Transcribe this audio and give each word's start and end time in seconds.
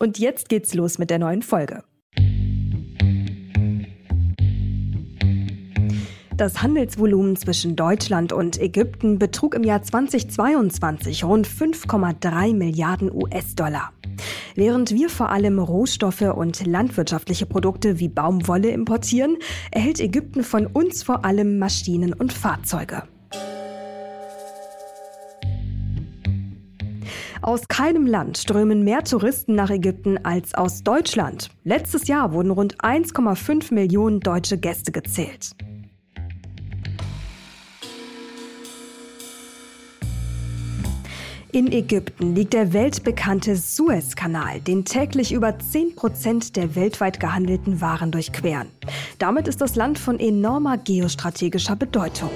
Und 0.00 0.18
jetzt 0.18 0.48
geht's 0.48 0.74
los 0.74 0.98
mit 0.98 1.10
der 1.10 1.18
neuen 1.18 1.42
Folge. 1.42 1.82
Das 6.36 6.62
Handelsvolumen 6.62 7.34
zwischen 7.34 7.74
Deutschland 7.74 8.32
und 8.32 8.60
Ägypten 8.60 9.18
betrug 9.18 9.56
im 9.56 9.64
Jahr 9.64 9.82
2022 9.82 11.24
rund 11.24 11.48
5,3 11.48 12.54
Milliarden 12.54 13.10
US-Dollar. 13.12 13.92
Während 14.54 14.92
wir 14.92 15.10
vor 15.10 15.30
allem 15.30 15.58
Rohstoffe 15.58 16.20
und 16.20 16.64
landwirtschaftliche 16.64 17.46
Produkte 17.46 17.98
wie 17.98 18.08
Baumwolle 18.08 18.70
importieren, 18.70 19.36
erhält 19.72 19.98
Ägypten 19.98 20.44
von 20.44 20.66
uns 20.66 21.02
vor 21.02 21.24
allem 21.24 21.58
Maschinen 21.58 22.12
und 22.12 22.32
Fahrzeuge. 22.32 23.02
Aus 27.40 27.68
keinem 27.68 28.06
Land 28.06 28.38
strömen 28.38 28.82
mehr 28.82 29.04
Touristen 29.04 29.54
nach 29.54 29.70
Ägypten 29.70 30.18
als 30.24 30.54
aus 30.54 30.82
Deutschland. 30.82 31.50
Letztes 31.64 32.08
Jahr 32.08 32.32
wurden 32.32 32.50
rund 32.50 32.78
1,5 32.78 33.72
Millionen 33.72 34.20
deutsche 34.20 34.58
Gäste 34.58 34.90
gezählt. 34.90 35.52
In 41.50 41.72
Ägypten 41.72 42.34
liegt 42.34 42.52
der 42.52 42.74
weltbekannte 42.74 43.56
Suezkanal, 43.56 44.60
den 44.60 44.84
täglich 44.84 45.32
über 45.32 45.58
10 45.58 45.94
Prozent 45.94 46.56
der 46.56 46.74
weltweit 46.74 47.20
gehandelten 47.20 47.80
Waren 47.80 48.10
durchqueren. 48.12 48.68
Damit 49.18 49.48
ist 49.48 49.60
das 49.60 49.74
Land 49.74 49.98
von 49.98 50.20
enormer 50.20 50.76
geostrategischer 50.76 51.74
Bedeutung. 51.74 52.30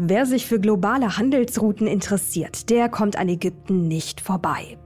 Wer 0.00 0.26
sich 0.26 0.46
für 0.46 0.60
globale 0.60 1.16
Handelsrouten 1.16 1.88
interessiert, 1.88 2.70
der 2.70 2.88
kommt 2.88 3.18
an 3.18 3.28
Ägypten 3.28 3.88
nicht 3.88 4.20
vorbei. 4.20 4.78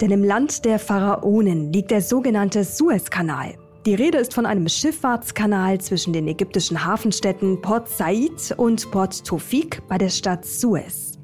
Denn 0.00 0.10
im 0.10 0.24
Land 0.24 0.64
der 0.64 0.78
Pharaonen 0.78 1.70
liegt 1.70 1.90
der 1.90 2.00
sogenannte 2.00 2.64
Suezkanal. 2.64 3.58
Die 3.84 3.94
Rede 3.94 4.16
ist 4.16 4.32
von 4.32 4.46
einem 4.46 4.66
Schifffahrtskanal 4.66 5.82
zwischen 5.82 6.14
den 6.14 6.26
ägyptischen 6.26 6.82
Hafenstädten 6.82 7.60
Port 7.60 7.90
Said 7.90 8.54
und 8.56 8.90
Port 8.90 9.22
Tofik 9.26 9.86
bei 9.86 9.98
der 9.98 10.08
Stadt 10.08 10.46
Suez. 10.46 11.18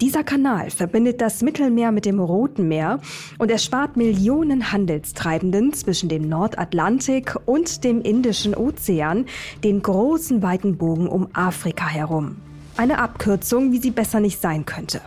Dieser 0.00 0.24
Kanal 0.24 0.70
verbindet 0.70 1.20
das 1.20 1.40
Mittelmeer 1.40 1.92
mit 1.92 2.04
dem 2.04 2.18
Roten 2.18 2.66
Meer 2.66 2.98
und 3.38 3.50
erspart 3.50 3.96
Millionen 3.96 4.72
Handelstreibenden 4.72 5.72
zwischen 5.72 6.08
dem 6.08 6.28
Nordatlantik 6.28 7.36
und 7.46 7.84
dem 7.84 8.02
Indischen 8.02 8.56
Ozean 8.56 9.26
den 9.62 9.82
großen 9.82 10.42
weiten 10.42 10.76
Bogen 10.78 11.06
um 11.06 11.28
Afrika 11.32 11.86
herum. 11.86 12.36
Eine 12.76 12.98
Abkürzung, 12.98 13.70
wie 13.70 13.78
sie 13.78 13.92
besser 13.92 14.18
nicht 14.18 14.40
sein 14.40 14.66
könnte. 14.66 15.00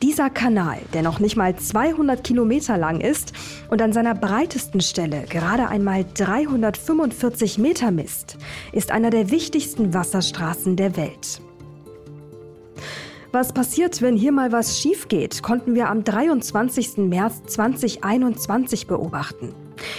Dieser 0.00 0.30
Kanal, 0.30 0.78
der 0.94 1.02
noch 1.02 1.18
nicht 1.18 1.36
mal 1.36 1.54
200 1.54 2.24
Kilometer 2.24 2.78
lang 2.78 3.00
ist 3.00 3.34
und 3.70 3.82
an 3.82 3.92
seiner 3.92 4.14
breitesten 4.14 4.80
Stelle 4.80 5.24
gerade 5.28 5.68
einmal 5.68 6.06
345 6.14 7.58
Meter 7.58 7.90
misst, 7.90 8.38
ist 8.72 8.90
einer 8.90 9.10
der 9.10 9.30
wichtigsten 9.30 9.92
Wasserstraßen 9.92 10.76
der 10.76 10.96
Welt. 10.96 11.40
Was 13.34 13.52
passiert, 13.52 14.00
wenn 14.00 14.16
hier 14.16 14.30
mal 14.30 14.52
was 14.52 14.78
schief 14.78 15.08
geht, 15.08 15.42
konnten 15.42 15.74
wir 15.74 15.88
am 15.88 16.04
23. 16.04 16.98
März 16.98 17.42
2021 17.48 18.86
beobachten. 18.86 19.52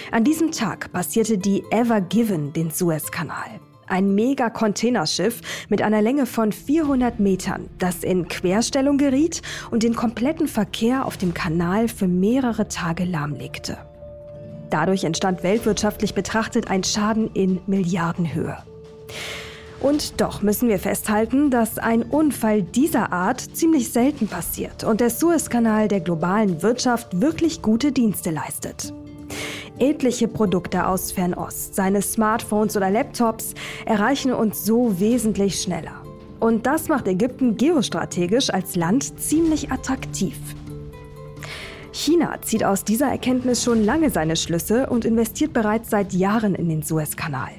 An 0.09 0.23
diesem 0.23 0.51
Tag 0.51 0.93
passierte 0.93 1.37
die 1.37 1.61
Ever 1.69 1.99
Given 1.99 2.53
den 2.53 2.71
Suezkanal. 2.71 3.59
Ein 3.87 4.15
Mega-Containerschiff 4.15 5.41
mit 5.67 5.81
einer 5.81 6.01
Länge 6.01 6.27
von 6.27 6.53
400 6.53 7.19
Metern, 7.19 7.69
das 7.77 8.05
in 8.05 8.29
Querstellung 8.29 8.97
geriet 8.97 9.41
und 9.69 9.83
den 9.83 9.97
kompletten 9.97 10.47
Verkehr 10.47 11.05
auf 11.05 11.17
dem 11.17 11.33
Kanal 11.33 11.89
für 11.89 12.07
mehrere 12.07 12.69
Tage 12.69 13.03
lahmlegte. 13.03 13.77
Dadurch 14.69 15.03
entstand 15.03 15.43
weltwirtschaftlich 15.43 16.13
betrachtet 16.13 16.71
ein 16.71 16.85
Schaden 16.85 17.29
in 17.33 17.59
Milliardenhöhe. 17.67 18.59
Und 19.79 20.21
doch 20.21 20.41
müssen 20.41 20.69
wir 20.69 20.79
festhalten, 20.79 21.51
dass 21.51 21.77
ein 21.77 22.03
Unfall 22.03 22.63
dieser 22.63 23.11
Art 23.11 23.41
ziemlich 23.41 23.91
selten 23.91 24.27
passiert 24.27 24.83
und 24.83 25.01
der 25.01 25.09
Suezkanal 25.09 25.87
der 25.87 25.99
globalen 25.99 26.61
Wirtschaft 26.63 27.21
wirklich 27.21 27.61
gute 27.61 27.91
Dienste 27.91 28.31
leistet. 28.31 28.93
Etliche 29.77 30.29
Produkte 30.29 30.87
aus 30.87 31.11
Fernost, 31.11 31.75
seine 31.75 32.01
Smartphones 32.01 32.77
oder 32.77 32.89
Laptops, 32.89 33.53
erreichen 33.85 34.31
uns 34.31 34.63
so 34.63 34.99
wesentlich 34.99 35.61
schneller. 35.61 36.01
Und 36.39 36.65
das 36.65 36.87
macht 36.87 37.07
Ägypten 37.07 37.57
geostrategisch 37.57 38.49
als 38.49 38.75
Land 38.75 39.19
ziemlich 39.19 39.71
attraktiv. 39.71 40.37
China 41.91 42.41
zieht 42.41 42.63
aus 42.63 42.83
dieser 42.83 43.07
Erkenntnis 43.07 43.63
schon 43.63 43.83
lange 43.83 44.09
seine 44.09 44.35
Schlüsse 44.35 44.87
und 44.87 45.05
investiert 45.05 45.53
bereits 45.53 45.89
seit 45.89 46.13
Jahren 46.13 46.55
in 46.55 46.69
den 46.69 46.81
Suezkanal. 46.81 47.51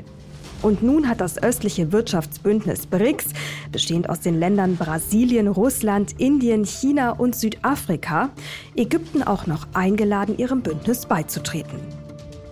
Und 0.66 0.82
nun 0.82 1.08
hat 1.08 1.20
das 1.20 1.40
östliche 1.40 1.92
Wirtschaftsbündnis 1.92 2.88
BRICS, 2.88 3.26
bestehend 3.70 4.10
aus 4.10 4.18
den 4.18 4.40
Ländern 4.40 4.74
Brasilien, 4.74 5.46
Russland, 5.46 6.18
Indien, 6.18 6.64
China 6.64 7.12
und 7.12 7.36
Südafrika, 7.36 8.30
Ägypten 8.74 9.22
auch 9.22 9.46
noch 9.46 9.68
eingeladen, 9.74 10.36
ihrem 10.38 10.62
Bündnis 10.62 11.06
beizutreten. 11.06 11.78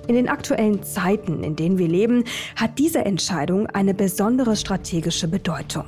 In 0.07 0.15
den 0.15 0.29
aktuellen 0.29 0.85
Zeiten, 0.85 1.43
in 1.43 1.57
denen 1.57 1.77
wir 1.77 1.89
leben, 1.89 2.23
hat 2.55 2.79
diese 2.79 3.05
Entscheidung 3.05 3.67
eine 3.67 3.95
besondere 3.95 4.55
strategische 4.55 5.27
Bedeutung. 5.27 5.87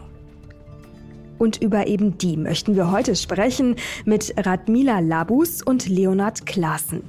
Und 1.39 1.63
über 1.63 1.87
eben 1.87 2.19
die 2.19 2.37
möchten 2.37 2.75
wir 2.75 2.91
heute 2.91 3.15
sprechen 3.15 3.77
mit 4.05 4.35
Radmila 4.37 4.99
Labus 4.99 5.63
und 5.63 5.89
Leonard 5.89 6.45
Klaassen. 6.45 7.05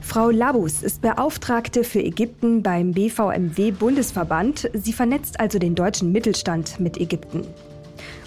Frau 0.00 0.30
Labus 0.30 0.82
ist 0.82 1.02
Beauftragte 1.02 1.84
für 1.84 2.02
Ägypten 2.02 2.62
beim 2.62 2.92
BVMW 2.92 3.72
Bundesverband. 3.72 4.70
Sie 4.74 4.92
vernetzt 4.92 5.40
also 5.40 5.58
den 5.58 5.74
deutschen 5.74 6.12
Mittelstand 6.12 6.78
mit 6.78 6.98
Ägypten. 6.98 7.46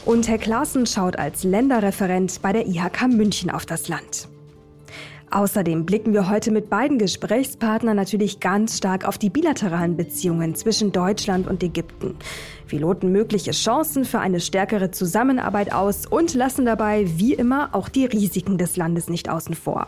Und 0.06 0.28
Herr 0.28 0.38
Klaassen 0.38 0.86
schaut 0.86 1.18
als 1.18 1.44
Länderreferent 1.44 2.42
bei 2.42 2.54
der 2.54 2.68
IHK 2.68 3.08
München 3.10 3.50
auf 3.50 3.66
das 3.66 3.88
Land. 3.88 4.28
Außerdem 5.30 5.86
blicken 5.86 6.14
wir 6.14 6.30
heute 6.30 6.52
mit 6.52 6.70
beiden 6.70 6.98
Gesprächspartnern 6.98 7.98
natürlich 7.98 8.40
ganz 8.40 8.78
stark 8.78 9.06
auf 9.06 9.18
die 9.18 9.30
bilateralen 9.30 9.98
Beziehungen 9.98 10.56
zwischen 10.56 10.94
Deutschland 10.94 11.48
und 11.48 11.62
Ägypten. 11.64 12.16
Wir 12.68 12.80
loten 12.80 13.12
mögliche 13.12 13.52
Chancen 13.52 14.06
für 14.06 14.20
eine 14.20 14.40
stärkere 14.40 14.92
Zusammenarbeit 14.92 15.74
aus 15.74 16.06
und 16.06 16.34
lassen 16.34 16.66
dabei, 16.66 17.06
wie 17.18 17.34
immer, 17.34 17.76
auch 17.76 17.90
die 17.90 18.06
Risiken 18.06 18.58
des 18.58 18.78
Landes 18.78 19.10
nicht 19.10 19.30
außen 19.30 19.56
vor. 19.56 19.88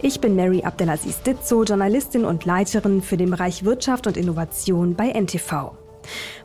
Ich 0.00 0.20
bin 0.20 0.36
Mary 0.36 0.62
Abdelaziz 0.62 1.22
Ditzo, 1.22 1.64
Journalistin 1.64 2.24
und 2.24 2.44
Leiterin 2.44 3.02
für 3.02 3.16
den 3.16 3.30
Bereich 3.30 3.64
Wirtschaft 3.64 4.06
und 4.06 4.16
Innovation 4.16 4.94
bei 4.94 5.10
NTV. 5.10 5.72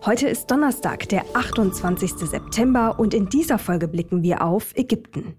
Heute 0.03 0.27
ist 0.27 0.49
Donnerstag, 0.49 1.07
der 1.09 1.23
28. 1.35 2.13
September 2.13 2.97
und 2.97 3.13
in 3.13 3.29
dieser 3.29 3.59
Folge 3.59 3.87
blicken 3.87 4.23
wir 4.23 4.43
auf 4.43 4.75
Ägypten. 4.75 5.35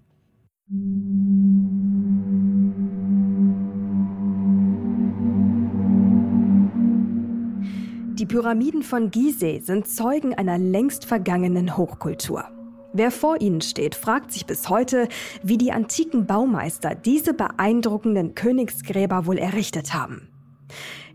Die 8.17 8.25
Pyramiden 8.25 8.81
von 8.81 9.11
Gizeh 9.11 9.59
sind 9.59 9.89
Zeugen 9.89 10.33
einer 10.33 10.57
längst 10.57 11.03
vergangenen 11.03 11.75
Hochkultur. 11.75 12.54
Wer 12.97 13.11
vor 13.11 13.41
ihnen 13.41 13.59
steht, 13.59 13.93
fragt 13.93 14.31
sich 14.31 14.45
bis 14.45 14.69
heute, 14.69 15.09
wie 15.43 15.57
die 15.57 15.73
antiken 15.73 16.25
Baumeister 16.25 16.95
diese 16.95 17.33
beeindruckenden 17.33 18.35
Königsgräber 18.35 19.25
wohl 19.25 19.37
errichtet 19.37 19.93
haben. 19.93 20.29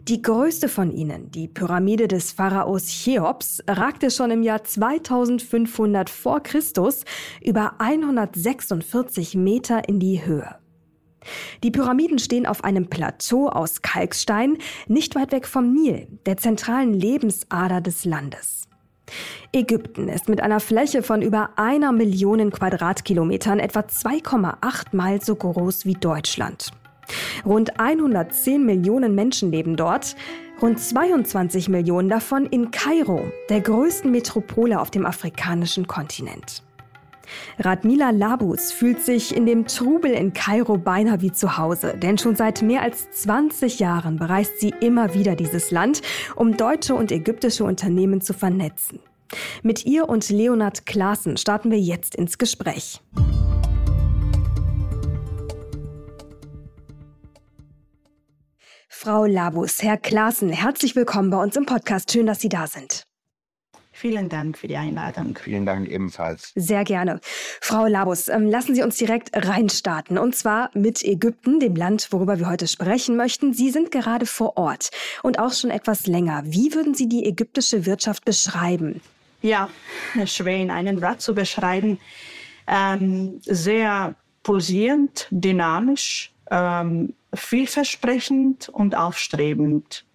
Die 0.06 0.20
größte 0.20 0.68
von 0.68 0.92
ihnen, 0.92 1.30
die 1.30 1.48
Pyramide 1.48 2.06
des 2.06 2.32
Pharaos 2.32 2.84
Cheops, 2.84 3.62
ragte 3.66 4.10
schon 4.10 4.30
im 4.30 4.42
Jahr 4.42 4.62
2500 4.62 6.10
vor 6.10 6.42
Christus 6.42 7.04
über 7.42 7.80
146 7.80 9.34
Meter 9.36 9.88
in 9.88 10.00
die 10.00 10.22
Höhe. 10.22 10.56
Die 11.64 11.70
Pyramiden 11.70 12.18
stehen 12.18 12.44
auf 12.44 12.62
einem 12.62 12.90
Plateau 12.90 13.48
aus 13.48 13.80
Kalkstein, 13.80 14.58
nicht 14.86 15.14
weit 15.14 15.32
weg 15.32 15.46
vom 15.46 15.72
Nil, 15.72 16.08
der 16.26 16.36
zentralen 16.36 16.92
Lebensader 16.92 17.80
des 17.80 18.04
Landes. 18.04 18.59
Ägypten 19.52 20.08
ist 20.08 20.28
mit 20.28 20.40
einer 20.40 20.60
Fläche 20.60 21.02
von 21.02 21.22
über 21.22 21.50
einer 21.56 21.92
Million 21.92 22.50
Quadratkilometern 22.50 23.58
etwa 23.58 23.80
2,8 23.80 24.96
Mal 24.96 25.22
so 25.22 25.34
groß 25.34 25.86
wie 25.86 25.94
Deutschland. 25.94 26.70
Rund 27.44 27.80
110 27.80 28.64
Millionen 28.64 29.14
Menschen 29.14 29.50
leben 29.50 29.76
dort, 29.76 30.16
rund 30.62 30.78
22 30.78 31.68
Millionen 31.68 32.08
davon 32.08 32.46
in 32.46 32.70
Kairo, 32.70 33.30
der 33.48 33.60
größten 33.60 34.10
Metropole 34.10 34.80
auf 34.80 34.90
dem 34.90 35.06
afrikanischen 35.06 35.86
Kontinent. 35.86 36.62
Radmila 37.58 38.10
Labus 38.10 38.72
fühlt 38.72 39.02
sich 39.02 39.36
in 39.36 39.46
dem 39.46 39.66
Trubel 39.66 40.12
in 40.12 40.32
Kairo 40.32 40.78
beinahe 40.78 41.20
wie 41.20 41.32
zu 41.32 41.56
Hause, 41.56 41.96
denn 41.96 42.18
schon 42.18 42.36
seit 42.36 42.62
mehr 42.62 42.82
als 42.82 43.10
20 43.10 43.78
Jahren 43.78 44.16
bereist 44.16 44.60
sie 44.60 44.74
immer 44.80 45.14
wieder 45.14 45.36
dieses 45.36 45.70
Land, 45.70 46.02
um 46.36 46.56
deutsche 46.56 46.94
und 46.94 47.12
ägyptische 47.12 47.64
Unternehmen 47.64 48.20
zu 48.20 48.32
vernetzen. 48.32 49.00
Mit 49.62 49.86
ihr 49.86 50.08
und 50.08 50.28
Leonard 50.28 50.86
Klaassen 50.86 51.36
starten 51.36 51.70
wir 51.70 51.78
jetzt 51.78 52.14
ins 52.14 52.38
Gespräch. 52.38 53.00
Frau 58.88 59.24
Labus, 59.24 59.82
Herr 59.82 59.96
Klaassen, 59.96 60.50
herzlich 60.50 60.94
willkommen 60.94 61.30
bei 61.30 61.42
uns 61.42 61.56
im 61.56 61.64
Podcast. 61.64 62.12
Schön, 62.12 62.26
dass 62.26 62.40
Sie 62.40 62.50
da 62.50 62.66
sind. 62.66 63.09
Vielen 64.00 64.30
Dank 64.30 64.56
für 64.56 64.66
die 64.66 64.78
Einladung. 64.78 65.36
Vielen 65.36 65.66
Dank 65.66 65.86
ebenfalls. 65.86 66.52
Sehr 66.54 66.84
gerne. 66.84 67.20
Frau 67.60 67.84
Labus, 67.84 68.28
ähm, 68.28 68.48
lassen 68.48 68.74
Sie 68.74 68.82
uns 68.82 68.96
direkt 68.96 69.28
reinstarten. 69.34 70.16
Und 70.16 70.34
zwar 70.34 70.70
mit 70.72 71.04
Ägypten, 71.04 71.60
dem 71.60 71.76
Land, 71.76 72.08
worüber 72.10 72.38
wir 72.38 72.48
heute 72.48 72.66
sprechen 72.66 73.18
möchten. 73.18 73.52
Sie 73.52 73.68
sind 73.68 73.90
gerade 73.90 74.24
vor 74.24 74.56
Ort 74.56 74.88
und 75.22 75.38
auch 75.38 75.52
schon 75.52 75.68
etwas 75.68 76.06
länger. 76.06 76.44
Wie 76.46 76.72
würden 76.72 76.94
Sie 76.94 77.10
die 77.10 77.26
ägyptische 77.26 77.84
Wirtschaft 77.84 78.24
beschreiben? 78.24 79.02
Ja, 79.42 79.68
schwer 80.24 80.56
in 80.56 80.70
einem 80.70 81.02
Wort 81.02 81.20
zu 81.20 81.34
beschreiben. 81.34 81.98
Ähm, 82.66 83.42
sehr 83.42 84.14
pulsierend, 84.42 85.26
dynamisch, 85.30 86.32
ähm, 86.50 87.12
vielversprechend 87.34 88.70
und 88.70 88.96
aufstrebend. 88.96 90.06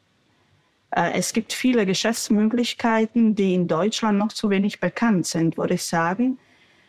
Äh, 0.96 1.12
es 1.14 1.34
gibt 1.34 1.54
viele 1.54 1.86
Geschäftsmöglichkeiten, 1.86 3.36
die 3.36 3.54
in 3.54 3.68
Deutschland 3.68 4.18
noch 4.18 4.30
zu 4.30 4.50
wenig 4.50 4.80
bekannt 4.80 5.28
sind, 5.28 5.58
würde 5.58 5.76
ich 5.76 5.84
sagen. 5.84 6.40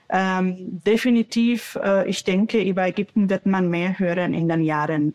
Ähm, 0.08 0.80
definitiv, 0.86 1.76
äh, 1.82 2.08
ich 2.08 2.22
denke, 2.22 2.62
über 2.62 2.86
Ägypten 2.86 3.28
wird 3.28 3.44
man 3.44 3.68
mehr 3.68 3.98
hören 3.98 4.34
in 4.34 4.48
den 4.48 4.62
Jahren, 4.62 5.14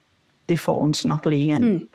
die 0.49 0.57
vor 0.57 0.77
uns 0.77 1.05
noch 1.05 1.23
liegen. 1.25 1.63
Hm. 1.63 1.88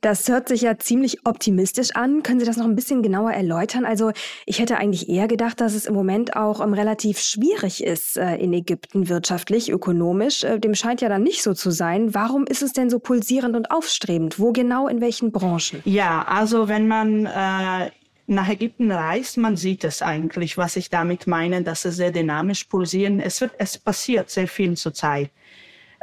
Das 0.00 0.28
hört 0.28 0.48
sich 0.48 0.62
ja 0.62 0.78
ziemlich 0.78 1.26
optimistisch 1.26 1.94
an. 1.94 2.22
Können 2.22 2.40
Sie 2.40 2.46
das 2.46 2.56
noch 2.56 2.64
ein 2.64 2.74
bisschen 2.74 3.02
genauer 3.02 3.32
erläutern? 3.32 3.84
Also 3.84 4.12
ich 4.46 4.58
hätte 4.58 4.78
eigentlich 4.78 5.08
eher 5.08 5.28
gedacht, 5.28 5.60
dass 5.60 5.74
es 5.74 5.86
im 5.86 5.94
Moment 5.94 6.36
auch 6.36 6.60
um, 6.60 6.74
relativ 6.74 7.20
schwierig 7.20 7.82
ist 7.84 8.16
äh, 8.16 8.36
in 8.36 8.52
Ägypten 8.52 9.08
wirtschaftlich, 9.08 9.70
ökonomisch. 9.70 10.44
Äh, 10.44 10.58
dem 10.58 10.74
scheint 10.74 11.00
ja 11.00 11.08
dann 11.08 11.22
nicht 11.22 11.42
so 11.42 11.54
zu 11.54 11.70
sein. 11.70 12.14
Warum 12.14 12.46
ist 12.46 12.62
es 12.62 12.72
denn 12.72 12.90
so 12.90 12.98
pulsierend 12.98 13.56
und 13.56 13.70
aufstrebend? 13.70 14.38
Wo 14.38 14.52
genau, 14.52 14.88
in 14.88 15.00
welchen 15.00 15.32
Branchen? 15.32 15.80
Ja, 15.84 16.22
also 16.22 16.68
wenn 16.68 16.88
man 16.88 17.26
äh, 17.26 17.90
nach 18.26 18.48
Ägypten 18.48 18.90
reist, 18.90 19.36
man 19.36 19.56
sieht 19.56 19.84
es 19.84 20.02
eigentlich, 20.02 20.56
was 20.56 20.76
ich 20.76 20.90
damit 20.90 21.26
meine, 21.26 21.62
dass 21.62 21.84
es 21.84 21.96
sehr 21.96 22.10
dynamisch 22.10 22.64
pulsieren. 22.64 23.20
Es 23.20 23.40
wird, 23.40 23.52
es 23.58 23.78
passiert 23.78 24.30
sehr 24.30 24.48
viel 24.48 24.76
zurzeit. 24.76 25.30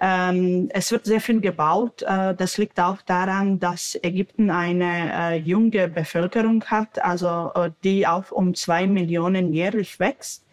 Ähm, 0.02 0.70
es 0.74 0.92
wird 0.92 1.06
sehr 1.06 1.20
viel 1.20 1.42
gebaut. 1.42 2.04
Äh, 2.04 2.34
das 2.34 2.58
liegt 2.58 2.80
auch 2.80 3.02
daran, 3.02 3.60
dass 3.60 4.00
Ägypten 4.02 4.50
eine 4.50 5.12
äh, 5.14 5.36
junge 5.38 5.90
Bevölkerung 5.90 6.64
hat, 6.66 7.04
also 7.04 7.52
äh, 7.56 7.72
die 7.84 8.08
auch 8.08 8.32
um 8.32 8.56
zwei 8.56 8.88
Millionen 8.88 9.54
jährlich 9.54 10.00
wächst. 10.00 10.46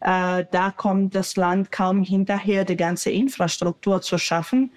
Äh, 0.00 0.44
da 0.50 0.72
kommt 0.76 1.14
das 1.14 1.36
Land 1.36 1.70
kaum 1.70 2.02
hinterher, 2.02 2.64
die 2.64 2.76
ganze 2.76 3.10
Infrastruktur 3.10 4.00
zu 4.02 4.18
schaffen. 4.18 4.72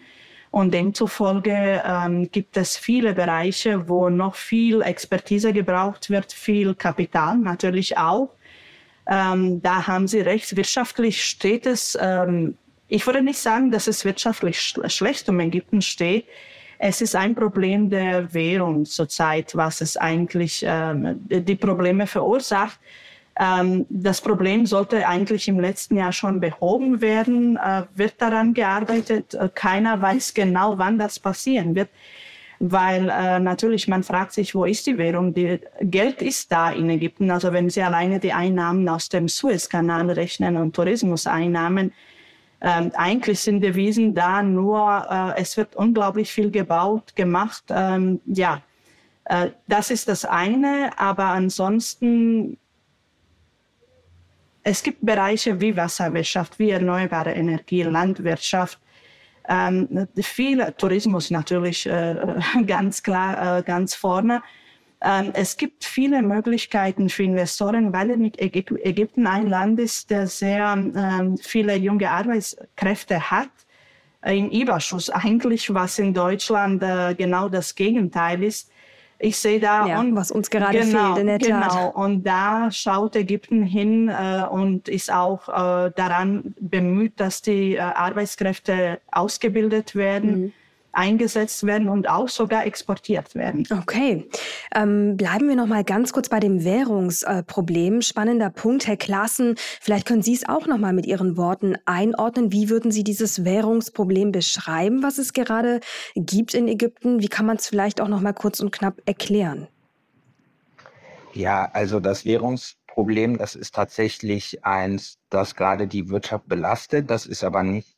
Und 0.51 0.71
demzufolge 0.71 1.81
ähm, 1.83 2.29
gibt 2.31 2.57
es 2.57 2.77
viele 2.77 3.13
Bereiche, 3.13 3.89
wo 3.89 4.09
noch 4.09 4.35
viel 4.35 4.83
Expertise 4.83 5.51
gebraucht 5.51 6.11
wird, 6.11 6.31
viel 6.31 6.75
Kapital 6.75 7.39
natürlich 7.39 7.97
auch. 7.97 8.29
Ähm, 9.07 9.63
da 9.63 9.87
haben 9.87 10.07
Sie 10.07 10.21
recht, 10.21 10.55
wirtschaftlich 10.55 11.25
steht 11.25 11.65
es 11.65 11.97
ähm, 11.99 12.55
ich 12.93 13.07
würde 13.07 13.23
nicht 13.23 13.39
sagen, 13.39 13.71
dass 13.71 13.87
es 13.87 14.05
wirtschaftlich 14.05 14.59
schlecht 14.59 15.27
um 15.27 15.39
Ägypten 15.39 15.81
steht. 15.81 16.25
Es 16.77 17.01
ist 17.01 17.15
ein 17.15 17.33
Problem 17.33 17.89
der 17.89 18.31
Währung 18.35 18.85
zurzeit, 18.85 19.55
was 19.55 19.81
es 19.81 19.97
eigentlich 19.97 20.63
ähm, 20.67 21.19
die 21.27 21.55
Probleme 21.55 22.05
verursacht. 22.05 22.79
Ähm, 23.39 23.87
das 23.89 24.21
Problem 24.21 24.67
sollte 24.67 25.07
eigentlich 25.07 25.47
im 25.47 25.59
letzten 25.59 25.97
Jahr 25.97 26.11
schon 26.11 26.39
behoben 26.39 27.01
werden, 27.01 27.57
äh, 27.57 27.81
wird 27.95 28.21
daran 28.21 28.53
gearbeitet. 28.53 29.33
Äh, 29.33 29.49
keiner 29.55 29.99
weiß 29.99 30.35
genau, 30.35 30.77
wann 30.77 30.99
das 30.99 31.17
passieren 31.17 31.73
wird, 31.73 31.89
weil 32.59 33.09
äh, 33.09 33.39
natürlich 33.39 33.87
man 33.87 34.03
fragt 34.03 34.33
sich, 34.33 34.53
wo 34.53 34.65
ist 34.65 34.85
die 34.85 34.99
Währung? 34.99 35.33
Die, 35.33 35.59
Geld 35.81 36.21
ist 36.21 36.51
da 36.51 36.69
in 36.69 36.91
Ägypten. 36.91 37.31
Also 37.31 37.53
wenn 37.53 37.71
Sie 37.71 37.81
alleine 37.81 38.19
die 38.19 38.33
Einnahmen 38.33 38.87
aus 38.87 39.09
dem 39.09 39.27
Suezkanal 39.27 40.11
rechnen 40.11 40.57
und 40.57 40.75
Tourismuseinnahmen, 40.75 41.91
ähm, 42.63 42.91
eigentlich 42.95 43.41
sind 43.41 43.61
Devisen 43.61 44.15
da 44.15 44.41
nur, 44.41 45.05
äh, 45.09 45.41
es 45.41 45.57
wird 45.57 45.75
unglaublich 45.75 46.31
viel 46.31 46.49
gebaut, 46.49 47.13
gemacht. 47.13 47.65
Ähm, 47.69 48.21
ja, 48.25 48.61
äh, 49.25 49.49
das 49.67 49.91
ist 49.91 50.07
das 50.07 50.23
eine, 50.23 50.91
aber 50.97 51.25
ansonsten, 51.25 52.57
es 54.63 54.81
gibt 54.81 55.05
Bereiche 55.05 55.59
wie 55.59 55.75
Wasserwirtschaft, 55.75 56.57
wie 56.57 56.69
erneuerbare 56.69 57.33
Energie, 57.33 57.83
Landwirtschaft, 57.83 58.79
ähm, 59.49 60.07
viel 60.21 60.65
Tourismus 60.77 61.31
natürlich 61.31 61.85
äh, 61.85 62.15
ganz 62.65 63.03
klar, 63.03 63.57
äh, 63.57 63.63
ganz 63.63 63.93
vorne. 63.93 64.41
Ähm, 65.03 65.31
es 65.33 65.57
gibt 65.57 65.83
viele 65.83 66.21
Möglichkeiten 66.21 67.09
für 67.09 67.23
Investoren, 67.23 67.91
weil 67.91 68.11
Ägypten 68.37 69.27
ein 69.27 69.47
Land 69.47 69.79
ist, 69.79 70.09
der 70.09 70.27
sehr 70.27 70.73
ähm, 70.73 71.37
viele 71.37 71.75
junge 71.75 72.09
Arbeitskräfte 72.09 73.29
hat 73.29 73.49
äh, 74.21 74.37
im 74.37 74.49
Überschuss 74.49 75.09
eigentlich, 75.09 75.73
was 75.73 75.99
in 75.99 76.13
Deutschland 76.13 76.81
äh, 76.81 77.15
genau 77.15 77.49
das 77.49 77.75
Gegenteil 77.75 78.43
ist. 78.43 78.71
Ich 79.19 79.37
sehe 79.37 79.59
da, 79.59 79.87
ja, 79.87 79.99
und, 79.99 80.15
was 80.15 80.31
uns 80.31 80.49
gerade 80.49 80.79
genau, 80.79 81.15
fehlt 81.15 81.17
in 81.17 81.27
der 81.27 81.39
Tat. 81.39 81.71
Genau, 81.71 81.91
und 81.91 82.23
da 82.23 82.71
schaut 82.71 83.15
Ägypten 83.17 83.63
hin 83.63 84.09
äh, 84.09 84.43
und 84.49 84.87
ist 84.87 85.11
auch 85.11 85.47
daran 85.47 86.55
bemüht, 86.59 87.19
dass 87.19 87.41
die 87.41 87.79
Arbeitskräfte 87.79 88.99
ausgebildet 89.11 89.95
werden. 89.95 90.41
Mhm 90.41 90.53
eingesetzt 90.93 91.65
werden 91.65 91.89
und 91.89 92.07
auch 92.07 92.29
sogar 92.29 92.65
exportiert 92.65 93.35
werden. 93.35 93.67
Okay, 93.81 94.29
ähm, 94.73 95.17
bleiben 95.17 95.49
wir 95.49 95.55
noch 95.55 95.67
mal 95.67 95.83
ganz 95.83 96.13
kurz 96.13 96.29
bei 96.29 96.39
dem 96.39 96.63
Währungsproblem. 96.63 97.99
Äh, 97.99 98.01
Spannender 98.01 98.49
Punkt, 98.49 98.87
Herr 98.87 98.97
Klaassen. 98.97 99.55
Vielleicht 99.81 100.07
können 100.07 100.21
Sie 100.21 100.33
es 100.33 100.47
auch 100.47 100.67
noch 100.67 100.77
mal 100.77 100.93
mit 100.93 101.05
Ihren 101.05 101.35
Worten 101.35 101.75
einordnen. 101.85 102.51
Wie 102.51 102.69
würden 102.69 102.91
Sie 102.91 103.03
dieses 103.03 103.43
Währungsproblem 103.43 104.31
beschreiben, 104.31 105.03
was 105.03 105.17
es 105.17 105.33
gerade 105.33 105.79
gibt 106.15 106.53
in 106.53 106.67
Ägypten? 106.67 107.21
Wie 107.21 107.27
kann 107.27 107.45
man 107.45 107.57
es 107.57 107.67
vielleicht 107.67 107.99
auch 107.99 108.07
noch 108.07 108.21
mal 108.21 108.33
kurz 108.33 108.59
und 108.59 108.71
knapp 108.71 109.01
erklären? 109.05 109.67
Ja, 111.33 111.69
also 111.73 111.99
das 111.99 112.25
Währungsproblem, 112.25 113.39
das 113.39 113.55
ist 113.55 113.73
tatsächlich 113.73 114.63
eins, 114.63 115.17
das 115.29 115.55
gerade 115.55 115.87
die 115.87 116.09
Wirtschaft 116.09 116.47
belastet. 116.47 117.09
Das 117.09 117.25
ist 117.25 117.43
aber 117.43 117.63
nicht 117.63 117.97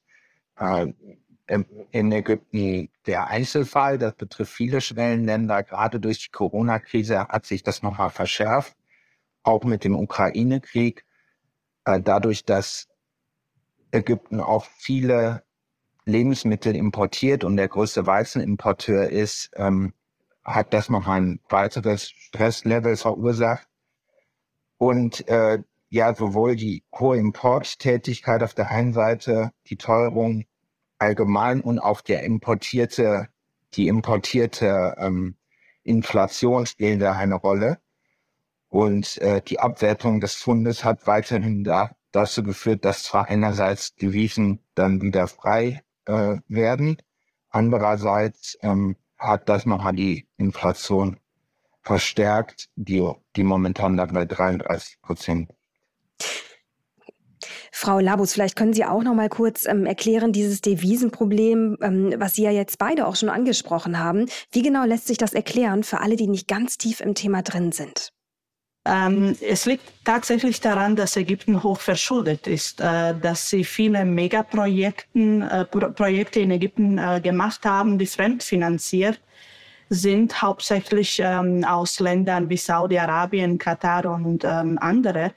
äh, 0.57 0.87
in 1.47 2.11
Ägypten 2.11 2.89
der 3.05 3.27
Einzelfall. 3.27 3.97
Das 3.97 4.15
betrifft 4.15 4.53
viele 4.53 4.81
Schwellenländer. 4.81 5.63
Gerade 5.63 5.99
durch 5.99 6.19
die 6.19 6.31
Corona-Krise 6.31 7.27
hat 7.27 7.45
sich 7.45 7.63
das 7.63 7.83
nochmal 7.83 8.09
verschärft, 8.09 8.75
auch 9.43 9.63
mit 9.63 9.83
dem 9.83 9.95
Ukraine-Krieg. 9.95 11.05
Äh, 11.85 12.01
dadurch, 12.01 12.45
dass 12.45 12.87
Ägypten 13.91 14.39
auch 14.39 14.65
viele 14.77 15.43
Lebensmittel 16.05 16.75
importiert 16.75 17.43
und 17.43 17.57
der 17.57 17.67
größte 17.67 18.05
Weizenimporteur 18.05 19.09
ist, 19.09 19.51
ähm, 19.55 19.93
hat 20.43 20.73
das 20.73 20.89
noch 20.89 21.07
ein 21.07 21.39
weiteres 21.49 22.09
Stresslevel 22.09 22.97
verursacht. 22.97 23.67
Und 24.77 25.27
äh, 25.27 25.63
ja, 25.89 26.13
sowohl 26.13 26.55
die 26.55 26.83
hohe 26.93 27.17
Importtätigkeit 27.17 28.43
auf 28.43 28.53
der 28.53 28.69
einen 28.69 28.93
Seite, 28.93 29.51
die 29.67 29.77
Teuerung 29.77 30.45
allgemein 30.97 31.61
und 31.61 31.79
auch 31.79 32.01
der 32.01 32.23
importierte, 32.23 33.29
die 33.73 33.87
importierte 33.87 34.95
ähm, 34.97 35.35
Inflation 35.83 36.65
spielen 36.65 36.99
da 36.99 37.13
eine 37.13 37.35
Rolle. 37.35 37.79
Und 38.69 39.17
äh, 39.19 39.41
die 39.41 39.59
Abwertung 39.59 40.19
des 40.19 40.35
Fundes 40.35 40.83
hat 40.83 41.07
weiterhin 41.07 41.63
da, 41.63 41.95
dazu 42.11 42.43
geführt, 42.43 42.83
dass 42.83 43.03
zwar 43.03 43.27
einerseits 43.27 43.95
Devisen 43.95 44.59
dann 44.73 45.01
wieder 45.01 45.27
frei 45.27 45.83
äh, 46.05 46.37
werden, 46.47 46.97
andererseits 47.49 48.57
ähm, 48.61 48.97
hat 49.17 49.47
das 49.47 49.65
nochmal 49.65 49.93
die 49.93 50.27
Inflation 50.37 51.17
verstärkt, 51.81 52.69
die, 52.75 53.07
die 53.35 53.43
momentan 53.43 53.95
da 53.95 54.05
bei 54.05 54.25
33 54.25 55.01
Prozent 55.01 55.51
Frau 57.77 57.99
Labus, 57.99 58.31
vielleicht 58.31 58.55
können 58.55 58.71
Sie 58.71 58.85
auch 58.85 59.03
noch 59.03 59.13
mal 59.13 59.27
kurz 59.27 59.65
ähm, 59.65 59.85
erklären, 59.85 60.31
dieses 60.31 60.61
Devisenproblem, 60.61 61.77
ähm, 61.81 62.13
was 62.17 62.35
Sie 62.35 62.43
ja 62.43 62.51
jetzt 62.51 62.77
beide 62.77 63.05
auch 63.05 63.17
schon 63.17 63.27
angesprochen 63.27 63.99
haben. 63.99 64.27
Wie 64.53 64.61
genau 64.61 64.85
lässt 64.85 65.07
sich 65.07 65.17
das 65.17 65.33
erklären 65.33 65.83
für 65.83 65.99
alle, 65.99 66.15
die 66.15 66.27
nicht 66.27 66.47
ganz 66.47 66.77
tief 66.77 67.01
im 67.01 67.15
Thema 67.15 67.41
drin 67.41 67.73
sind? 67.73 68.13
Ähm, 68.85 69.35
es 69.41 69.65
liegt 69.65 69.83
tatsächlich 70.05 70.61
daran, 70.61 70.95
dass 70.95 71.17
Ägypten 71.17 71.63
hoch 71.63 71.81
verschuldet 71.81 72.47
ist, 72.47 72.79
äh, 72.79 73.13
dass 73.13 73.49
sie 73.49 73.65
viele 73.65 74.05
Megaprojekte 74.05 75.19
äh, 75.19 75.65
Pro 75.65 76.05
in 76.05 76.51
Ägypten 76.51 76.97
äh, 76.97 77.19
gemacht 77.19 77.65
haben, 77.65 77.99
die 77.99 78.07
fremdfinanziert 78.07 79.19
sind, 79.89 80.41
hauptsächlich 80.41 81.19
ähm, 81.21 81.65
aus 81.65 81.99
Ländern 81.99 82.49
wie 82.49 82.55
Saudi-Arabien, 82.55 83.57
Katar 83.57 84.05
und 84.05 84.45
ähm, 84.45 84.77
andere. 84.79 85.33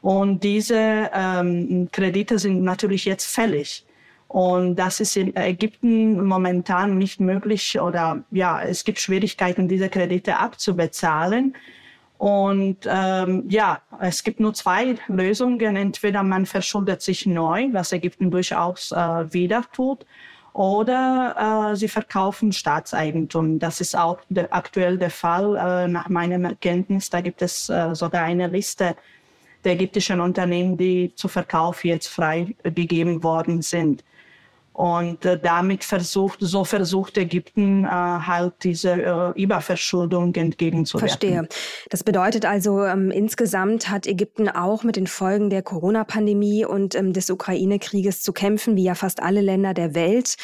Und 0.00 0.44
diese 0.44 1.10
ähm, 1.12 1.88
Kredite 1.92 2.38
sind 2.38 2.62
natürlich 2.62 3.04
jetzt 3.04 3.26
fällig. 3.26 3.84
Und 4.28 4.76
das 4.76 5.00
ist 5.00 5.16
in 5.16 5.34
Ägypten 5.34 6.24
momentan 6.24 6.98
nicht 6.98 7.18
möglich 7.18 7.80
oder 7.80 8.22
ja, 8.30 8.60
es 8.60 8.84
gibt 8.84 9.00
Schwierigkeiten, 9.00 9.68
diese 9.68 9.88
Kredite 9.88 10.36
abzubezahlen. 10.36 11.56
Und 12.18 12.78
ähm, 12.86 13.44
ja, 13.48 13.80
es 14.00 14.22
gibt 14.24 14.40
nur 14.40 14.52
zwei 14.52 14.96
Lösungen. 15.06 15.76
Entweder 15.76 16.22
man 16.22 16.46
verschuldet 16.46 17.00
sich 17.00 17.26
neu, 17.26 17.68
was 17.72 17.92
Ägypten 17.92 18.30
durchaus 18.30 18.92
äh, 18.92 19.32
wieder 19.32 19.64
tut, 19.72 20.04
oder 20.52 21.70
äh, 21.72 21.76
sie 21.76 21.86
verkaufen 21.86 22.52
Staatseigentum. 22.52 23.60
Das 23.60 23.80
ist 23.80 23.96
auch 23.96 24.18
der, 24.28 24.52
aktuell 24.52 24.98
der 24.98 25.10
Fall 25.10 25.56
äh, 25.56 25.88
nach 25.88 26.08
meinem 26.08 26.44
Erkenntnis. 26.44 27.10
Da 27.10 27.20
gibt 27.20 27.42
es 27.42 27.68
äh, 27.68 27.94
sogar 27.94 28.24
eine 28.24 28.48
Liste 28.48 28.96
der 29.64 29.72
ägyptischen 29.72 30.20
Unternehmen, 30.20 30.76
die 30.76 31.12
zu 31.14 31.28
Verkauf 31.28 31.84
jetzt 31.84 32.08
freigegeben 32.08 33.22
worden 33.22 33.62
sind. 33.62 34.04
Und 34.78 35.24
äh, 35.24 35.36
damit 35.36 35.82
versucht, 35.82 36.38
so 36.40 36.62
versucht 36.62 37.18
Ägypten 37.18 37.84
äh, 37.84 37.88
halt 37.88 38.54
diese 38.62 38.92
äh, 38.92 39.42
Überverschuldung 39.42 40.32
entgegenzuwirken. 40.32 41.08
Verstehe. 41.08 41.48
Das 41.90 42.04
bedeutet 42.04 42.46
also, 42.46 42.84
ähm, 42.84 43.10
insgesamt 43.10 43.90
hat 43.90 44.06
Ägypten 44.06 44.48
auch 44.48 44.84
mit 44.84 44.94
den 44.94 45.08
Folgen 45.08 45.50
der 45.50 45.62
Corona-Pandemie 45.62 46.64
und 46.64 46.94
ähm, 46.94 47.12
des 47.12 47.28
Ukraine-Krieges 47.28 48.22
zu 48.22 48.32
kämpfen, 48.32 48.76
wie 48.76 48.84
ja 48.84 48.94
fast 48.94 49.20
alle 49.20 49.40
Länder 49.40 49.74
der 49.74 49.96
Welt. 49.96 50.36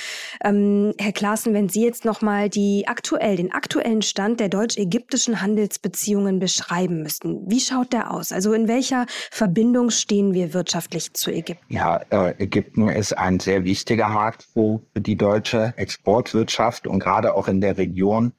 Ähm, 0.42 0.94
Herr 0.98 1.12
Klaassen, 1.12 1.54
wenn 1.54 1.68
Sie 1.68 1.84
jetzt 1.84 2.04
nochmal 2.04 2.48
die 2.48 2.88
aktuell, 2.88 3.36
den 3.36 3.52
aktuellen 3.52 4.02
Stand 4.02 4.40
der 4.40 4.48
deutsch-ägyptischen 4.48 5.42
Handelsbeziehungen 5.42 6.40
beschreiben 6.40 7.04
müssten, 7.04 7.48
wie 7.48 7.60
schaut 7.60 7.92
der 7.92 8.10
aus? 8.10 8.32
Also 8.32 8.52
in 8.52 8.66
welcher 8.66 9.06
Verbindung 9.30 9.90
stehen 9.90 10.34
wir 10.34 10.54
wirtschaftlich 10.54 11.14
zu 11.14 11.30
Ägypten? 11.30 11.72
Ja, 11.72 12.00
äh, 12.10 12.34
Ägypten 12.42 12.88
ist 12.88 13.16
ein 13.16 13.38
sehr 13.38 13.62
wichtiger 13.62 14.23
Markt 14.24 14.24
Markt 14.24 14.48
für 14.54 14.80
die 15.00 15.16
deutsche 15.16 15.74
Exportwirtschaft 15.76 16.86
und 16.86 16.98
gerade 16.98 17.34
auch 17.34 17.46
in 17.46 17.60
der 17.60 17.76
Region 17.76 18.32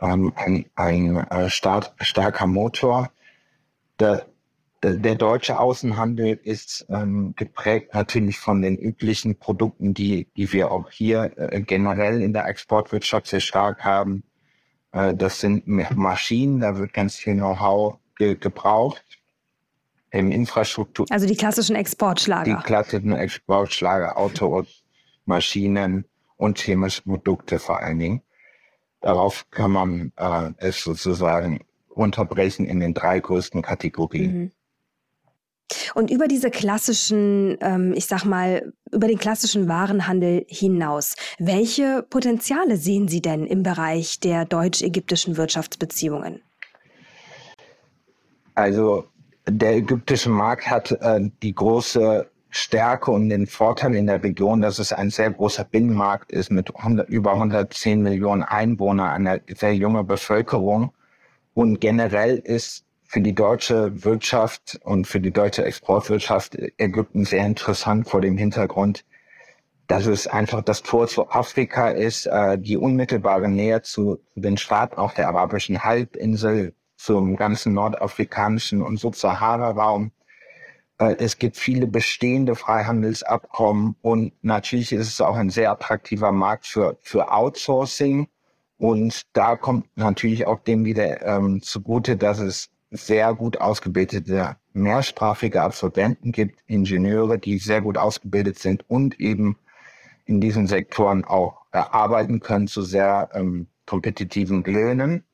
ähm, 0.00 0.32
ein, 0.34 0.66
ein 0.74 1.16
äh, 1.16 1.48
stark, 1.48 1.92
starker 2.00 2.48
Motor. 2.48 3.12
Der, 4.00 4.26
der, 4.82 4.94
der, 4.94 5.14
deutsche 5.14 5.60
Außenhandel 5.60 6.40
ist 6.42 6.86
ähm, 6.88 7.34
geprägt 7.36 7.94
natürlich 7.94 8.38
von 8.38 8.62
den 8.62 8.76
üblichen 8.76 9.36
Produkten, 9.36 9.94
die, 9.94 10.26
die 10.36 10.52
wir 10.52 10.72
auch 10.72 10.90
hier 10.90 11.30
äh, 11.36 11.60
generell 11.60 12.20
in 12.20 12.32
der 12.32 12.48
Exportwirtschaft 12.48 13.28
sehr 13.28 13.40
stark 13.40 13.84
haben. 13.84 14.24
Äh, 14.90 15.14
das 15.14 15.38
sind 15.38 15.68
Maschinen, 15.68 16.58
da 16.60 16.76
wird 16.76 16.92
ganz 16.92 17.14
viel 17.14 17.34
Know-how 17.34 17.98
ge 18.16 18.34
gebraucht 18.34 19.04
im 20.10 20.32
Infrastruktur. 20.32 21.06
Also 21.10 21.26
die 21.26 21.36
klassischen 21.36 21.76
Exportschlager. 21.76 22.56
Die 22.56 22.62
klassischen 22.64 23.12
Exportschlager, 23.12 24.16
Auto, 24.18 24.64
Maschinen 25.24 26.04
und 26.36 26.58
chemische 26.58 27.02
Produkte 27.02 27.58
vor 27.58 27.80
allen 27.80 27.98
Dingen. 27.98 28.22
Darauf 29.00 29.46
kann 29.50 29.72
man 29.72 30.12
äh, 30.16 30.50
es 30.58 30.82
sozusagen 30.82 31.64
unterbrechen 31.88 32.66
in 32.66 32.80
den 32.80 32.94
drei 32.94 33.20
größten 33.20 33.62
Kategorien. 33.62 34.32
Mhm. 34.32 34.50
Und 35.94 36.10
über 36.10 36.28
diese 36.28 36.50
klassischen, 36.50 37.56
ähm, 37.60 37.94
ich 37.96 38.06
sag 38.06 38.24
mal, 38.24 38.72
über 38.90 39.08
den 39.08 39.18
klassischen 39.18 39.68
Warenhandel 39.68 40.44
hinaus, 40.48 41.14
welche 41.38 42.04
Potenziale 42.08 42.76
sehen 42.76 43.08
Sie 43.08 43.22
denn 43.22 43.46
im 43.46 43.62
Bereich 43.62 44.20
der 44.20 44.44
deutsch-ägyptischen 44.44 45.36
Wirtschaftsbeziehungen? 45.36 46.42
Also 48.54 49.06
der 49.48 49.76
ägyptische 49.76 50.28
Markt 50.28 50.68
hat 50.68 50.92
äh, 50.92 51.30
die 51.42 51.54
große 51.54 52.30
Stärke 52.54 53.10
und 53.10 53.30
den 53.30 53.46
Vorteil 53.46 53.94
in 53.94 54.06
der 54.06 54.22
Region, 54.22 54.60
dass 54.60 54.78
es 54.78 54.92
ein 54.92 55.08
sehr 55.08 55.30
großer 55.30 55.64
Binnenmarkt 55.64 56.30
ist 56.30 56.50
mit 56.50 56.76
100, 56.76 57.08
über 57.08 57.32
110 57.32 58.02
Millionen 58.02 58.42
Einwohnern, 58.42 59.08
eine 59.08 59.40
sehr 59.48 59.74
junge 59.74 60.04
Bevölkerung. 60.04 60.92
Und 61.54 61.80
generell 61.80 62.36
ist 62.36 62.84
für 63.04 63.22
die 63.22 63.34
deutsche 63.34 64.04
Wirtschaft 64.04 64.78
und 64.84 65.06
für 65.06 65.18
die 65.18 65.30
deutsche 65.30 65.64
Exportwirtschaft 65.64 66.56
Ägypten 66.76 67.24
sehr 67.24 67.46
interessant 67.46 68.06
vor 68.06 68.20
dem 68.20 68.36
Hintergrund, 68.36 69.06
dass 69.86 70.04
es 70.04 70.26
einfach 70.26 70.62
das 70.62 70.82
Tor 70.82 71.08
zu 71.08 71.30
Afrika 71.30 71.88
ist, 71.88 72.26
äh, 72.26 72.58
die 72.58 72.76
unmittelbare 72.76 73.48
Nähe 73.48 73.80
zu 73.80 74.20
den 74.34 74.58
Staaten 74.58 74.96
auch 74.96 75.14
der 75.14 75.28
arabischen 75.28 75.82
Halbinsel, 75.84 76.74
zum 76.96 77.34
ganzen 77.36 77.72
nordafrikanischen 77.72 78.82
und 78.82 78.98
Subsahara-Raum 78.98 80.12
es 80.98 81.38
gibt 81.38 81.56
viele 81.56 81.86
bestehende 81.86 82.54
Freihandelsabkommen 82.54 83.96
und 84.02 84.32
natürlich 84.42 84.92
ist 84.92 85.08
es 85.08 85.20
auch 85.20 85.36
ein 85.36 85.50
sehr 85.50 85.72
attraktiver 85.72 86.32
Markt 86.32 86.66
für, 86.66 86.96
für 87.00 87.32
Outsourcing. 87.32 88.28
Und 88.78 89.26
da 89.32 89.56
kommt 89.56 89.86
natürlich 89.96 90.46
auch 90.46 90.60
dem 90.60 90.84
wieder 90.84 91.24
ähm, 91.24 91.62
zugute, 91.62 92.16
dass 92.16 92.38
es 92.38 92.68
sehr 92.90 93.34
gut 93.34 93.60
ausgebildete 93.60 94.56
mehrsprachige 94.74 95.62
Absolventen 95.62 96.32
gibt, 96.32 96.60
Ingenieure, 96.66 97.38
die 97.38 97.58
sehr 97.58 97.80
gut 97.80 97.96
ausgebildet 97.96 98.58
sind 98.58 98.88
und 98.88 99.18
eben 99.20 99.56
in 100.24 100.40
diesen 100.40 100.66
Sektoren 100.66 101.24
auch 101.24 101.62
äh, 101.72 101.78
arbeiten 101.78 102.40
können 102.40 102.68
zu 102.68 102.82
sehr 102.82 103.30
ähm, 103.34 103.66
kompetitiven 103.86 104.62
Löhnen. 104.64 105.24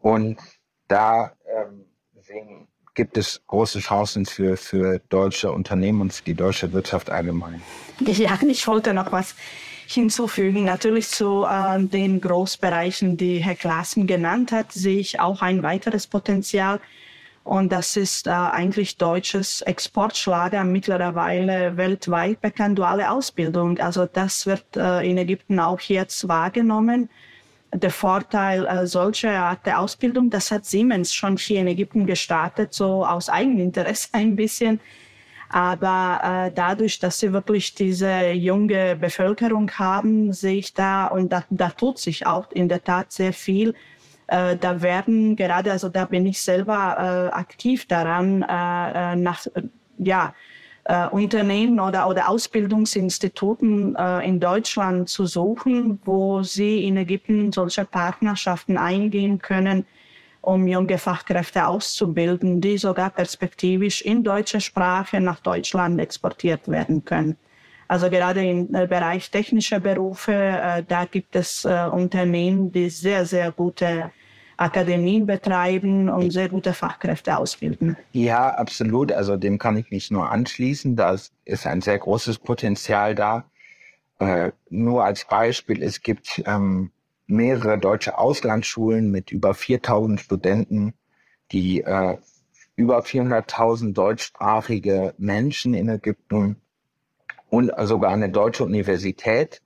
Und 0.00 0.38
da 0.86 1.32
ähm, 1.46 1.84
sehen 2.20 2.68
gibt 2.98 3.16
es 3.16 3.40
große 3.46 3.78
Chancen 3.78 4.26
für, 4.26 4.56
für 4.56 5.00
deutsche 5.08 5.52
Unternehmen 5.52 6.00
und 6.00 6.12
für 6.12 6.24
die 6.24 6.34
deutsche 6.34 6.72
Wirtschaft 6.72 7.08
allgemein. 7.10 7.62
Ja, 8.00 8.36
ich 8.46 8.66
wollte 8.66 8.92
noch 8.92 9.12
was 9.12 9.36
hinzufügen. 9.86 10.64
Natürlich 10.64 11.08
zu 11.08 11.44
äh, 11.44 11.80
den 11.80 12.20
Großbereichen, 12.20 13.16
die 13.16 13.38
Herr 13.38 13.54
Klassen 13.54 14.06
genannt 14.08 14.50
hat, 14.50 14.72
sehe 14.72 14.98
ich 14.98 15.20
auch 15.20 15.42
ein 15.42 15.62
weiteres 15.62 16.08
Potenzial. 16.08 16.80
Und 17.44 17.70
das 17.72 17.96
ist 17.96 18.26
äh, 18.26 18.30
eigentlich 18.30 18.96
deutsches 18.96 19.62
Exportschlager, 19.62 20.64
mittlerweile 20.64 21.76
weltweit 21.76 22.40
bekannt, 22.40 22.78
duale 22.78 23.10
Ausbildung. 23.10 23.78
Also 23.78 24.06
das 24.06 24.44
wird 24.46 24.76
äh, 24.76 25.08
in 25.08 25.18
Ägypten 25.18 25.60
auch 25.60 25.80
jetzt 25.80 26.26
wahrgenommen 26.26 27.08
der 27.72 27.90
Vorteil 27.90 28.66
äh, 28.66 28.86
solcher 28.86 29.38
Art 29.38 29.66
der 29.66 29.80
Ausbildung, 29.80 30.30
das 30.30 30.50
hat 30.50 30.64
Siemens 30.64 31.12
schon 31.12 31.36
hier 31.36 31.60
in 31.60 31.66
Ägypten 31.66 32.06
gestartet, 32.06 32.72
so 32.72 33.04
aus 33.04 33.28
Eigeninteresse 33.28 34.08
ein 34.12 34.36
bisschen. 34.36 34.80
Aber 35.50 36.20
äh, 36.22 36.52
dadurch, 36.54 36.98
dass 36.98 37.20
sie 37.20 37.32
wirklich 37.32 37.74
diese 37.74 38.30
junge 38.32 38.96
Bevölkerung 38.96 39.70
haben, 39.70 40.32
sehe 40.32 40.58
ich 40.58 40.74
da, 40.74 41.06
und 41.06 41.32
da, 41.32 41.44
da 41.48 41.70
tut 41.70 41.98
sich 41.98 42.26
auch 42.26 42.50
in 42.52 42.68
der 42.68 42.84
Tat 42.84 43.12
sehr 43.12 43.32
viel. 43.32 43.74
Äh, 44.26 44.56
da 44.56 44.82
werden 44.82 45.36
gerade, 45.36 45.72
also 45.72 45.88
da 45.88 46.04
bin 46.04 46.26
ich 46.26 46.40
selber 46.40 47.30
äh, 47.32 47.34
aktiv 47.34 47.86
daran, 47.86 48.42
äh, 48.42 49.12
äh 49.12 49.16
nach, 49.16 49.46
ja, 49.96 50.34
äh, 50.88 51.06
Unternehmen 51.08 51.78
oder, 51.78 52.08
oder 52.08 52.28
Ausbildungsinstituten 52.28 53.94
äh, 53.94 54.26
in 54.26 54.40
Deutschland 54.40 55.08
zu 55.08 55.26
suchen, 55.26 56.00
wo 56.04 56.42
sie 56.42 56.84
in 56.84 56.96
Ägypten 56.96 57.52
solche 57.52 57.84
Partnerschaften 57.84 58.78
eingehen 58.78 59.38
können, 59.38 59.84
um 60.40 60.66
junge 60.66 60.96
Fachkräfte 60.96 61.66
auszubilden, 61.66 62.62
die 62.62 62.78
sogar 62.78 63.10
perspektivisch 63.10 64.00
in 64.00 64.24
deutscher 64.24 64.60
Sprache 64.60 65.20
nach 65.20 65.40
Deutschland 65.40 66.00
exportiert 66.00 66.68
werden 66.68 67.04
können. 67.04 67.36
Also 67.86 68.08
gerade 68.08 68.42
im 68.42 68.74
äh, 68.74 68.86
Bereich 68.86 69.30
technischer 69.30 69.80
Berufe, 69.80 70.32
äh, 70.32 70.82
da 70.88 71.04
gibt 71.04 71.36
es 71.36 71.66
äh, 71.66 71.88
Unternehmen, 71.92 72.72
die 72.72 72.88
sehr, 72.88 73.26
sehr 73.26 73.52
gute 73.52 74.10
Akademien 74.58 75.24
betreiben 75.24 76.08
und 76.08 76.32
sehr 76.32 76.48
gute 76.48 76.74
Fachkräfte 76.74 77.38
ausbilden. 77.38 77.96
Ja, 78.12 78.50
absolut. 78.50 79.12
Also 79.12 79.36
dem 79.36 79.56
kann 79.58 79.76
ich 79.76 79.90
mich 79.90 80.10
nur 80.10 80.30
anschließen. 80.30 80.96
Da 80.96 81.16
ist 81.44 81.66
ein 81.66 81.80
sehr 81.80 81.98
großes 81.98 82.40
Potenzial 82.40 83.14
da. 83.14 83.44
Äh, 84.18 84.50
nur 84.68 85.04
als 85.04 85.24
Beispiel, 85.24 85.80
es 85.82 86.02
gibt 86.02 86.42
ähm, 86.44 86.90
mehrere 87.28 87.78
deutsche 87.78 88.18
Auslandsschulen 88.18 89.12
mit 89.12 89.30
über 89.30 89.54
4000 89.54 90.20
Studenten, 90.20 90.94
die 91.52 91.82
äh, 91.82 92.16
über 92.74 93.00
400.000 93.00 93.92
deutschsprachige 93.92 95.14
Menschen 95.18 95.72
in 95.74 95.88
Ägypten 95.88 96.56
und 97.48 97.72
sogar 97.86 98.10
eine 98.10 98.28
deutsche 98.28 98.64
Universität. 98.64 99.62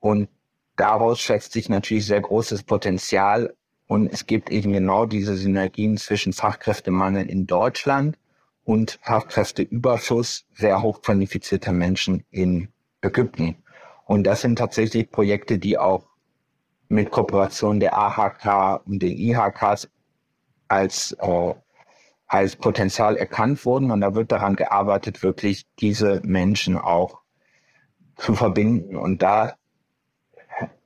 Und 0.00 0.28
daraus 0.76 1.18
schätzt 1.18 1.52
sich 1.52 1.70
natürlich 1.70 2.06
sehr 2.06 2.20
großes 2.20 2.64
Potenzial 2.64 3.54
und 3.88 4.12
es 4.12 4.26
gibt 4.26 4.50
eben 4.50 4.74
genau 4.74 5.06
diese 5.06 5.34
Synergien 5.34 5.96
zwischen 5.96 6.34
Fachkräftemangel 6.34 7.28
in 7.28 7.46
Deutschland 7.46 8.18
und 8.62 9.00
Fachkräfteüberschuss 9.02 10.44
sehr 10.54 10.82
hochqualifizierter 10.82 11.72
Menschen 11.72 12.22
in 12.30 12.68
Ägypten. 13.00 13.56
Und 14.04 14.24
das 14.24 14.42
sind 14.42 14.56
tatsächlich 14.58 15.10
Projekte, 15.10 15.58
die 15.58 15.78
auch 15.78 16.04
mit 16.88 17.10
Kooperation 17.10 17.80
der 17.80 17.96
AHK 17.96 18.86
und 18.86 18.98
den 19.00 19.16
IHKs 19.16 19.88
als, 20.68 21.16
äh, 21.20 21.54
als 22.26 22.56
Potenzial 22.56 23.16
erkannt 23.16 23.64
wurden. 23.64 23.90
Und 23.90 24.02
da 24.02 24.14
wird 24.14 24.32
daran 24.32 24.54
gearbeitet, 24.54 25.22
wirklich 25.22 25.66
diese 25.78 26.20
Menschen 26.24 26.76
auch 26.76 27.22
zu 28.16 28.34
verbinden. 28.34 28.96
Und 28.96 29.22
da 29.22 29.54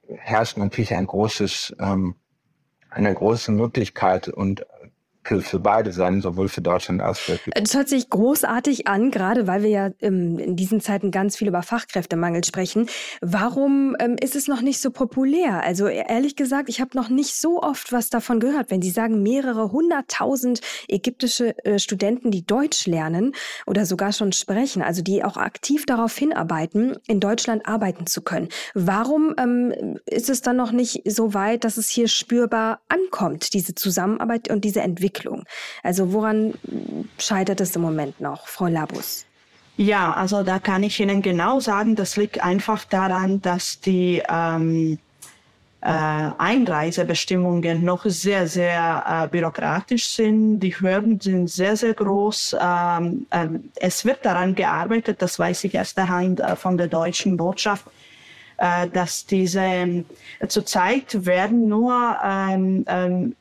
herrscht 0.07 0.57
natürlich 0.57 0.95
ein 0.95 1.07
großes 1.07 1.75
ähm, 1.81 2.15
eine 2.95 3.13
große 3.15 3.53
Möglichkeit 3.53 4.29
und 4.29 4.67
für, 5.25 5.61
beide 5.61 5.93
sein, 5.93 6.21
sowohl 6.21 6.49
für 6.49 6.63
Deutschland 6.63 7.01
als 7.01 7.21
für 7.21 7.39
Das 7.55 7.75
hört 7.75 7.89
sich 7.89 8.11
großartig 8.11 8.89
an, 8.89 9.11
gerade 9.11 9.47
weil 9.47 9.63
wir 9.63 9.71
ja 9.71 9.91
ähm, 10.01 10.39
in 10.39 10.57
diesen 10.57 10.81
Zeiten 10.81 11.11
ganz 11.11 11.37
viel 11.37 11.49
über 11.49 11.63
Fachkräftemangel 11.63 12.45
sprechen. 12.45 12.89
Warum 13.21 13.97
ähm, 14.01 14.17
ist 14.21 14.35
es 14.35 14.49
noch 14.49 14.63
nicht 14.63 14.81
so 14.81 14.91
populär? 14.91 15.63
Also 15.63 15.87
e-, 15.87 16.05
ehrlich 16.09 16.35
gesagt, 16.35 16.69
ich 16.69 16.81
habe 16.81 16.91
noch 16.95 17.09
nicht 17.09 17.37
so 17.37 17.63
oft 17.63 17.93
was 17.93 18.11
davon 18.11 18.41
gehört. 18.41 18.71
Wenn 18.71 18.83
Sie 18.83 18.91
sagen, 18.91 19.23
mehrere 19.23 19.71
hunderttausend 19.71 20.61
ägyptische 20.89 21.57
äh, 21.65 21.79
Studenten, 21.79 22.31
die 22.31 22.45
Deutsch 22.45 22.87
lernen 22.87 23.33
oder 23.67 23.87
sogar 23.87 24.13
schon 24.13 24.33
sprechen, 24.33 24.83
also 24.83 25.03
die 25.03 25.23
auch 25.23 25.37
aktiv 25.37 25.87
darauf 25.87 26.17
hinarbeiten, 26.17 26.97
in 27.07 27.21
Deutschland 27.21 27.67
arbeiten 27.67 28.07
zu 28.07 28.23
können. 28.23 28.49
Warum 28.75 29.35
ähm, 29.39 29.99
ist 30.07 30.29
es 30.29 30.43
dann 30.43 30.57
noch 30.57 30.73
nicht 30.73 31.03
so 31.11 31.33
weit, 31.33 31.65
dass 31.65 31.77
es 31.77 31.89
hier 31.89 32.09
spürbar 32.09 32.81
ankommt, 32.89 33.55
diese 33.55 33.75
Zusammenarbeit 33.75 34.51
und 34.51 34.65
diese 34.65 34.81
Entwicklung? 34.81 35.12
Entwicklung. 35.13 35.45
Also 35.83 36.13
woran 36.13 36.55
scheitert 37.19 37.61
es 37.61 37.77
im 37.77 37.83
Moment 37.83 38.21
noch, 38.21 38.47
Frau 38.47 38.67
Labus? 38.67 39.27
Ja, 39.77 40.13
also 40.13 40.43
da 40.43 40.59
kann 40.59 40.83
ich 40.83 41.01
Ihnen 41.01 41.23
genau 41.23 41.61
sagen, 41.61 41.97
das 41.97 42.17
liegt 42.17 42.43
einfach 42.43 42.85
daran, 42.85 43.41
dass 43.41 43.81
die 43.81 44.23
ähm, 44.29 44.99
äh, 45.81 45.87
Einreisebestimmungen 45.87 47.83
noch 47.83 48.05
sehr, 48.05 48.47
sehr 48.47 49.05
äh, 49.25 49.29
bürokratisch 49.29 50.09
sind. 50.09 50.61
Die 50.61 50.79
Hürden 50.79 51.19
sind 51.21 51.49
sehr, 51.49 51.77
sehr 51.77 51.95
groß. 51.95 52.57
Ähm, 52.61 53.27
äh, 53.31 53.49
es 53.77 54.05
wird 54.05 54.25
daran 54.27 54.55
gearbeitet, 54.55 55.23
das 55.23 55.39
weiß 55.39 55.65
ich 55.65 55.75
erst 55.75 55.97
Hand 55.97 56.41
äh, 56.41 56.55
von 56.55 56.77
der 56.77 56.89
deutschen 56.89 57.39
Botschaft, 57.39 57.87
äh, 58.63 58.89
dass 58.89 59.27
diese 59.27 59.61
äh, 59.61 60.05
zurzeit 60.47 61.27
werden 61.27 61.67
nur 61.67 62.17
ähm, 62.25 62.85
ähm, 62.87 63.35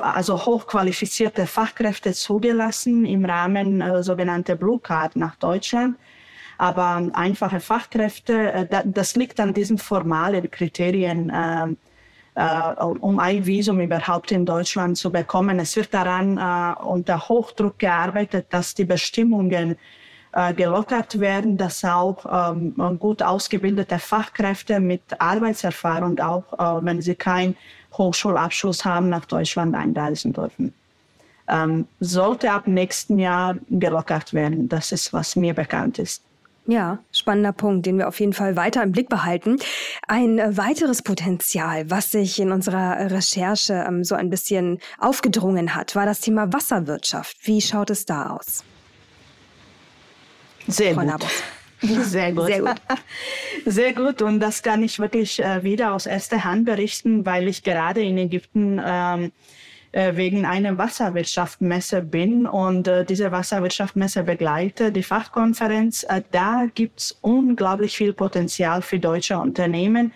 also 0.00 0.46
hochqualifizierte 0.46 1.46
Fachkräfte 1.46 2.14
zugelassen 2.14 3.04
im 3.04 3.26
Rahmen 3.26 3.82
äh, 3.82 4.02
sogenannter 4.02 4.56
Blue 4.56 4.80
Card 4.80 5.16
nach 5.16 5.36
Deutschland. 5.36 5.98
Aber 6.56 7.10
einfache 7.12 7.60
Fachkräfte, 7.60 8.52
äh, 8.52 8.82
das 8.86 9.16
liegt 9.16 9.38
an 9.38 9.52
diesen 9.52 9.76
formalen 9.76 10.50
Kriterien, 10.50 11.28
äh, 11.28 11.66
äh, 12.34 12.82
um 12.82 13.18
ein 13.18 13.44
Visum 13.44 13.80
überhaupt 13.80 14.32
in 14.32 14.46
Deutschland 14.46 14.96
zu 14.96 15.12
bekommen. 15.12 15.58
Es 15.58 15.76
wird 15.76 15.92
daran 15.92 16.38
äh, 16.38 16.82
unter 16.82 17.28
Hochdruck 17.28 17.78
gearbeitet, 17.78 18.46
dass 18.48 18.74
die 18.74 18.86
Bestimmungen 18.86 19.76
äh, 20.32 20.54
gelockert 20.54 21.20
werden, 21.20 21.56
dass 21.56 21.84
auch 21.84 22.52
ähm, 22.54 22.74
gut 22.98 23.22
ausgebildete 23.22 23.98
Fachkräfte 23.98 24.80
mit 24.80 25.02
Arbeitserfahrung, 25.18 26.18
auch 26.20 26.52
äh, 26.54 26.84
wenn 26.84 27.02
sie 27.02 27.14
kein 27.14 27.56
Hochschulabschluss 27.92 28.84
haben, 28.84 29.08
nach 29.08 29.26
Deutschland 29.26 29.74
einreisen 29.74 30.32
dürfen. 30.32 30.72
Ähm, 31.48 31.86
sollte 32.00 32.50
ab 32.50 32.66
nächsten 32.66 33.18
Jahr 33.18 33.56
gelockert 33.68 34.32
werden. 34.32 34.68
Das 34.68 34.92
ist, 34.92 35.12
was 35.12 35.36
mir 35.36 35.54
bekannt 35.54 35.98
ist. 35.98 36.22
Ja, 36.66 36.98
spannender 37.10 37.52
Punkt, 37.52 37.86
den 37.86 37.98
wir 37.98 38.06
auf 38.06 38.20
jeden 38.20 38.32
Fall 38.32 38.54
weiter 38.54 38.84
im 38.84 38.92
Blick 38.92 39.08
behalten. 39.08 39.58
Ein 40.06 40.38
äh, 40.38 40.56
weiteres 40.56 41.02
Potenzial, 41.02 41.90
was 41.90 42.12
sich 42.12 42.38
in 42.38 42.52
unserer 42.52 43.10
Recherche 43.10 43.84
ähm, 43.86 44.04
so 44.04 44.14
ein 44.14 44.30
bisschen 44.30 44.78
aufgedrungen 44.98 45.74
hat, 45.74 45.96
war 45.96 46.06
das 46.06 46.20
Thema 46.20 46.52
Wasserwirtschaft. 46.52 47.36
Wie 47.42 47.60
schaut 47.60 47.90
es 47.90 48.06
da 48.06 48.30
aus? 48.30 48.64
Sehr 50.66 50.94
gut. 50.94 51.24
Sehr 51.82 52.32
gut. 52.32 52.46
Sehr 52.46 52.60
gut. 52.60 52.80
Sehr 53.66 53.92
gut. 53.92 54.22
Und 54.22 54.40
das 54.40 54.62
kann 54.62 54.82
ich 54.82 54.98
wirklich 54.98 55.42
äh, 55.42 55.64
wieder 55.64 55.94
aus 55.94 56.06
erster 56.06 56.44
Hand 56.44 56.64
berichten, 56.64 57.26
weil 57.26 57.48
ich 57.48 57.64
gerade 57.64 58.02
in 58.02 58.18
Ägypten 58.18 58.80
ähm, 58.84 59.32
äh, 59.90 60.16
wegen 60.16 60.46
einer 60.46 60.78
Wasserwirtschaftsmesse 60.78 62.02
bin 62.02 62.46
und 62.46 62.88
äh, 62.88 63.04
diese 63.04 63.32
Wasserwirtschaftsmesse 63.32 64.22
begleite 64.22 64.92
die 64.92 65.02
Fachkonferenz. 65.02 66.04
Äh, 66.04 66.22
da 66.30 66.66
gibt's 66.72 67.18
unglaublich 67.20 67.96
viel 67.96 68.12
Potenzial 68.12 68.80
für 68.82 68.98
deutsche 68.98 69.38
Unternehmen 69.38 70.12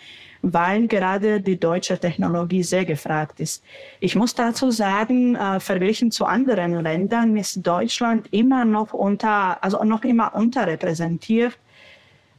weil 0.52 0.86
gerade 0.86 1.40
die 1.40 1.58
deutsche 1.58 1.98
Technologie 1.98 2.62
sehr 2.62 2.84
gefragt 2.84 3.40
ist. 3.40 3.64
Ich 3.98 4.14
muss 4.14 4.34
dazu 4.34 4.70
sagen, 4.70 5.34
äh, 5.34 5.58
verglichen 5.58 6.10
zu 6.12 6.24
anderen 6.24 6.80
Ländern 6.82 7.36
ist 7.36 7.66
Deutschland 7.66 8.28
immer 8.32 8.64
noch 8.64 8.92
unter, 8.92 9.62
also 9.62 9.82
noch 9.82 10.04
immer 10.04 10.34
unterrepräsentiert. 10.34 11.58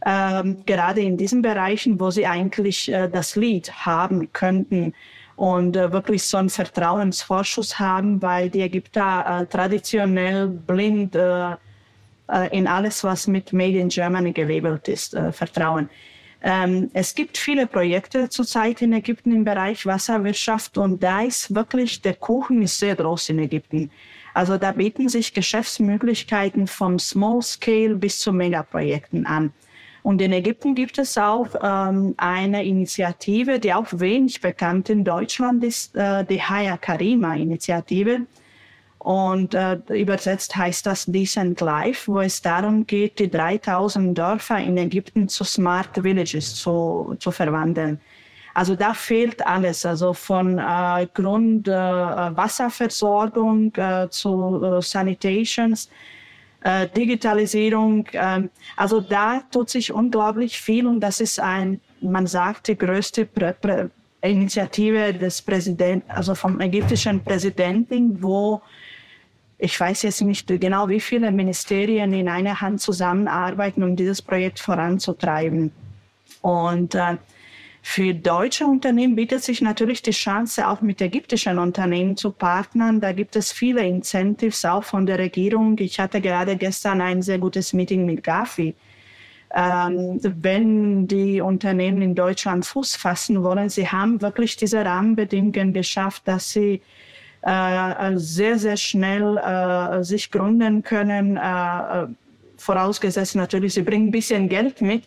Ähm, 0.06 0.63
gerade 0.65 1.02
in 1.02 1.17
diesen 1.17 1.41
Bereichen, 1.41 2.00
wo 2.00 2.10
sie 2.12 2.26
eigentlich 2.26 2.89
äh, 2.91 3.10
das 3.10 3.36
Lied 3.36 3.72
haben 3.86 4.32
könnten 4.32 4.93
und 5.36 5.76
äh, 5.76 5.91
wirklich 5.91 6.24
so 6.24 6.38
einen 6.38 6.50
Vertrauensvorschuss 6.50 7.78
haben, 7.78 8.22
weil 8.22 8.50
die 8.50 8.62
Ägypter 8.62 9.41
äh, 9.41 9.46
traditionell 9.48 10.48
blind 10.48 11.15
äh, 11.15 11.56
äh, 12.30 12.58
in 12.58 12.67
alles, 12.67 13.04
was 13.04 13.28
mit 13.28 13.52
Made 13.52 13.78
in 13.78 13.89
Germany 13.89 14.32
gelabelt 14.32 14.88
ist, 14.88 15.13
äh, 15.13 15.32
vertrauen. 15.32 15.89
Ähm, 16.41 16.89
es 16.93 17.15
gibt 17.15 17.38
viele 17.38 17.65
Projekte 17.65 18.30
zurzeit 18.30 18.82
in 18.82 18.93
Ägypten 18.93 19.34
im 19.34 19.43
Bereich 19.43 19.86
Wasserwirtschaft 19.86 20.78
und 20.78 21.02
da 21.02 21.21
ist 21.21 21.54
wirklich, 21.54 22.02
der 22.02 22.13
Kuchen 22.13 22.62
ist 22.62 22.80
sehr 22.80 22.95
groß 22.95 23.30
in 23.30 23.39
Ägypten. 23.39 23.91
Also 24.34 24.58
da 24.58 24.71
bieten 24.71 25.10
sich 25.10 25.34
Geschäftsmöglichkeiten 25.34 26.67
vom 26.67 27.00
Small 27.00 27.41
Scale 27.41 27.95
bis 27.95 28.19
zu 28.19 28.32
Megaprojekten 28.32 29.26
an. 29.26 29.52
Und 30.04 30.21
in 30.21 30.32
Ägypten 30.32 30.76
gibt 30.76 31.00
es 31.00 31.17
auch 31.17 31.47
ähm, 31.62 32.13
eine 32.17 32.63
Initiative, 32.63 33.60
die 33.60 33.73
auch 33.73 33.88
wenig 33.91 34.39
bekannt 34.39 34.89
in 34.89 35.04
Deutschland 35.04 35.63
ist, 35.63 35.95
äh, 35.95 36.23
die 36.23 36.41
Haya 36.41 36.78
Karima 36.78 37.36
Initiative. 37.36 38.28
Und 38.99 39.53
äh, 39.53 39.77
übersetzt 39.89 40.55
heißt 40.55 40.86
das 40.86 41.05
Decent 41.05 41.62
Life, 41.62 42.12
wo 42.12 42.19
es 42.19 42.41
darum 42.41 42.88
geht, 42.88 43.19
die 43.19 43.29
3000 43.29 44.17
Dörfer 44.17 44.57
in 44.57 44.77
Ägypten 44.77 45.29
zu 45.29 45.43
Smart 45.43 46.03
Villages 46.03 46.55
zu, 46.55 47.15
zu 47.19 47.31
verwandeln. 47.31 48.01
Also 48.57 48.75
da 48.75 48.93
fehlt 48.95 49.45
alles, 49.45 49.86
also 49.86 50.13
von 50.13 50.57
äh, 50.57 51.05
Grundwasserversorgung 51.13 53.71
äh, 53.77 54.05
äh, 54.05 54.10
zu 54.10 54.63
äh, 54.63 54.81
Sanitations, 54.81 55.91
äh, 56.62 56.88
Digitalisierung. 56.88 58.07
Äh, 58.13 58.49
also 58.75 58.99
da 58.99 59.43
tut 59.51 59.69
sich 59.69 59.93
unglaublich 59.93 60.60
viel 60.60 60.88
und 60.88 61.01
das 61.01 61.21
ist 61.21 61.39
ein, 61.39 61.79
man 62.01 62.25
sagt, 62.25 62.67
die 62.67 62.75
größte 62.75 63.27
Prä 63.27 63.53
Prä 63.53 63.89
Initiative 64.21 65.13
des 65.13 65.39
Präsidenten, 65.43 66.10
also 66.10 66.33
vom 66.33 66.60
ägyptischen 66.60 67.23
Präsidenten, 67.23 68.23
wo 68.23 68.63
ich 69.60 69.80
weiß 69.80 70.04
jetzt 70.04 70.22
nicht 70.22 70.48
genau, 70.48 70.88
wie 70.88 71.00
viele 71.00 71.32
Ministerien 71.32 72.13
in 72.13 72.30
einer 72.30 72.62
Hand 72.62 72.80
zusammenarbeiten, 72.80 73.84
um 73.84 73.96
dieses 73.96 74.22
Projekt 74.22 74.60
voranzutreiben. 74.60 75.72
Und 76.41 76.93
äh, 76.93 77.17
für 77.82 78.13
deutsche 78.13 78.65
Unternehmen 78.65 79.15
bietet 79.15 79.43
sich 79.43 79.62
natürlich 79.62 80.02
die 80.02 80.12
Chance, 80.12 80.67
auch 80.67 80.82
mit 80.82 81.02
ägyptischen 81.02 81.58
Unternehmen 81.58 82.17
zu 82.17 82.32
partnern. 82.32 83.00
Da 83.00 83.13
gibt 83.13 83.36
es 83.36 83.52
viele 83.52 83.82
Incentives 83.82 84.63
auch 84.65 84.84
von 84.84 85.06
der 85.06 85.17
Regierung. 85.17 85.78
Ich 85.80 86.00
hatte 86.00 86.22
gerade 86.22 86.56
gestern 86.58 87.02
ein 87.02 87.22
sehr 87.22 87.39
gutes 87.39 87.74
Meeting 87.74 88.06
mit 88.06 88.24
Gafi. 88.24 88.76
Ähm, 89.56 90.20
wenn 90.22 91.08
die 91.08 91.39
Unternehmen 91.39 92.02
in 92.02 92.13
Deutschland 92.13 92.65
Fuß 92.65 92.98
fassen 92.98 93.41
wollen, 93.41 93.70
sie 93.70 93.88
haben 93.88 94.22
wirklich 94.22 94.58
diese 94.58 94.84
Rahmenbedingungen 94.84 95.72
geschafft, 95.72 96.28
dass 96.28 96.52
sie 96.52 96.82
äh, 97.47 98.17
sehr, 98.17 98.60
sehr 98.60 98.77
schnell 98.77 99.38
äh, 99.38 100.03
sich 100.03 100.29
gründen 100.31 100.83
können. 100.83 101.38
Äh, 101.38 102.07
vorausgesetzt 102.57 103.36
natürlich, 103.36 103.73
sie 103.73 103.83
bringen 103.83 104.07
ein 104.07 104.12
bisschen 104.12 104.49
Geld 104.49 104.81
mit 104.81 105.03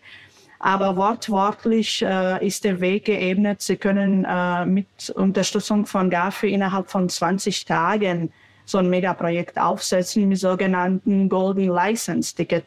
aber 0.61 0.95
wortwörtlich 0.95 2.03
äh, 2.03 2.47
ist 2.47 2.65
der 2.65 2.81
Weg 2.81 3.07
geebnet. 3.07 3.63
Sie 3.63 3.77
können 3.77 4.27
äh, 4.27 4.67
mit 4.67 5.11
Unterstützung 5.17 5.87
von 5.87 6.11
GAFI 6.11 6.53
innerhalb 6.53 6.91
von 6.91 7.09
20 7.09 7.65
Tagen 7.65 8.31
so 8.67 8.77
ein 8.79 8.91
Megaprojekt 8.91 9.59
aufsetzen 9.59 10.29
mit 10.29 10.39
sogenannten 10.39 11.31
Golden 11.31 11.69
License 11.69 12.37
Ticket. 12.37 12.65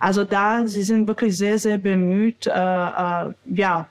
Also 0.00 0.24
da, 0.24 0.66
sie 0.66 0.82
sind 0.82 1.08
wirklich 1.08 1.36
sehr, 1.36 1.58
sehr 1.58 1.78
bemüht, 1.78 2.46
äh, 2.46 2.50
äh, 2.50 3.32
ja, 3.46 3.88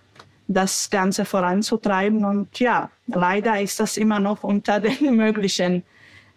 das 0.49 0.89
Ganze 0.89 1.25
voranzutreiben. 1.25 2.25
Und 2.25 2.59
ja, 2.59 2.89
leider 3.07 3.62
ist 3.62 3.79
das 3.79 3.95
immer 3.95 4.19
noch 4.19 4.43
unter 4.43 4.79
den 4.81 5.15
Möglichen, 5.15 5.83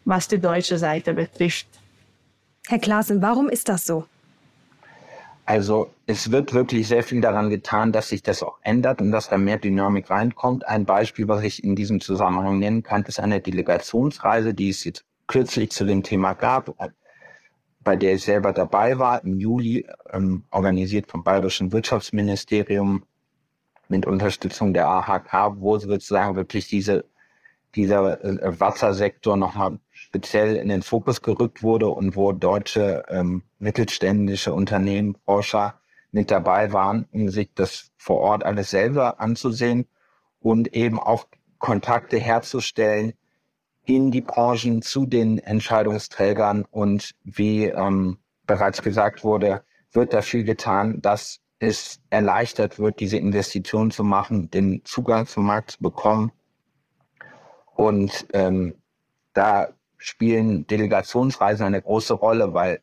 was 0.04 0.28
die 0.28 0.38
deutsche 0.38 0.78
Seite 0.78 1.14
betrifft. 1.14 1.66
Herr 2.68 2.78
Klaassen, 2.78 3.20
warum 3.20 3.48
ist 3.48 3.68
das 3.68 3.86
so? 3.86 4.04
Also 5.44 5.90
es 6.06 6.30
wird 6.30 6.54
wirklich 6.54 6.86
sehr 6.86 7.02
viel 7.02 7.20
daran 7.20 7.50
getan, 7.50 7.90
dass 7.90 8.10
sich 8.10 8.22
das 8.22 8.44
auch 8.44 8.58
ändert 8.62 9.00
und 9.00 9.10
dass 9.10 9.28
da 9.28 9.38
mehr 9.38 9.58
Dynamik 9.58 10.08
reinkommt. 10.08 10.68
Ein 10.68 10.84
Beispiel, 10.84 11.26
was 11.26 11.42
ich 11.42 11.64
in 11.64 11.74
diesem 11.74 12.00
Zusammenhang 12.00 12.60
nennen 12.60 12.84
kann, 12.84 13.02
ist 13.02 13.18
eine 13.18 13.40
Delegationsreise, 13.40 14.54
die 14.54 14.68
es 14.68 14.84
jetzt 14.84 15.04
kürzlich 15.26 15.70
zu 15.70 15.84
dem 15.84 16.04
Thema 16.04 16.34
gab, 16.34 16.76
bei 17.80 17.96
der 17.96 18.14
ich 18.14 18.22
selber 18.22 18.52
dabei 18.52 18.98
war, 19.00 19.24
im 19.24 19.40
Juli, 19.40 19.84
ähm, 20.12 20.44
organisiert 20.52 21.10
vom 21.10 21.24
Bayerischen 21.24 21.72
Wirtschaftsministerium 21.72 23.04
mit 23.92 24.06
Unterstützung 24.06 24.72
der 24.72 24.88
AHK, 24.88 25.60
wo 25.60 25.78
sozusagen 25.78 26.34
wirklich 26.34 26.66
diese, 26.66 27.04
dieser 27.74 28.24
äh, 28.24 28.58
Wassersektor 28.58 29.36
nochmal 29.36 29.78
speziell 29.90 30.56
in 30.56 30.68
den 30.70 30.82
Fokus 30.82 31.20
gerückt 31.20 31.62
wurde 31.62 31.88
und 31.88 32.16
wo 32.16 32.32
deutsche 32.32 33.04
ähm, 33.08 33.42
mittelständische 33.58 34.54
Unternehmen, 34.54 35.18
Forscher 35.26 35.74
mit 36.10 36.30
dabei 36.30 36.72
waren, 36.72 37.06
um 37.12 37.28
sich 37.28 37.50
das 37.54 37.90
vor 37.98 38.18
Ort 38.20 38.44
alles 38.44 38.70
selber 38.70 39.20
anzusehen 39.20 39.86
und 40.40 40.74
eben 40.74 40.98
auch 40.98 41.26
Kontakte 41.58 42.18
herzustellen 42.18 43.12
in 43.84 44.10
die 44.10 44.22
Branchen 44.22 44.80
zu 44.80 45.04
den 45.04 45.36
Entscheidungsträgern. 45.38 46.64
Und 46.70 47.14
wie 47.24 47.66
ähm, 47.66 48.16
bereits 48.46 48.80
gesagt 48.80 49.22
wurde, 49.22 49.64
wird 49.92 50.14
da 50.14 50.22
viel 50.22 50.44
getan, 50.44 51.02
dass 51.02 51.40
es 51.62 52.00
erleichtert 52.10 52.80
wird, 52.80 52.98
diese 52.98 53.18
Investitionen 53.18 53.92
zu 53.92 54.02
machen, 54.02 54.50
den 54.50 54.84
Zugang 54.84 55.28
zum 55.28 55.46
Markt 55.46 55.72
zu 55.72 55.78
bekommen. 55.80 56.32
Und 57.76 58.26
ähm, 58.32 58.74
da 59.32 59.68
spielen 59.96 60.66
Delegationsreisen 60.66 61.64
eine 61.64 61.80
große 61.80 62.14
Rolle, 62.14 62.52
weil 62.52 62.80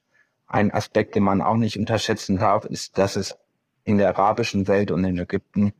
ein 0.47 0.71
Aspekt, 0.71 1.15
den 1.15 1.23
man 1.23 1.41
auch 1.41 1.57
nicht 1.57 1.77
unterschätzen 1.77 2.37
darf, 2.37 2.63
ist, 2.63 2.97
dass 2.97 3.17
es 3.17 3.37
in 3.83 3.97
der 3.97 4.17
arabischen 4.17 4.67
Welt 4.69 4.91
und 4.91 5.03
in 5.03 5.19
Ägypten 5.19 5.73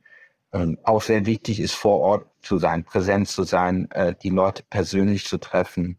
ähm, 0.52 0.76
auch 0.84 1.00
sehr 1.00 1.24
wichtig 1.24 1.58
ist, 1.58 1.74
vor 1.74 2.00
Ort 2.00 2.26
zu 2.42 2.58
sein, 2.58 2.84
präsent 2.84 3.28
zu 3.28 3.44
sein, 3.44 3.90
äh, 3.92 4.14
die 4.22 4.28
Leute 4.28 4.62
persönlich 4.68 5.24
zu 5.24 5.38
treffen. 5.38 5.96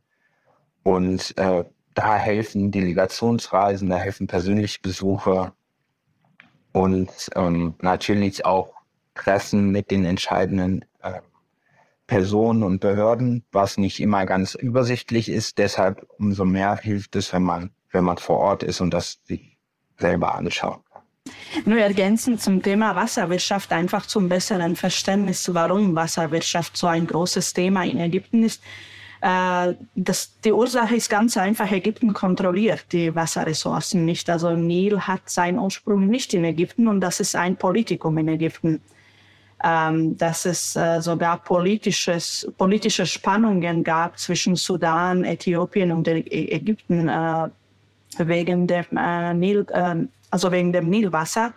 Und 0.84 1.36
äh, 1.38 1.64
da 1.96 2.16
helfen 2.16 2.70
Delegationsreisen, 2.70 3.90
da 3.90 3.98
helfen 3.98 4.28
persönliche 4.28 4.82
Besuche 4.82 5.54
und 6.72 7.10
ähm, 7.36 7.76
natürlich 7.82 8.46
auch 8.46 8.74
Treffen 9.16 9.72
mit 9.72 9.92
den 9.92 10.06
entscheidenden 10.06 10.86
äh, 11.02 11.20
Personen 12.08 12.64
und 12.64 12.80
Behörden, 12.80 13.44
was 13.52 13.78
nicht 13.78 14.00
immer 14.00 14.26
ganz 14.26 14.56
übersichtlich 14.56 15.30
ist. 15.30 15.58
Deshalb 15.58 16.06
umso 16.18 16.46
mehr 16.46 16.76
hilft 16.78 17.16
es, 17.16 17.32
wenn 17.34 17.44
man, 17.44 17.72
wenn 17.92 18.04
man 18.04 18.18
vor 18.18 18.38
Ort 18.38 18.64
ist 18.64 18.82
und 18.82 18.94
das 18.94 19.20
sich 19.24 19.58
selber 19.98 20.36
anschaut. 20.36 20.82
Nur 21.66 21.78
ergänzend 21.78 22.42
zum 22.42 22.62
Thema 22.64 22.96
Wasserwirtschaft, 22.96 23.72
einfach 23.72 24.06
zum 24.08 24.28
besseren 24.28 24.76
Verständnis, 24.76 25.54
warum 25.54 25.96
Wasserwirtschaft 25.96 26.76
so 26.76 26.88
ein 26.88 27.06
großes 27.06 27.54
Thema 27.54 27.86
in 27.86 28.00
Ägypten 28.00 28.44
ist. 28.44 28.62
Äh, 29.22 29.76
das, 29.96 30.40
die 30.44 30.52
Ursache 30.52 30.96
ist 30.96 31.10
ganz 31.10 31.38
einfach, 31.38 31.72
Ägypten 31.72 32.14
kontrolliert 32.14 32.86
die 32.92 33.14
Wasserressourcen 33.14 34.04
nicht. 34.04 34.30
Also 34.30 34.52
Nil 34.52 35.02
hat 35.02 35.30
seinen 35.30 35.60
Ursprung 35.60 36.08
nicht 36.08 36.34
in 36.34 36.44
Ägypten 36.44 36.88
und 36.88 37.02
das 37.02 37.20
ist 37.20 37.36
ein 37.36 37.56
Politikum 37.56 38.18
in 38.18 38.28
Ägypten 38.28 38.82
ähm, 39.64 40.18
dass 40.18 40.46
es 40.46 40.76
äh, 40.76 41.02
sogar 41.02 41.38
politisches, 41.44 42.52
politische 42.58 43.06
Spannungen 43.06 43.84
gab 43.84 44.18
zwischen 44.18 44.56
Sudan, 44.56 45.24
Äthiopien 45.24 45.92
und 45.92 46.08
Ägypten 46.08 47.08
äh, 47.08 47.50
wegen 48.18 48.68
dem 48.68 48.86
äh, 48.98 49.34
Nil, 49.34 49.66
äh, 49.72 49.96
also 50.32 50.52
wegen 50.52 50.74
dem 50.74 50.90
Nilwasser. 50.90 51.54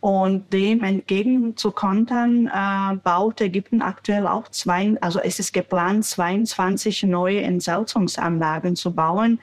Und 0.00 0.52
dem 0.52 0.84
entgegenzukontern, 0.84 2.46
äh, 2.46 2.96
baut 3.02 3.40
Ägypten 3.40 3.82
aktuell 3.82 4.28
auch 4.28 4.48
zwei, 4.48 4.96
also 5.00 5.18
es 5.18 5.40
ist 5.40 5.52
geplant, 5.52 6.04
22 6.04 7.02
neue 7.02 7.42
Entsalzungsanlagen 7.42 8.76
zu 8.76 8.94
bauen, 8.94 9.40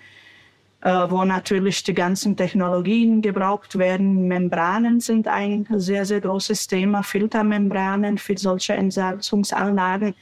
äh, 0.79 0.89
wo 1.09 1.25
natürlich 1.25 1.83
die 1.83 1.93
ganzen 1.93 2.37
Technologien 2.37 3.21
gebraucht 3.21 3.77
werden. 3.77 4.29
Membranen 4.29 5.01
sind 5.01 5.27
ein 5.27 5.67
sehr, 5.71 6.05
sehr 6.05 6.21
großes 6.21 6.67
Thema, 6.67 7.03
Filtermembranen 7.03 8.17
für 8.17 8.37
solche 8.37 8.73
Entsalzungsanlagen. 8.75 10.15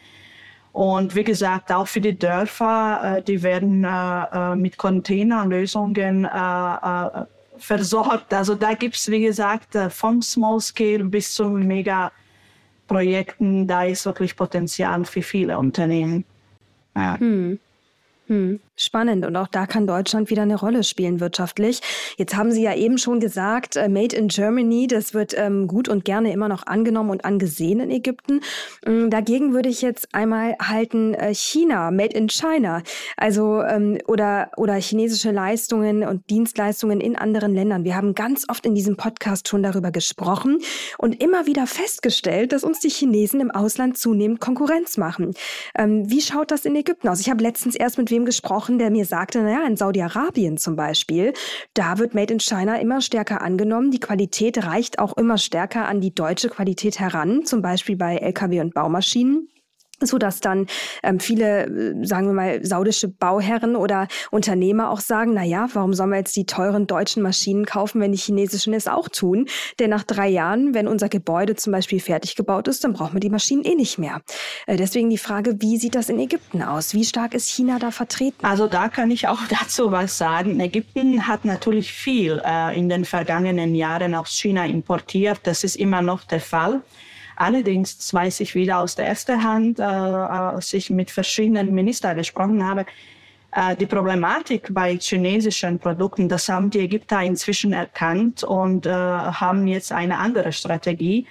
Und 0.72 1.16
wie 1.16 1.24
gesagt, 1.24 1.72
auch 1.72 1.88
für 1.88 2.02
die 2.02 2.18
Dörfer, 2.18 3.18
äh, 3.18 3.22
die 3.22 3.44
werden 3.44 3.84
äh, 3.84 4.56
mit 4.56 4.78
Containerlösungen 4.78 6.26
versorgt. 7.64 8.34
Also 8.34 8.56
da 8.56 8.74
gibt 8.74 8.96
es, 8.96 9.10
wie 9.10 9.22
gesagt, 9.22 9.78
von 9.90 10.22
Small 10.22 10.60
Scale 10.60 11.06
bis 11.06 11.34
zu 11.34 11.50
Mega-Projekten, 11.50 13.66
da 13.68 13.84
ist 13.84 14.06
wirklich 14.06 14.36
Potenzial 14.36 15.06
für 15.06 15.22
viele 15.22 15.58
Unternehmen. 15.58 16.26
Ja. 16.96 17.20
Hm. 17.20 17.60
Hm, 18.28 18.60
spannend. 18.84 19.26
Und 19.26 19.36
auch 19.36 19.48
da 19.48 19.66
kann 19.66 19.88
Deutschland 19.88 20.30
wieder 20.30 20.44
eine 20.44 20.60
Rolle 20.60 20.84
spielen 20.84 21.20
wirtschaftlich. 21.20 21.82
Jetzt 22.18 22.36
haben 22.36 22.52
Sie 22.52 22.64
ja 22.64 22.76
eben 22.76 22.98
schon 22.98 23.20
gesagt, 23.20 23.76
äh, 23.76 23.90
Made 23.90 24.16
in 24.16 24.28
Germany, 24.28 24.88
das 24.88 25.14
wird 25.14 25.34
ähm, 25.38 25.68
gut 25.68 25.90
und 25.90 26.06
gerne 26.06 26.32
immer 26.32 26.48
noch 26.48 26.68
angenommen 26.68 27.10
und 27.10 27.26
angesehen 27.26 27.80
in 27.80 27.92
Ägypten. 27.92 28.42
Ähm, 28.86 29.10
dagegen 29.10 29.54
würde 29.54 29.70
ich 29.70 29.82
jetzt 29.82 30.14
einmal 30.14 30.56
halten 30.62 31.14
äh, 31.14 31.34
China, 31.34 31.92
Made 31.92 32.16
in 32.16 32.30
China. 32.30 32.84
Also 33.18 33.62
ähm, 33.62 33.98
oder, 34.08 34.52
oder 34.58 34.76
chinesische 34.76 35.32
Leistungen 35.32 36.04
und 36.04 36.30
Dienstleistungen 36.30 37.02
in 37.02 37.16
anderen 37.16 37.54
Ländern. 37.54 37.84
Wir 37.84 37.96
haben 37.96 38.14
ganz 38.14 38.46
oft 38.50 38.66
in 38.66 38.76
diesem 38.76 38.98
Podcast 38.98 39.48
schon 39.48 39.64
darüber 39.64 39.92
gesprochen 39.92 40.60
und 40.98 41.22
immer 41.22 41.46
wieder 41.46 41.68
festgestellt, 41.68 42.52
dass 42.52 42.64
uns 42.64 42.80
die 42.80 42.90
Chinesen 42.90 43.40
im 43.40 43.52
Ausland 43.52 43.98
zunehmend 43.98 44.40
Konkurrenz 44.40 44.98
machen. 44.98 45.34
Ähm, 45.78 46.10
wie 46.10 46.22
schaut 46.22 46.52
das 46.52 46.66
in 46.66 46.76
Ägypten 46.76 47.08
aus? 47.08 47.20
Ich 47.20 47.30
habe 47.30 47.44
letztens 47.44 47.76
erst 47.76 47.98
mit 47.98 48.12
wem 48.12 48.26
gesprochen, 48.26 48.73
der 48.80 48.92
mir 48.92 49.06
sagte, 49.06 49.42
naja, 49.42 49.66
in 49.66 49.78
Saudi-Arabien 49.78 50.58
zum 50.58 50.76
Beispiel, 50.76 51.34
da 51.74 51.98
wird 51.98 52.14
Made 52.14 52.34
in 52.34 52.40
China 52.40 52.80
immer 52.80 53.02
stärker 53.02 53.42
angenommen. 53.42 53.92
Die 53.92 54.00
Qualität 54.00 54.66
reicht 54.66 55.00
auch 55.00 55.18
immer 55.18 55.38
stärker 55.38 55.88
an 55.88 56.02
die 56.02 56.14
deutsche 56.14 56.50
Qualität 56.50 57.00
heran, 57.00 57.46
zum 57.46 57.62
Beispiel 57.62 57.96
bei 57.96 58.18
Lkw 58.18 58.62
und 58.62 58.74
Baumaschinen 58.74 59.48
so 60.06 60.18
dass 60.18 60.40
dann 60.40 60.68
ähm, 61.04 61.20
viele, 61.20 61.66
äh, 61.66 62.06
sagen 62.06 62.28
wir 62.28 62.34
mal, 62.34 62.66
saudische 62.66 63.08
Bauherren 63.08 63.76
oder 63.76 64.08
Unternehmer 64.32 64.90
auch 64.90 65.00
sagen, 65.00 65.34
na 65.34 65.44
ja, 65.44 65.68
warum 65.74 65.94
sollen 65.94 66.12
wir 66.12 66.18
jetzt 66.18 66.36
die 66.36 66.46
teuren 66.46 66.88
deutschen 66.88 67.24
Maschinen 67.24 67.66
kaufen, 67.66 68.02
wenn 68.02 68.12
die 68.12 68.18
chinesischen 68.18 68.74
es 68.74 68.88
auch 68.88 69.10
tun? 69.10 69.48
Denn 69.80 69.90
nach 69.90 70.04
drei 70.04 70.30
Jahren, 70.30 70.74
wenn 70.74 70.88
unser 70.88 71.10
Gebäude 71.10 71.56
zum 71.56 71.72
Beispiel 71.74 72.00
fertig 72.00 72.36
gebaut 72.36 72.68
ist, 72.68 72.84
dann 72.84 72.94
brauchen 72.94 73.14
wir 73.14 73.20
die 73.20 73.30
Maschinen 73.30 73.64
eh 73.64 73.76
nicht 73.76 73.98
mehr. 73.98 74.22
Äh, 74.68 74.78
deswegen 74.78 75.10
die 75.10 75.18
Frage, 75.18 75.56
wie 75.60 75.78
sieht 75.78 75.96
das 75.96 76.10
in 76.10 76.20
Ägypten 76.20 76.62
aus? 76.62 76.94
Wie 76.94 77.06
stark 77.06 77.34
ist 77.34 77.50
China 77.50 77.80
da 77.80 77.92
vertreten? 77.92 78.46
Also 78.46 78.68
da 78.68 78.90
kann 78.90 79.12
ich 79.12 79.28
auch 79.28 79.40
dazu 79.50 79.92
was 79.92 80.18
sagen. 80.18 80.60
Ägypten 80.60 81.28
hat 81.28 81.46
natürlich 81.46 81.92
viel 81.92 82.42
äh, 82.46 82.78
in 82.78 82.90
den 82.90 83.06
vergangenen 83.06 83.76
Jahren 83.76 84.16
aus 84.16 84.30
China 84.32 84.66
importiert. 84.66 85.42
Das 85.44 85.64
ist 85.64 85.76
immer 85.76 86.02
noch 86.02 86.24
der 86.24 86.42
Fall. 86.42 86.82
Allerdings 87.36 88.14
weiß 88.14 88.40
ich 88.42 88.56
wieder 88.56 88.80
aus 88.80 88.96
der 88.96 89.08
ersten 89.08 89.44
Hand, 89.44 89.80
äh, 89.80 89.84
als 89.84 90.74
ich 90.74 90.90
mit 90.90 91.12
verschiedenen 91.12 91.74
Ministern 91.74 92.18
gesprochen 92.18 92.66
habe, 92.66 92.86
Äh, 93.56 93.76
die 93.76 93.86
Problematik 93.86 94.74
bei 94.74 94.98
chinesischen 94.98 95.78
Produkten, 95.78 96.28
das 96.28 96.50
haben 96.50 96.70
die 96.70 96.80
Ägypter 96.80 97.22
inzwischen 97.22 97.74
erkannt 97.74 98.44
und 98.44 98.86
äh, 98.86 98.92
haben 98.92 99.68
jetzt 99.68 99.92
eine 99.92 100.18
andere 100.18 100.52
Strategie. 100.52 101.28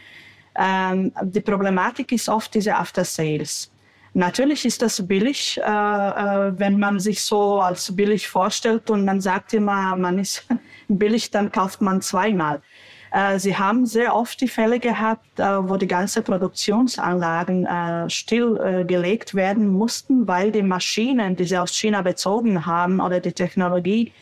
Ähm, 0.54 1.12
die 1.22 1.40
Problematik 1.40 2.12
ist 2.12 2.28
oft 2.28 2.54
diese 2.54 2.76
After 2.76 3.04
Sales. 3.04 3.70
Natürlich 4.14 4.64
ist 4.66 4.82
das 4.82 5.04
billig, 5.06 5.58
äh, 5.58 5.62
äh, 5.64 6.52
wenn 6.58 6.78
man 6.78 7.00
sich 7.00 7.22
so 7.22 7.60
als 7.60 7.94
billig 7.96 8.28
vorstellt 8.28 8.90
und 8.90 9.04
man 9.04 9.20
sagt 9.20 9.54
immer, 9.54 9.96
man 9.96 10.18
ist 10.18 10.46
billig, 10.88 11.30
dann 11.30 11.50
kauft 11.50 11.80
man 11.80 12.02
zweimal. 12.02 12.62
Äh, 13.12 13.38
sie 13.38 13.56
haben 13.56 13.84
sehr 13.84 14.14
oft 14.14 14.40
die 14.40 14.48
Fälle 14.48 14.80
gehabt, 14.80 15.38
äh, 15.38 15.68
wo 15.68 15.76
die 15.76 15.86
ganzen 15.86 16.24
Produktionsanlagen 16.24 17.66
äh, 17.66 18.08
stillgelegt 18.08 19.34
werden 19.34 19.68
mussten, 19.68 20.26
weil 20.26 20.50
die 20.50 20.62
Maschinen, 20.62 21.36
die 21.36 21.44
sie 21.44 21.58
aus 21.58 21.76
China 21.76 22.00
bezogen 22.02 22.64
haben 22.64 23.00
oder 23.00 23.20
die 23.20 23.32
Technologie 23.32 24.12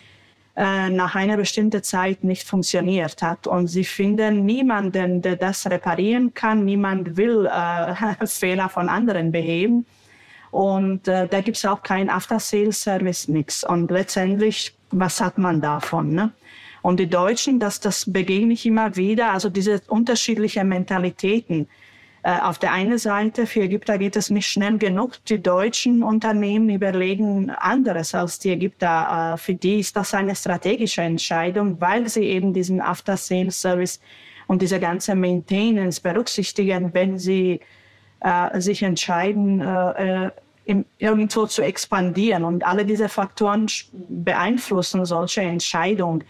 nach 0.57 1.15
einer 1.15 1.39
bestimmten 1.39 1.83
Zeit 1.83 2.23
nicht 2.23 2.47
funktioniert 2.47 3.23
hat. 3.23 3.47
Und 3.47 3.69
sie 3.69 3.85
finden 3.85 4.45
niemanden, 4.45 5.23
der 5.23 5.37
das 5.37 5.65
reparieren 5.71 6.35
kann. 6.35 6.67
Niemand 6.67 7.17
will 7.17 7.47
äh, 7.47 8.27
Fehler 8.27 8.69
von 8.69 8.91
anderen 8.91 9.33
beheben. 9.33 9.87
Und 10.51 11.09
äh, 11.09 11.29
da 11.29 11.41
gibt 11.41 11.57
es 11.57 11.65
auch 11.65 11.83
kein 11.83 12.11
After-Sales-Service, 12.11 13.29
nichts. 13.29 13.65
Und 13.65 13.91
letztendlich, 13.91 14.75
was 14.91 15.21
hat 15.21 15.39
man 15.39 15.63
davon? 15.63 16.13
Ne? 16.13 16.33
Und 16.83 17.01
die 17.01 17.09
Deutschen, 17.09 17.59
dass 17.59 17.81
das 17.81 18.11
begegne 18.11 18.55
ich 18.55 18.67
immer 18.67 18.97
wieder, 18.97 19.33
also 19.33 19.49
diese 19.49 19.81
unterschiedlichen 19.89 20.69
Mentalitäten. 20.69 21.69
Äh, 22.23 22.39
auf 22.41 22.59
der 22.59 22.73
einen 22.73 22.99
Seite, 22.99 23.47
für 23.47 23.63
Ägypter 23.63 23.97
geht 23.97 24.17
es 24.17 24.29
nicht 24.29 24.47
schnell 24.47 24.77
genug. 24.77 25.25
Die 25.27 25.43
deutschen 25.43 26.03
Unternehmen 26.03 26.69
überlegen 26.69 27.51
anderes 27.51 28.15
als 28.15 28.39
die 28.39 28.51
Ägypter. 28.51 29.35
Äh, 29.35 29.39
für 29.39 29.55
die 29.55 29.81
ist 29.81 29.97
das 29.97 30.13
eine 30.13 30.35
strategische 30.37 31.03
Entscheidung, 31.03 31.81
weil 31.81 32.09
sie 32.09 32.25
eben 32.25 32.53
diesen 32.53 32.81
After-Sales-Service 32.81 34.01
und 34.49 34.61
diese 34.61 34.81
ganze 34.81 35.15
Maintenance 35.15 36.01
berücksichtigen, 36.01 36.93
wenn 36.93 37.19
sie 37.19 37.61
äh, 38.21 38.61
sich 38.61 38.83
entscheiden, 38.83 39.61
äh, 39.61 40.27
äh 40.27 40.31
im, 40.67 40.85
irgendwo 40.99 41.47
zu 41.47 41.63
expandieren. 41.63 42.45
Und 42.45 42.65
alle 42.65 42.85
diese 42.85 43.09
Faktoren 43.09 43.67
beeinflussen 43.93 45.05
solche 45.05 45.41
Entscheidungen. 45.41 46.23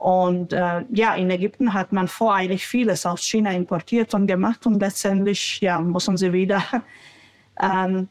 Und 0.00 0.54
äh, 0.54 0.82
ja, 0.92 1.14
in 1.14 1.28
Ägypten 1.28 1.74
hat 1.74 1.92
man 1.92 2.08
voreilig 2.08 2.66
vieles 2.66 3.04
aus 3.04 3.20
China 3.22 3.52
importiert 3.52 4.14
und 4.14 4.26
gemacht 4.26 4.64
und 4.64 4.80
letztendlich 4.80 5.60
ja, 5.60 5.78
müssen 5.78 6.16
sie 6.16 6.32
wieder 6.32 6.62
ähm, 7.60 8.08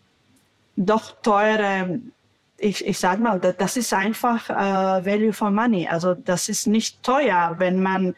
doch 0.75 1.19
teure, 1.23 1.99
ich, 2.60 2.86
ich 2.86 2.99
sage 2.99 3.23
mal, 3.23 3.39
das 3.39 3.75
ist 3.75 3.91
einfach 3.91 4.52
äh, 4.52 5.04
Value 5.04 5.34
for 5.34 5.49
Money. 5.49 5.88
Also 5.88 6.13
das 6.13 6.47
ist 6.47 6.67
nicht 6.67 7.02
teuer, 7.02 7.56
wenn 7.58 7.82
man 7.82 8.15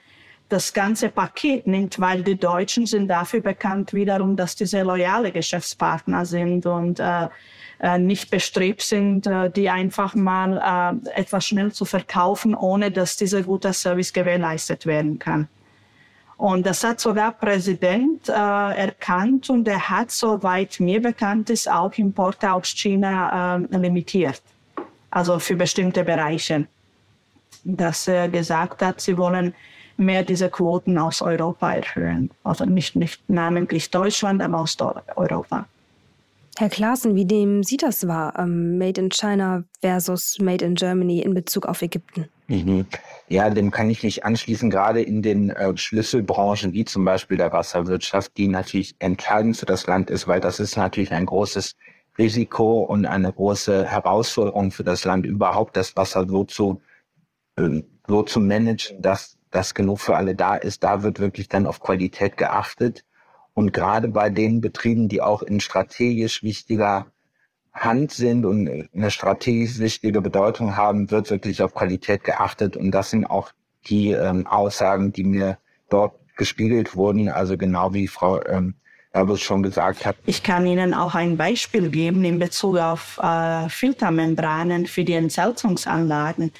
das 0.51 0.73
ganze 0.73 1.09
Paket 1.09 1.65
nimmt, 1.65 1.99
weil 1.99 2.23
die 2.23 2.37
Deutschen 2.37 2.85
sind 2.85 3.07
dafür 3.07 3.41
bekannt 3.41 3.93
wiederum, 3.93 4.35
dass 4.35 4.55
diese 4.55 4.81
loyale 4.81 5.31
Geschäftspartner 5.31 6.25
sind 6.25 6.65
und 6.65 6.99
äh, 6.99 7.27
äh, 7.79 7.97
nicht 7.97 8.29
bestrebt 8.29 8.81
sind, 8.81 9.25
äh, 9.27 9.49
die 9.49 9.69
einfach 9.69 10.13
mal 10.13 11.01
äh, 11.05 11.19
etwas 11.19 11.45
schnell 11.45 11.71
zu 11.71 11.85
verkaufen, 11.85 12.53
ohne 12.53 12.91
dass 12.91 13.15
dieser 13.15 13.43
gute 13.43 13.71
Service 13.73 14.11
gewährleistet 14.11 14.85
werden 14.85 15.17
kann. 15.19 15.47
Und 16.37 16.65
das 16.65 16.83
hat 16.83 16.99
sogar 16.99 17.31
Präsident 17.31 18.27
äh, 18.27 18.31
erkannt 18.33 19.49
und 19.49 19.67
er 19.67 19.89
hat, 19.89 20.11
soweit 20.11 20.79
mir 20.79 21.01
bekannt 21.01 21.49
ist, 21.49 21.69
auch 21.69 21.93
Importe 21.97 22.51
aus 22.51 22.67
China 22.69 23.57
äh, 23.57 23.77
limitiert. 23.77 24.41
Also 25.11 25.39
für 25.39 25.55
bestimmte 25.55 26.03
Bereiche. 26.03 26.67
Dass 27.63 28.07
er 28.07 28.27
gesagt 28.27 28.81
hat, 28.81 29.01
sie 29.01 29.17
wollen 29.17 29.53
mehr 30.01 30.23
diese 30.23 30.49
Quoten 30.49 30.97
aus 30.97 31.21
Europa 31.21 31.73
erhöhen. 31.73 32.31
Also 32.43 32.65
nicht, 32.65 32.95
nicht 32.95 33.21
namentlich 33.29 33.89
Deutschland, 33.91 34.41
aber 34.41 34.59
aus 34.59 34.77
Europa. 35.15 35.65
Herr 36.57 36.69
Klaassen, 36.69 37.15
wie 37.15 37.25
dem 37.25 37.63
Sie 37.63 37.77
das 37.77 38.07
war, 38.07 38.37
ähm, 38.37 38.77
Made 38.77 38.99
in 38.99 39.09
China 39.09 39.63
versus 39.81 40.37
Made 40.39 40.65
in 40.65 40.75
Germany 40.75 41.19
in 41.19 41.33
Bezug 41.33 41.65
auf 41.65 41.81
Ägypten? 41.81 42.27
Mhm. 42.47 42.85
Ja, 43.29 43.49
dem 43.49 43.71
kann 43.71 43.89
ich 43.89 44.03
mich 44.03 44.25
anschließen, 44.25 44.69
gerade 44.69 45.01
in 45.01 45.21
den 45.21 45.51
äh, 45.51 45.75
Schlüsselbranchen 45.77 46.73
wie 46.73 46.83
zum 46.83 47.05
Beispiel 47.05 47.37
der 47.37 47.53
Wasserwirtschaft, 47.53 48.35
die 48.35 48.49
natürlich 48.49 48.95
entscheidend 48.99 49.55
für 49.55 49.65
das 49.65 49.87
Land 49.87 50.09
ist, 50.09 50.27
weil 50.27 50.41
das 50.41 50.59
ist 50.59 50.75
natürlich 50.75 51.13
ein 51.13 51.25
großes 51.25 51.77
Risiko 52.17 52.81
und 52.81 53.05
eine 53.05 53.31
große 53.31 53.85
Herausforderung 53.85 54.71
für 54.71 54.83
das 54.83 55.05
Land, 55.05 55.25
überhaupt 55.25 55.77
das 55.77 55.95
Wasser 55.95 56.27
so 56.27 56.43
zu, 56.43 56.81
äh, 57.55 57.81
so 58.07 58.23
zu 58.23 58.41
managen, 58.41 59.01
dass 59.01 59.37
das 59.51 59.73
genug 59.73 59.99
für 59.99 60.15
alle 60.15 60.35
da 60.35 60.55
ist. 60.55 60.83
Da 60.83 61.03
wird 61.03 61.19
wirklich 61.19 61.49
dann 61.49 61.67
auf 61.67 61.79
Qualität 61.79 62.37
geachtet. 62.37 63.03
Und 63.53 63.73
gerade 63.73 64.07
bei 64.07 64.29
den 64.29 64.61
Betrieben, 64.61 65.09
die 65.09 65.21
auch 65.21 65.43
in 65.43 65.59
strategisch 65.59 66.41
wichtiger 66.41 67.07
Hand 67.73 68.11
sind 68.11 68.45
und 68.45 68.89
eine 68.93 69.11
strategisch 69.11 69.79
wichtige 69.79 70.21
Bedeutung 70.21 70.75
haben, 70.75 71.11
wird 71.11 71.29
wirklich 71.29 71.61
auf 71.61 71.73
Qualität 71.73 72.23
geachtet. 72.23 72.75
Und 72.75 72.91
das 72.91 73.11
sind 73.11 73.25
auch 73.25 73.51
die 73.87 74.11
ähm, 74.11 74.47
Aussagen, 74.47 75.11
die 75.11 75.23
mir 75.23 75.57
dort 75.89 76.15
gespiegelt 76.37 76.95
wurden. 76.95 77.29
Also 77.29 77.57
genau 77.57 77.93
wie 77.93 78.07
Frau 78.07 78.43
ähm, 78.45 78.75
Erbes 79.13 79.41
schon 79.41 79.61
gesagt 79.61 80.05
hat. 80.05 80.15
Ich 80.25 80.41
kann 80.41 80.65
Ihnen 80.65 80.93
auch 80.93 81.15
ein 81.15 81.35
Beispiel 81.35 81.89
geben 81.89 82.23
in 82.23 82.39
Bezug 82.39 82.77
auf 82.77 83.19
äh, 83.21 83.67
Filtermembranen 83.67 84.85
für 84.85 85.03
die 85.03 85.13
Entsalzungsanlagen. 85.13 86.51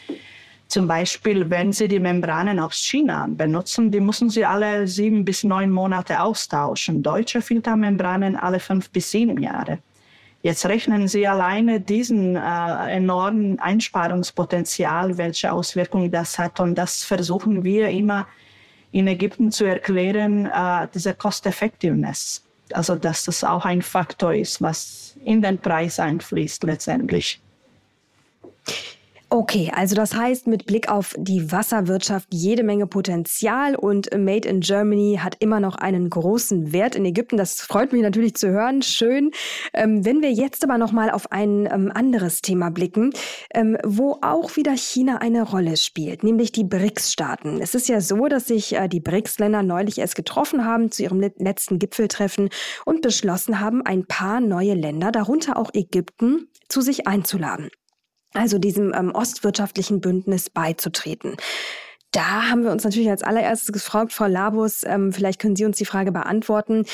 Zum 0.72 0.88
Beispiel, 0.88 1.50
wenn 1.50 1.74
Sie 1.74 1.90
die 1.90 2.00
Membranen 2.00 2.58
aus 2.58 2.78
China 2.78 3.28
benutzen, 3.30 3.92
die 3.92 4.00
müssen 4.00 4.30
Sie 4.30 4.46
alle 4.46 4.88
sieben 4.88 5.26
bis 5.26 5.44
neun 5.44 5.70
Monate 5.70 6.22
austauschen. 6.22 7.04
Deutsche 7.04 7.42
Filtermembranen 7.42 8.38
alle 8.38 8.62
fünf 8.62 8.90
bis 8.90 9.12
sieben 9.12 9.38
Jahre. 9.42 9.80
Jetzt 10.44 10.66
rechnen 10.66 11.10
Sie 11.10 11.28
alleine 11.28 11.82
diesen 11.82 12.38
äh, 12.38 12.96
enormen 12.96 13.60
Einsparungspotenzial, 13.60 15.18
welche 15.18 15.52
Auswirkungen 15.52 16.10
das 16.10 16.40
hat. 16.40 16.62
Und 16.62 16.76
das 16.76 17.04
versuchen 17.04 17.66
wir 17.66 17.90
immer 17.90 18.26
in 18.94 19.08
Ägypten 19.08 19.52
zu 19.52 19.66
erklären, 19.66 20.46
äh, 20.46 20.88
diese 20.94 21.14
Cost-Effectiveness. 21.14 22.46
Also, 22.72 22.96
dass 22.96 23.26
das 23.26 23.44
auch 23.44 23.66
ein 23.66 23.82
Faktor 23.82 24.34
ist, 24.34 24.62
was 24.62 25.18
in 25.26 25.42
den 25.42 25.58
Preis 25.58 26.00
einfließt 26.00 26.64
letztendlich. 26.64 27.42
Okay, 29.34 29.72
also 29.74 29.96
das 29.96 30.13
heißt 30.13 30.48
mit 30.48 30.65
Blick 30.65 30.89
auf 30.89 31.15
die 31.17 31.54
Wasserwirtschaft 31.54 32.28
jede 32.34 32.63
Menge 32.63 32.86
Potenzial 32.86 33.78
und 33.78 34.10
Made 34.13 34.46
in 34.46 34.60
Germany 34.60 35.22
hat 35.24 35.38
immer 35.39 35.62
noch 35.62 35.76
einen 35.76 36.10
großen 36.10 36.74
Wert 36.74 36.96
in 36.96 37.06
Ägypten. 37.06 37.38
Das 37.38 37.62
freut 37.62 37.94
mich 37.94 38.02
natürlich 38.02 38.36
zu 38.36 38.50
hören. 38.50 38.82
Schön. 38.82 39.32
Ähm, 39.74 40.04
wenn 40.04 40.22
wir 40.22 40.34
jetzt 40.34 40.65
aber 40.65 40.78
noch 40.78 40.91
mal 40.91 41.10
auf 41.10 41.32
ein 41.32 41.65
ähm, 41.72 41.89
anderes 41.96 42.41
Thema 42.41 42.72
blicken, 42.72 43.12
ähm, 43.54 43.78
wo 43.86 44.20
auch 44.22 44.58
wieder 44.58 44.76
China 44.76 45.20
eine 45.20 45.44
Rolle 45.44 45.78
spielt, 45.78 46.26
nämlich 46.26 46.52
die 46.52 46.65
BRICS-Staaten. 46.65 47.62
Es 47.62 47.74
ist 47.74 47.88
ja 47.88 48.02
so, 48.02 48.28
dass 48.28 48.48
sich 48.48 48.76
äh, 48.76 48.89
die 48.89 49.00
BRICS-Länder 49.00 49.63
neulich 49.63 50.00
erst 50.00 50.17
getroffen 50.17 50.65
haben 50.65 50.91
zu 50.91 51.04
ihrem 51.04 51.22
letzten 51.22 51.80
Gipfeltreffen 51.80 52.50
und 52.84 53.02
beschlossen 53.02 53.62
haben, 53.62 53.82
ein 53.86 54.06
paar 54.06 54.41
neue 54.41 54.74
Länder, 54.74 55.10
darunter 55.10 55.56
auch 55.56 55.70
Ägypten, 55.74 56.50
zu 56.67 56.82
sich 56.82 57.08
einzuladen 57.08 57.70
also 58.34 58.58
diesem 58.58 58.94
ähm, 58.94 59.12
ostwirtschaftlichen 59.12 60.02
Bündnis 60.02 60.50
beizutreten. 60.50 61.36
Da 62.12 62.50
haben 62.50 62.63
wir 62.63 62.72
uns 62.72 62.84
natürlich 62.84 63.10
als 63.10 63.24
allererstes 63.24 63.72
gefragt, 63.72 64.12
Frau 64.12 64.28
Labus, 64.28 64.84
ähm, 64.84 65.13
vielleicht 65.13 65.39
können 65.39 65.56
Sie 65.56 65.65
uns 65.65 65.78
die 65.78 65.86
Frage 65.86 66.12
beantworten. 66.12 66.86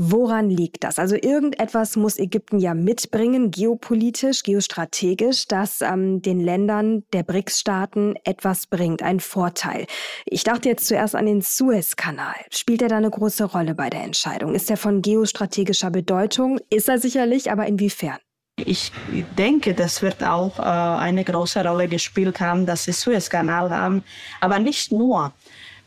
Woran 0.00 0.48
liegt 0.48 0.84
das? 0.84 1.00
Also 1.00 1.16
irgendetwas 1.16 1.96
muss 1.96 2.20
Ägypten 2.20 2.60
ja 2.60 2.72
mitbringen, 2.72 3.50
geopolitisch, 3.50 4.44
geostrategisch, 4.44 5.48
das 5.48 5.80
ähm, 5.80 6.22
den 6.22 6.38
Ländern 6.38 7.02
der 7.12 7.24
BRICS-Staaten 7.24 8.14
etwas 8.22 8.68
bringt, 8.68 9.02
einen 9.02 9.18
Vorteil. 9.18 9.86
Ich 10.24 10.44
dachte 10.44 10.68
jetzt 10.68 10.86
zuerst 10.86 11.16
an 11.16 11.26
den 11.26 11.40
Suezkanal. 11.40 12.36
Spielt 12.50 12.82
er 12.82 12.88
da 12.88 12.98
eine 12.98 13.10
große 13.10 13.42
Rolle 13.42 13.74
bei 13.74 13.90
der 13.90 14.04
Entscheidung? 14.04 14.54
Ist 14.54 14.70
er 14.70 14.76
von 14.76 15.02
geostrategischer 15.02 15.90
Bedeutung? 15.90 16.60
Ist 16.70 16.88
er 16.88 16.98
sicherlich, 16.98 17.50
aber 17.50 17.66
inwiefern? 17.66 18.18
Ich 18.66 18.92
denke, 19.36 19.74
das 19.74 20.02
wird 20.02 20.22
auch 20.24 20.58
äh, 20.58 20.62
eine 20.62 21.24
große 21.24 21.64
Rolle 21.64 21.88
gespielt 21.88 22.40
haben, 22.40 22.66
dass 22.66 22.84
sie 22.84 22.92
Suezkanal 22.92 23.70
haben, 23.70 24.02
aber 24.40 24.58
nicht 24.58 24.92
nur. 24.92 25.32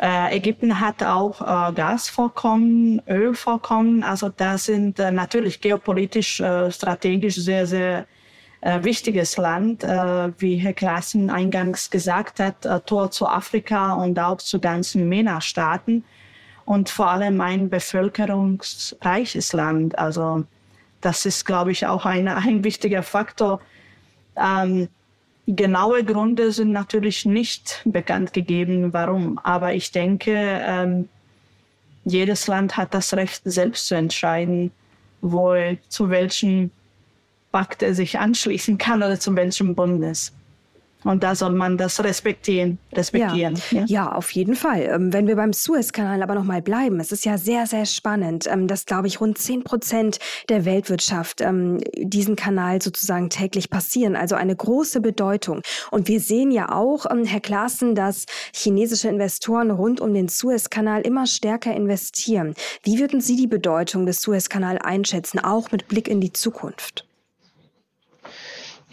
Äh, 0.02 0.38
Ägypten 0.38 0.80
hat 0.80 1.04
auch 1.04 1.42
äh, 1.42 1.74
Gasvorkommen, 1.74 3.02
Ölvorkommen, 3.08 4.04
also 4.04 4.30
das 4.30 4.66
sind 4.66 5.00
äh, 5.00 5.12
natürlich 5.12 5.62
geopolitisch, 5.62 6.40
äh, 6.40 6.72
strategisch 6.72 7.36
sehr, 7.36 7.68
sehr 7.68 8.08
äh, 8.62 8.84
wichtiges 8.84 9.38
Land, 9.38 9.84
äh, 9.84 10.32
wie 10.40 10.56
Herr 10.56 10.74
Klassen 10.74 11.30
eingangs 11.30 11.90
gesagt 11.90 12.40
hat, 12.40 12.66
äh, 12.66 12.80
Tor 12.82 13.12
zu 13.12 13.28
Afrika 13.28 13.94
und 13.94 14.20
auch 14.20 14.38
zu 14.38 14.60
ganzen 14.60 15.10
MENA-Staaten. 15.10 16.04
Und 16.66 16.90
vor 16.90 17.10
allem 17.10 17.42
ein 17.42 17.70
bevölkerungsreiches 17.70 19.54
Land, 19.54 19.98
also 19.98 20.46
das 21.02 21.26
ist, 21.26 21.46
glaube 21.46 21.72
ich, 21.72 21.86
auch 21.88 22.06
ein, 22.06 22.28
ein 22.28 22.64
wichtiger 22.64 23.04
Faktor. 23.04 23.60
Ähm, 24.36 24.88
genaue 25.48 26.04
Gründe 26.04 26.52
sind 26.52 26.72
natürlich 26.72 27.26
nicht 27.26 27.82
bekannt 27.86 28.34
gegeben, 28.34 28.94
warum. 28.94 29.40
Aber 29.40 29.74
ich 29.74 29.92
denke, 29.92 30.34
ähm, 30.34 31.10
jedes 32.06 32.48
Land 32.48 32.78
hat 32.78 32.94
das 32.94 33.14
Recht, 33.14 33.42
selbst 33.46 33.88
zu 33.88 33.96
entscheiden, 33.96 34.72
wo, 35.22 35.56
zu 35.88 36.10
welchem 36.10 36.72
Pakt 37.52 37.84
er 37.84 37.94
sich 37.94 38.18
anschließen 38.18 38.78
kann 38.78 39.04
oder 39.04 39.20
zu 39.20 39.36
welchem 39.36 39.76
Bundes. 39.76 40.34
Und 41.04 41.24
da 41.24 41.36
soll 41.36 41.54
man 41.54 41.78
das 41.78 42.04
respektieren. 42.04 42.78
respektieren 42.94 43.56
ja. 43.72 43.80
ja. 43.80 43.86
Ja. 43.88 44.12
auf 44.12 44.32
jeden 44.32 44.56
Fall. 44.56 44.84
Ähm, 44.84 45.14
wenn 45.14 45.28
wir 45.28 45.36
beim 45.36 45.54
Suezkanal 45.54 46.22
aber 46.22 46.36
noch 46.36 46.44
mal 46.44 46.62
bleiben, 46.62 47.00
es 47.00 47.12
ist 47.12 47.26
ja 47.26 47.38
sehr, 47.38 47.66
sehr 47.66 47.86
spannend, 47.86 48.48
ähm, 48.48 48.68
dass, 48.68 48.86
glaube 48.86 49.08
ich, 49.08 49.20
rund 49.20 49.38
10 49.38 49.64
Prozent 49.64 50.20
der 50.50 50.66
Weltwirtschaft 50.66 51.42
ähm, 51.42 51.80
diesen 51.98 52.36
Kanal 52.36 52.82
sozusagen 52.82 53.30
täglich 53.30 53.70
passieren. 53.70 54.16
Also 54.16 54.36
eine 54.36 54.56
große 54.56 55.02
Bedeutung. 55.02 55.62
Und 55.90 56.08
wir 56.08 56.20
sehen 56.20 56.52
ja 56.52 56.72
auch, 56.72 57.06
Herr 57.26 57.40
Klaassen, 57.40 57.96
dass 57.96 58.26
chinesische 58.54 59.08
Investoren 59.08 59.72
rund 59.72 60.02
um 60.02 60.14
den 60.14 60.28
Suezkanal 60.28 61.02
immer 61.02 61.26
stärker 61.28 61.74
investieren. 61.74 62.54
Wie 62.84 63.00
würden 63.00 63.22
Sie 63.22 63.36
die 63.36 63.48
Bedeutung 63.48 64.06
des 64.06 64.22
Suezkanals 64.22 64.82
einschätzen, 64.82 65.40
auch 65.40 65.72
mit 65.72 65.88
Blick 65.88 66.08
in 66.08 66.22
die 66.22 66.34
Zukunft? 66.34 67.06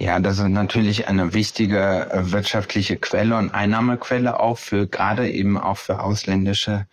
Ja, 0.00 0.20
das 0.20 0.38
ist 0.38 0.46
natürlich 0.48 1.08
eine 1.08 1.34
wichtige 1.34 2.08
äh, 2.12 2.30
wirtschaftliche 2.30 2.96
Quelle 2.98 3.36
und 3.36 3.52
Einnahmequelle 3.52 4.38
auch 4.38 4.56
für 4.56 4.86
gerade 4.86 5.28
eben 5.28 5.58
auch 5.58 5.76
für 5.76 6.00
ausländische 6.00 6.86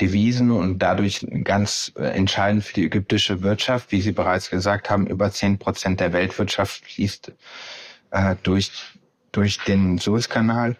Devisen 0.00 0.52
und 0.52 0.78
dadurch 0.78 1.26
ganz 1.42 1.90
äh, 1.96 2.04
entscheidend 2.04 2.62
für 2.62 2.74
die 2.74 2.84
ägyptische 2.84 3.42
Wirtschaft. 3.42 3.90
Wie 3.90 4.00
Sie 4.00 4.12
bereits 4.12 4.48
gesagt 4.48 4.90
haben, 4.90 5.08
über 5.08 5.32
zehn 5.32 5.58
Prozent 5.58 5.98
der 5.98 6.12
Weltwirtschaft 6.12 6.84
fließt 6.84 7.32
äh, 8.12 8.36
durch, 8.44 8.70
durch 9.32 9.58
den 9.64 9.98
Suezkanal. 9.98 10.76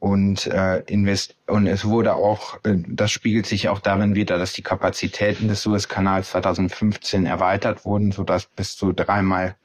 Und, 0.00 0.46
äh, 0.46 0.80
invest 0.86 1.34
und 1.48 1.66
es 1.66 1.84
wurde 1.84 2.14
auch, 2.14 2.62
äh, 2.64 2.76
das 2.86 3.10
spiegelt 3.10 3.46
sich 3.46 3.68
auch 3.68 3.80
darin 3.80 4.14
wieder, 4.14 4.38
dass 4.38 4.52
die 4.52 4.62
Kapazitäten 4.62 5.48
des 5.48 5.62
Suezkanals 5.62 6.30
2015 6.30 7.26
erweitert 7.26 7.84
wurden, 7.84 8.12
sodass 8.12 8.44
bis 8.44 8.76
zu 8.76 8.92
dreimal 8.92 9.56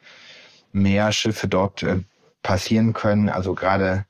mehr 0.73 1.11
Schiffe 1.11 1.47
dort 1.47 1.83
äh, 1.83 1.99
passieren 2.41 2.93
können. 2.93 3.29
Also 3.29 3.55
gerade 3.55 4.05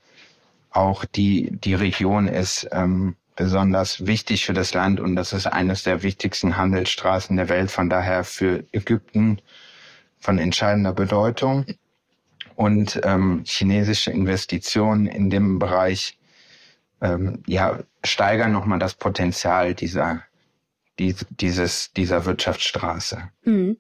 auch 0.72 1.06
die, 1.06 1.52
die 1.52 1.76
Region 1.76 2.28
ist 2.28 2.68
ähm, 2.72 3.16
besonders 3.36 4.06
wichtig 4.06 4.46
für 4.46 4.54
das 4.54 4.74
Land 4.74 5.00
und 5.00 5.16
das 5.16 5.34
ist 5.34 5.48
eines 5.48 5.84
der 5.84 6.04
wichtigsten 6.04 6.58
Handelsstraßen 6.58 7.36
der 7.38 7.50
Welt. 7.50 7.72
Von 7.72 7.90
daher 7.90 8.24
für 8.24 8.64
Ägypten 8.72 9.40
von 10.20 10.40
entscheidender 10.40 10.94
Bedeutung. 10.94 11.66
Und 12.56 13.02
ähm, 13.04 13.44
chinesische 13.46 14.12
Investitionen 14.12 15.08
in 15.08 15.30
dem 15.32 15.58
Bereich 15.58 16.18
ähm, 17.02 17.44
ja, 17.48 17.80
steigern 18.04 18.52
nochmal 18.52 18.80
das 18.80 18.94
Potenzial 18.94 19.74
dieser, 19.74 20.24
die, 21.00 21.16
dieses, 21.30 21.92
dieser 21.94 22.26
Wirtschaftsstraße. 22.26 23.30
Mhm. 23.44 23.78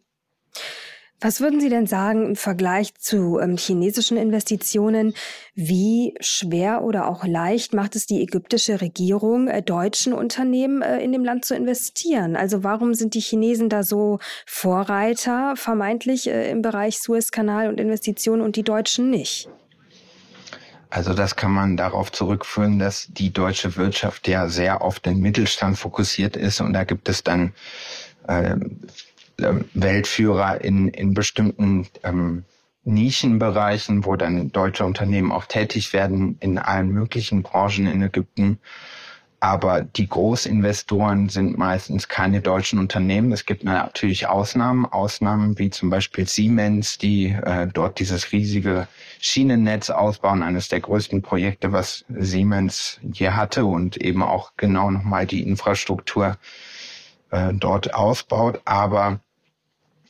Was 1.23 1.39
würden 1.39 1.61
Sie 1.61 1.69
denn 1.69 1.87
sagen 1.87 2.25
im 2.27 2.35
Vergleich 2.35 2.95
zu 2.95 3.39
ähm, 3.39 3.55
chinesischen 3.55 4.17
Investitionen? 4.17 5.13
Wie 5.55 6.15
schwer 6.19 6.83
oder 6.83 7.07
auch 7.07 7.25
leicht 7.25 7.73
macht 7.73 7.95
es 7.95 8.05
die 8.05 8.21
ägyptische 8.21 8.81
Regierung, 8.81 9.47
äh, 9.47 9.61
deutschen 9.61 10.11
Unternehmen 10.11 10.81
äh, 10.81 10.99
in 10.99 11.13
dem 11.13 11.23
Land 11.23 11.45
zu 11.45 11.55
investieren? 11.55 12.35
Also 12.35 12.65
warum 12.65 12.93
sind 12.93 13.13
die 13.13 13.21
Chinesen 13.21 13.69
da 13.69 13.83
so 13.83 14.19
Vorreiter 14.45 15.55
vermeintlich 15.55 16.29
äh, 16.29 16.51
im 16.51 16.61
Bereich 16.61 16.99
Suezkanal 16.99 17.69
und 17.69 17.79
Investitionen 17.79 18.41
und 18.41 18.57
die 18.57 18.63
Deutschen 18.63 19.09
nicht? 19.09 19.47
Also 20.89 21.13
das 21.13 21.37
kann 21.37 21.53
man 21.53 21.77
darauf 21.77 22.11
zurückführen, 22.11 22.79
dass 22.79 23.07
die 23.09 23.31
deutsche 23.31 23.77
Wirtschaft 23.77 24.27
ja 24.27 24.49
sehr 24.49 24.81
auf 24.81 24.99
den 24.99 25.21
Mittelstand 25.21 25.77
fokussiert 25.77 26.35
ist 26.35 26.59
und 26.59 26.73
da 26.73 26.83
gibt 26.83 27.07
es 27.07 27.23
dann 27.23 27.53
äh, 28.27 28.51
ähm, 28.51 28.81
Weltführer 29.37 30.61
in, 30.61 30.87
in 30.89 31.13
bestimmten 31.13 31.87
ähm, 32.03 32.45
Nischenbereichen, 32.85 34.05
wo 34.05 34.15
dann 34.15 34.51
deutsche 34.51 34.85
Unternehmen 34.85 35.31
auch 35.31 35.45
tätig 35.45 35.93
werden, 35.93 36.37
in 36.39 36.57
allen 36.57 36.89
möglichen 36.89 37.43
Branchen 37.43 37.87
in 37.87 38.01
Ägypten. 38.01 38.59
Aber 39.39 39.81
die 39.81 40.07
Großinvestoren 40.07 41.27
sind 41.27 41.57
meistens 41.57 42.07
keine 42.07 42.39
deutschen 42.39 42.79
Unternehmen. 42.79 43.33
Es 43.33 43.45
gibt 43.45 43.65
natürlich 43.65 44.27
Ausnahmen, 44.27 44.85
Ausnahmen 44.85 45.59
wie 45.59 45.69
zum 45.69 45.89
Beispiel 45.89 46.29
Siemens, 46.29 46.97
die 46.97 47.27
äh, 47.31 47.67
dort 47.67 47.99
dieses 47.99 48.31
riesige 48.31 48.87
Schienennetz 49.19 49.89
ausbauen, 49.89 50.43
eines 50.43 50.69
der 50.69 50.79
größten 50.79 51.21
Projekte, 51.21 51.73
was 51.73 52.05
Siemens 52.07 53.01
hier 53.11 53.35
hatte 53.35 53.65
und 53.65 53.97
eben 53.97 54.23
auch 54.23 54.53
genau 54.55 54.89
nochmal 54.91 55.25
die 55.25 55.43
Infrastruktur 55.43 56.37
äh, 57.33 57.53
dort 57.53 57.93
ausbaut. 57.93 58.61
Aber 58.65 59.19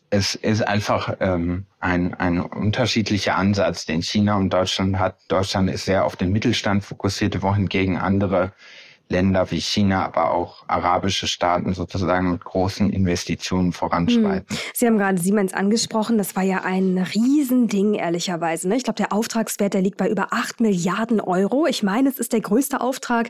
es 0.10 0.36
ist 0.36 0.62
einfach 0.62 1.16
ähm, 1.22 1.66
ein, 1.80 2.14
ein 2.14 2.40
unterschiedlicher 2.40 3.36
Ansatz, 3.36 3.86
den 3.86 4.04
China 4.04 4.36
und 4.36 4.52
Deutschland 4.52 5.00
hat. 5.00 5.18
Deutschland 5.28 5.70
ist 5.72 5.86
sehr 5.86 6.06
auf 6.06 6.16
den 6.16 6.32
Mittelstand 6.32 6.84
fokussiert, 6.84 7.42
wohingegen 7.42 7.98
andere 7.98 8.52
Länder 9.10 9.52
wie 9.52 9.62
China, 9.62 10.06
aber 10.06 10.32
auch 10.32 10.64
arabische 10.68 11.28
Staaten 11.28 11.74
sozusagen 11.74 12.32
mit 12.32 12.44
großen 12.44 12.90
Investitionen 12.90 13.72
voranschreiten. 13.72 14.50
Hm. 14.50 14.58
Sie 14.74 14.88
haben 14.88 14.98
gerade 14.98 15.20
Siemens 15.20 15.54
angesprochen. 15.54 16.18
Das 16.18 16.36
war 16.36 16.44
ja 16.44 16.62
ein 16.64 16.98
Riesending, 16.98 17.94
ehrlicherweise. 17.94 18.68
Ne? 18.68 18.78
Ich 18.78 18.84
glaube, 18.84 18.98
der 18.98 19.14
Auftragswert, 19.14 19.74
der 19.74 19.82
liegt 19.82 19.98
bei 19.98 20.10
über 20.10 20.28
acht 20.32 20.62
Milliarden 20.62 21.20
Euro. 21.20 21.68
Ich 21.68 21.84
meine, 21.84 22.10
es 22.10 22.18
ist 22.18 22.34
der 22.34 22.42
größte 22.42 22.82
Auftrag 22.82 23.30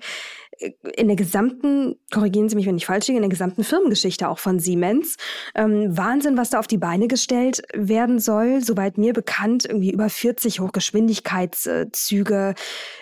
in 0.59 1.07
der 1.07 1.15
gesamten, 1.15 1.95
korrigieren 2.11 2.49
Sie 2.49 2.55
mich, 2.55 2.65
wenn 2.65 2.77
ich 2.77 2.85
falsch 2.85 3.07
liege, 3.07 3.17
in 3.17 3.23
der 3.23 3.29
gesamten 3.29 3.63
Firmengeschichte 3.63 4.29
auch 4.29 4.39
von 4.39 4.59
Siemens. 4.59 5.17
Ähm, 5.55 5.97
Wahnsinn, 5.97 6.37
was 6.37 6.51
da 6.51 6.59
auf 6.59 6.67
die 6.67 6.77
Beine 6.77 7.07
gestellt 7.07 7.63
werden 7.73 8.19
soll. 8.19 8.61
Soweit 8.61 8.97
mir 8.97 9.13
bekannt, 9.13 9.65
irgendwie 9.65 9.91
über 9.91 10.09
40 10.09 10.59
Hochgeschwindigkeitszüge, 10.59 12.53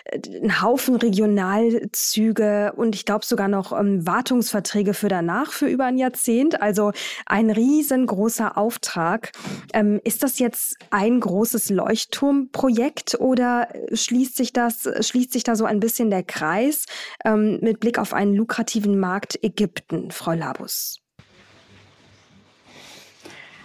äh, 0.04 0.20
ein 0.42 0.62
Haufen 0.62 0.96
Regionalzüge 0.96 2.72
und 2.76 2.94
ich 2.94 3.04
glaube 3.04 3.24
sogar 3.24 3.48
noch 3.48 3.78
ähm, 3.78 4.06
Wartungsverträge 4.06 4.94
für 4.94 5.08
danach 5.08 5.52
für 5.52 5.66
über 5.66 5.84
ein 5.84 5.98
Jahrzehnt. 5.98 6.62
Also 6.62 6.92
ein 7.26 7.50
riesengroßer 7.50 8.56
Auftrag. 8.56 9.32
Ähm, 9.74 10.00
ist 10.04 10.22
das 10.22 10.38
jetzt 10.38 10.76
ein 10.90 11.20
großes 11.20 11.70
Leuchtturmprojekt 11.70 13.20
oder 13.20 13.68
schließt 13.92 14.36
sich 14.36 14.52
das, 14.52 14.88
schließt 15.00 15.32
sich 15.32 15.44
da 15.44 15.56
so 15.56 15.64
ein 15.64 15.80
bisschen 15.80 16.10
der 16.10 16.22
Kreis? 16.22 16.86
Ähm, 17.24 17.51
mit 17.60 17.80
Blick 17.80 17.98
auf 17.98 18.14
einen 18.14 18.34
lukrativen 18.34 18.98
Markt 18.98 19.38
Ägypten, 19.42 20.10
Frau 20.10 20.32
Labus? 20.32 21.02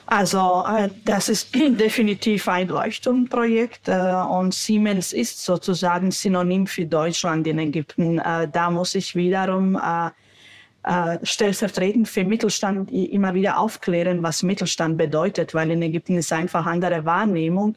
Also 0.08 0.64
äh, 0.66 0.90
das 1.04 1.28
ist 1.28 1.54
definitiv 1.56 2.48
ein 2.48 2.70
Leuchtturmprojekt 2.70 3.90
äh, 3.90 4.14
und 4.30 4.54
Siemens 4.54 5.12
ist 5.12 5.44
sozusagen 5.44 6.12
Synonym 6.12 6.66
für 6.66 6.86
Deutschland 6.86 7.46
in 7.46 7.60
Ägypten. 7.60 8.18
Äh, 8.20 8.48
da 8.50 8.72
muss 8.72 8.96
ich 8.96 9.16
wiederum 9.16 9.80
stellvertretend 11.24 12.08
für 12.08 12.24
Mittelstand 12.24 12.90
immer 12.94 13.34
wieder 13.34 13.60
aufklären, 13.60 14.24
was 14.24 14.42
Mittelstand 14.42 14.98
bedeutet, 14.98 15.54
weil 15.54 15.70
in 15.72 15.82
Ägypten 15.82 16.16
ist 16.16 16.32
einfach 16.32 16.66
andere 16.66 17.04
Wahrnehmung. 17.04 17.76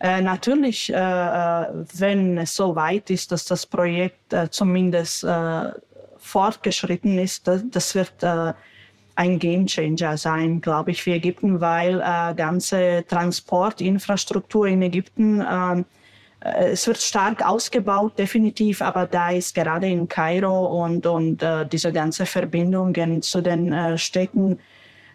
Äh, 0.00 0.20
natürlich, 0.20 0.92
äh, 0.92 0.96
äh, 0.96 1.66
wenn 1.94 2.38
es 2.38 2.54
so 2.54 2.76
weit 2.76 3.10
ist, 3.10 3.32
dass 3.32 3.44
das 3.44 3.66
Projekt 3.66 4.32
äh, 4.32 4.48
zumindest 4.48 5.24
äh, 5.24 5.72
fortgeschritten 6.18 7.18
ist, 7.18 7.48
das, 7.48 7.62
das 7.70 7.94
wird 7.94 8.24
ein 9.14 9.38
Gamechanger 9.38 10.16
sein, 10.16 10.60
glaube 10.60 10.90
ich, 10.90 11.02
für 11.02 11.12
Ägypten, 11.12 11.60
weil 11.60 12.00
äh, 12.00 12.34
ganze 12.34 13.04
Transportinfrastruktur 13.08 14.66
in 14.66 14.82
Ägypten 14.82 15.40
äh, 15.40 15.84
es 16.40 16.86
wird 16.86 16.98
stark 16.98 17.44
ausgebaut, 17.44 18.18
definitiv, 18.18 18.82
aber 18.82 19.06
da 19.06 19.30
ist 19.30 19.54
gerade 19.54 19.88
in 19.88 20.08
Kairo 20.08 20.84
und, 20.84 21.06
und 21.06 21.42
äh, 21.42 21.66
diese 21.66 21.92
ganze 21.92 22.26
Verbindungen 22.26 23.22
zu 23.22 23.40
den 23.40 23.72
äh, 23.72 23.98
Städten 23.98 24.58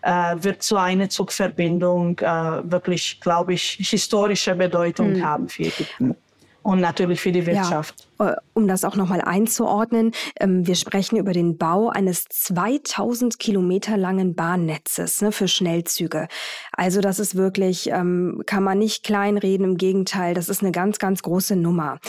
äh, 0.03 0.35
wird 0.37 0.63
so 0.63 0.75
eine 0.75 1.09
Zugverbindung 1.09 2.19
äh, 2.19 2.25
wirklich, 2.69 3.19
glaube 3.21 3.53
ich, 3.53 3.77
historische 3.79 4.53
Bedeutung 4.53 5.13
mhm. 5.13 5.25
haben 5.25 5.49
für 5.49 5.63
Ägypten. 5.63 6.15
und 6.61 6.81
natürlich 6.81 7.21
für 7.21 7.31
die 7.31 7.45
Wirtschaft. 7.45 7.95
Ja, 7.99 8.05
um 8.53 8.67
das 8.67 8.85
auch 8.85 8.95
nochmal 8.95 9.21
einzuordnen, 9.21 10.11
ähm, 10.39 10.65
wir 10.67 10.75
sprechen 10.75 11.17
über 11.17 11.33
den 11.33 11.57
Bau 11.57 11.89
eines 11.89 12.25
2000 12.29 13.39
Kilometer 13.39 13.97
langen 13.97 14.35
Bahnnetzes 14.35 15.21
ne, 15.21 15.31
für 15.31 15.47
Schnellzüge. 15.47 16.27
Also 16.71 17.01
das 17.01 17.19
ist 17.19 17.35
wirklich, 17.35 17.89
ähm, 17.89 18.43
kann 18.45 18.63
man 18.63 18.79
nicht 18.79 19.03
kleinreden, 19.03 19.65
im 19.65 19.77
Gegenteil, 19.77 20.33
das 20.33 20.49
ist 20.49 20.61
eine 20.61 20.71
ganz, 20.71 20.99
ganz 20.99 21.23
große 21.23 21.55
Nummer. 21.55 21.99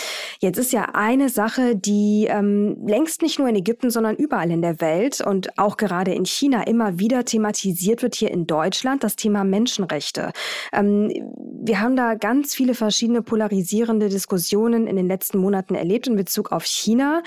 Jetzt 0.40 0.58
ist 0.58 0.72
ja 0.72 0.90
eine 0.92 1.28
Sache, 1.28 1.76
die 1.76 2.26
ähm, 2.28 2.76
längst 2.86 3.22
nicht 3.22 3.38
nur 3.38 3.48
in 3.48 3.56
Ägypten, 3.56 3.90
sondern 3.90 4.16
überall 4.16 4.50
in 4.50 4.62
der 4.62 4.80
Welt 4.80 5.20
und 5.20 5.58
auch 5.58 5.76
gerade 5.76 6.12
in 6.12 6.24
China 6.26 6.66
immer 6.66 6.98
wieder 6.98 7.24
thematisiert 7.24 8.02
wird, 8.02 8.14
hier 8.14 8.30
in 8.30 8.46
Deutschland, 8.46 9.02
das 9.02 9.16
Thema 9.16 9.44
Menschenrechte. 9.44 10.32
wir 10.72 11.80
haben 11.80 11.96
da 11.96 12.14
ganz 12.14 12.54
viele 12.54 12.74
verschiedene 12.74 13.22
polarisierende 13.22 14.08
Diskussionen 14.08 14.86
in 14.86 14.96
den 14.96 15.08
letzten 15.08 15.38
Monaten 15.38 15.74
erlebt 15.74 15.93
in 16.06 16.16
Bezug 16.16 16.52
auf 16.52 16.64
China. 16.64 17.22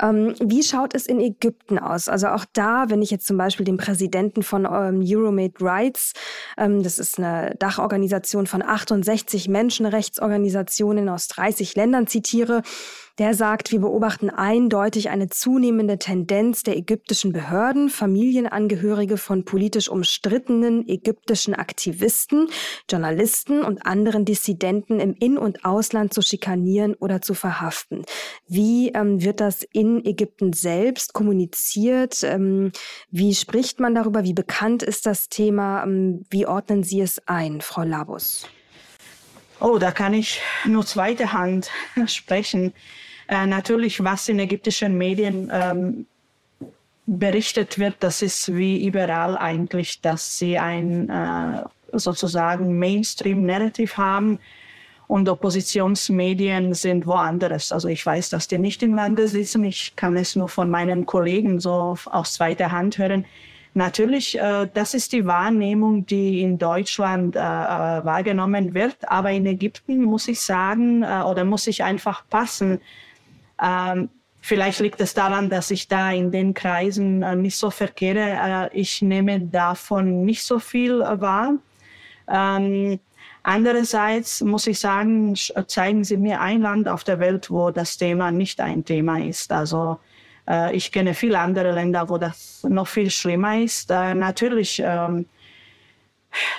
Ähm, 0.00 0.34
wie 0.40 0.62
schaut 0.62 0.94
es 0.94 1.06
in 1.06 1.20
Ägypten 1.20 1.78
aus? 1.78 2.08
Also 2.08 2.28
auch 2.28 2.44
da, 2.52 2.86
wenn 2.88 3.02
ich 3.02 3.10
jetzt 3.10 3.26
zum 3.26 3.36
Beispiel 3.36 3.64
den 3.64 3.76
Präsidenten 3.76 4.42
von 4.42 4.64
ähm, 4.64 5.02
Euromade 5.04 5.54
Rights, 5.60 6.12
ähm, 6.56 6.82
das 6.82 6.98
ist 6.98 7.18
eine 7.18 7.54
Dachorganisation 7.58 8.46
von 8.46 8.62
68 8.62 9.48
Menschenrechtsorganisationen 9.48 11.08
aus 11.08 11.28
30 11.28 11.76
Ländern 11.76 12.06
zitiere, 12.06 12.62
der 13.18 13.34
sagt, 13.34 13.72
wir 13.72 13.80
beobachten 13.80 14.28
eindeutig 14.28 15.08
eine 15.08 15.28
zunehmende 15.28 15.98
Tendenz 15.98 16.62
der 16.62 16.76
ägyptischen 16.76 17.32
Behörden, 17.32 17.88
Familienangehörige 17.88 19.16
von 19.16 19.44
politisch 19.44 19.88
umstrittenen 19.88 20.86
ägyptischen 20.86 21.54
Aktivisten, 21.54 22.48
Journalisten 22.90 23.62
und 23.62 23.86
anderen 23.86 24.24
Dissidenten 24.24 25.00
im 25.00 25.14
In- 25.14 25.38
und 25.38 25.64
Ausland 25.64 26.12
zu 26.12 26.20
schikanieren 26.20 26.94
oder 26.94 27.22
zu 27.22 27.34
verhaften. 27.34 28.04
Wie 28.46 28.90
ähm, 28.90 29.22
wird 29.22 29.40
das 29.40 29.62
in 29.62 30.04
Ägypten 30.04 30.52
selbst 30.52 31.14
kommuniziert? 31.14 32.22
Ähm, 32.22 32.72
wie 33.10 33.34
spricht 33.34 33.80
man 33.80 33.94
darüber? 33.94 34.24
Wie 34.24 34.34
bekannt 34.34 34.82
ist 34.82 35.06
das 35.06 35.28
Thema? 35.28 35.84
Ähm, 35.84 36.24
wie 36.30 36.46
ordnen 36.46 36.82
Sie 36.82 37.00
es 37.00 37.26
ein, 37.26 37.62
Frau 37.62 37.82
Labus? 37.82 38.46
Oh, 39.58 39.78
da 39.78 39.90
kann 39.90 40.12
ich 40.12 40.40
nur 40.66 40.84
zweite 40.84 41.32
Hand 41.32 41.70
sprechen. 42.06 42.74
Äh, 43.28 43.46
natürlich, 43.46 44.02
was 44.02 44.28
in 44.28 44.38
ägyptischen 44.38 44.96
Medien 44.96 45.50
ähm, 45.52 46.06
berichtet 47.06 47.78
wird, 47.78 47.96
das 48.00 48.22
ist 48.22 48.54
wie 48.54 48.86
überall 48.86 49.36
eigentlich, 49.36 50.00
dass 50.00 50.38
sie 50.38 50.58
ein 50.58 51.08
äh, 51.08 51.64
sozusagen 51.92 52.78
Mainstream-Narrative 52.78 53.96
haben 53.96 54.38
und 55.08 55.28
Oppositionsmedien 55.28 56.74
sind 56.74 57.06
woanders. 57.06 57.72
Also 57.72 57.88
ich 57.88 58.04
weiß, 58.04 58.30
dass 58.30 58.48
die 58.48 58.58
nicht 58.58 58.82
im 58.82 58.94
Lande 58.94 59.28
sitzen. 59.28 59.64
Ich 59.64 59.94
kann 59.94 60.16
es 60.16 60.34
nur 60.34 60.48
von 60.48 60.68
meinen 60.68 61.06
Kollegen 61.06 61.60
so 61.60 61.96
aus 62.06 62.34
zweiter 62.34 62.72
Hand 62.72 62.98
hören. 62.98 63.24
Natürlich, 63.74 64.38
äh, 64.38 64.68
das 64.72 64.94
ist 64.94 65.12
die 65.12 65.26
Wahrnehmung, 65.26 66.06
die 66.06 66.40
in 66.40 66.58
Deutschland 66.58 67.36
äh, 67.36 67.40
äh 67.40 67.42
wahrgenommen 67.42 68.72
wird. 68.72 68.96
Aber 69.02 69.30
in 69.30 69.46
Ägypten 69.46 70.02
muss 70.02 70.28
ich 70.28 70.40
sagen, 70.40 71.02
äh, 71.02 71.22
oder 71.22 71.44
muss 71.44 71.66
ich 71.66 71.84
einfach 71.84 72.24
passen, 72.30 72.80
ähm, 73.62 74.10
vielleicht 74.40 74.80
liegt 74.80 75.00
es 75.00 75.14
daran, 75.14 75.50
dass 75.50 75.70
ich 75.70 75.88
da 75.88 76.12
in 76.12 76.30
den 76.30 76.54
Kreisen 76.54 77.22
äh, 77.22 77.36
nicht 77.36 77.56
so 77.56 77.70
verkehre. 77.70 78.70
Äh, 78.72 78.78
ich 78.78 79.02
nehme 79.02 79.40
davon 79.40 80.24
nicht 80.24 80.42
so 80.42 80.58
viel 80.58 81.02
äh, 81.02 81.20
wahr. 81.20 81.54
Ähm, 82.28 83.00
andererseits 83.42 84.42
muss 84.42 84.66
ich 84.66 84.78
sagen, 84.78 85.34
zeigen 85.66 86.04
Sie 86.04 86.16
mir 86.16 86.40
ein 86.40 86.62
Land 86.62 86.88
auf 86.88 87.04
der 87.04 87.18
Welt, 87.18 87.50
wo 87.50 87.70
das 87.70 87.96
Thema 87.96 88.30
nicht 88.30 88.60
ein 88.60 88.84
Thema 88.84 89.18
ist. 89.20 89.52
Also 89.52 89.98
äh, 90.48 90.74
ich 90.76 90.92
kenne 90.92 91.14
viele 91.14 91.38
andere 91.38 91.72
Länder, 91.72 92.08
wo 92.08 92.18
das 92.18 92.64
noch 92.68 92.86
viel 92.86 93.10
schlimmer 93.10 93.58
ist. 93.58 93.90
Äh, 93.90 94.14
natürlich 94.14 94.82
ähm, 94.84 95.26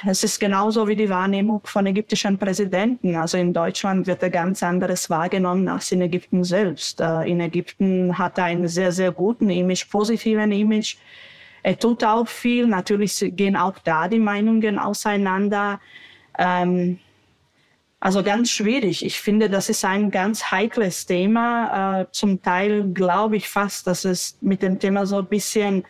es 0.06 0.24
ist 0.24 0.40
genauso 0.40 0.88
wie 0.88 0.96
die 0.96 1.10
Wahrnehmung 1.10 1.62
von 1.66 1.86
ägyptischen 1.86 2.38
Präsidenten. 2.38 3.16
Also 3.16 3.38
in 3.38 3.54
Deutschland 3.54 4.08
wird 4.08 4.24
er 4.24 4.30
ganz 4.30 4.64
anderes 4.64 5.10
wahrgenommen 5.10 5.68
als 5.68 5.92
in 5.92 6.02
Ägypten 6.02 6.44
selbst. 6.44 7.02
Äh, 7.02 7.30
in 7.30 7.40
Ägypten 7.40 8.18
hat 8.18 8.38
er 8.38 8.46
einen 8.46 8.68
sehr, 8.68 8.92
sehr 8.92 9.12
guten 9.12 9.50
Image, 9.50 9.90
positiven 9.90 10.52
Image. 10.52 10.98
Er 11.64 11.78
tut 11.78 12.04
auch 12.04 12.28
viel. 12.28 12.68
Natürlich 12.68 13.24
gehen 13.36 13.56
auch 13.56 13.78
da 13.80 14.08
die 14.08 14.20
Meinungen 14.20 14.80
auseinander. 14.80 15.80
Ähm, 16.38 17.00
also 18.00 18.22
ganz 18.24 18.52
schwierig. 18.52 19.04
Ich 19.04 19.20
finde, 19.20 19.50
das 19.50 19.70
ist 19.70 19.84
ein 19.84 20.12
ganz 20.12 20.52
heikles 20.52 21.06
Thema. 21.08 22.02
Äh, 22.02 22.06
zum 22.12 22.42
Teil 22.42 22.92
glaube 22.94 23.38
ich 23.38 23.50
fast, 23.50 23.88
dass 23.88 24.06
es 24.06 24.38
mit 24.42 24.62
dem 24.62 24.80
Thema 24.80 25.06
so 25.06 25.18
ein 25.18 25.26
bisschen 25.26 25.84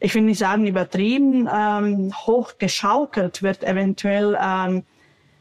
ich 0.00 0.14
will 0.14 0.22
nicht 0.22 0.38
sagen 0.38 0.66
übertrieben, 0.66 1.48
ähm, 1.52 2.12
hochgeschaukelt 2.26 3.42
wird 3.42 3.64
eventuell. 3.64 4.36
Ähm, 4.40 4.84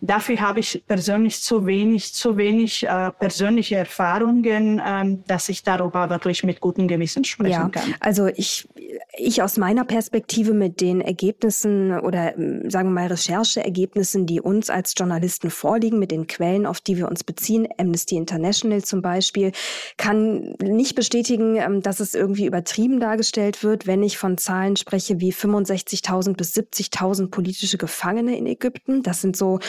dafür 0.04 0.40
habe 0.42 0.60
ich 0.60 0.84
persönlich 0.86 1.42
zu 1.42 1.66
wenig, 1.66 2.14
zu 2.14 2.38
wenig 2.38 2.84
äh, 2.84 3.12
persönliche 3.12 3.76
Erfahrungen, 3.76 4.82
ähm, 4.86 5.24
dass 5.28 5.50
ich 5.50 5.64
darüber 5.64 6.10
wirklich 6.10 6.44
mit 6.44 6.60
gutem 6.60 6.88
Gewissen 6.88 7.24
sprechen 7.24 7.52
ja, 7.52 7.70
kann. 7.70 7.96
Also 8.00 8.28
ich 8.28 8.68
ich 9.16 9.42
aus 9.42 9.58
meiner 9.58 9.86
Perspektive 9.86 10.54
mit 10.54 10.82
den 10.82 11.00
Ergebnissen 11.00 12.00
oder 12.00 12.36
ähm, 12.36 12.70
sagen 12.70 12.90
wir 12.90 13.02
mal 13.02 13.08
Rechercheergebnissen, 13.08 14.26
die 14.26 14.42
uns 14.42 14.70
als 14.70 14.94
Journalisten 14.98 15.50
vorliegen, 15.50 16.00
mit 16.00 16.12
den 16.12 16.28
Quellen, 16.28 16.66
auf 16.66 16.82
die 16.82 16.98
wir 16.98 17.08
uns 17.08 17.24
beziehen, 17.24 17.68
Amnesty 17.78 18.16
International 18.16 18.84
zum 18.84 19.02
Beispiel, 19.02 19.52
kann 19.98 20.56
nicht 20.62 20.96
bestätigen, 20.96 21.58
ähm, 21.58 21.82
dass 21.82 22.00
es 22.00 22.16
irgendwie 22.16 22.46
übertrieben 22.46 23.00
dargestellt 23.00 23.64
wird, 23.64 23.88
wenn 23.88 24.04
ich 24.04 24.18
von 24.18 24.38
Zahlen 24.38 24.76
spreche 24.76 25.20
wie 25.20 25.32
65.000 25.32 26.36
bis 26.36 26.54
70.000 26.54 27.30
politische 27.30 27.78
Gefangene 27.78 28.38
in 28.38 28.48
Ägypten. 28.48 29.04
Das 29.04 29.22
sind 29.22 29.38
so 29.38 29.60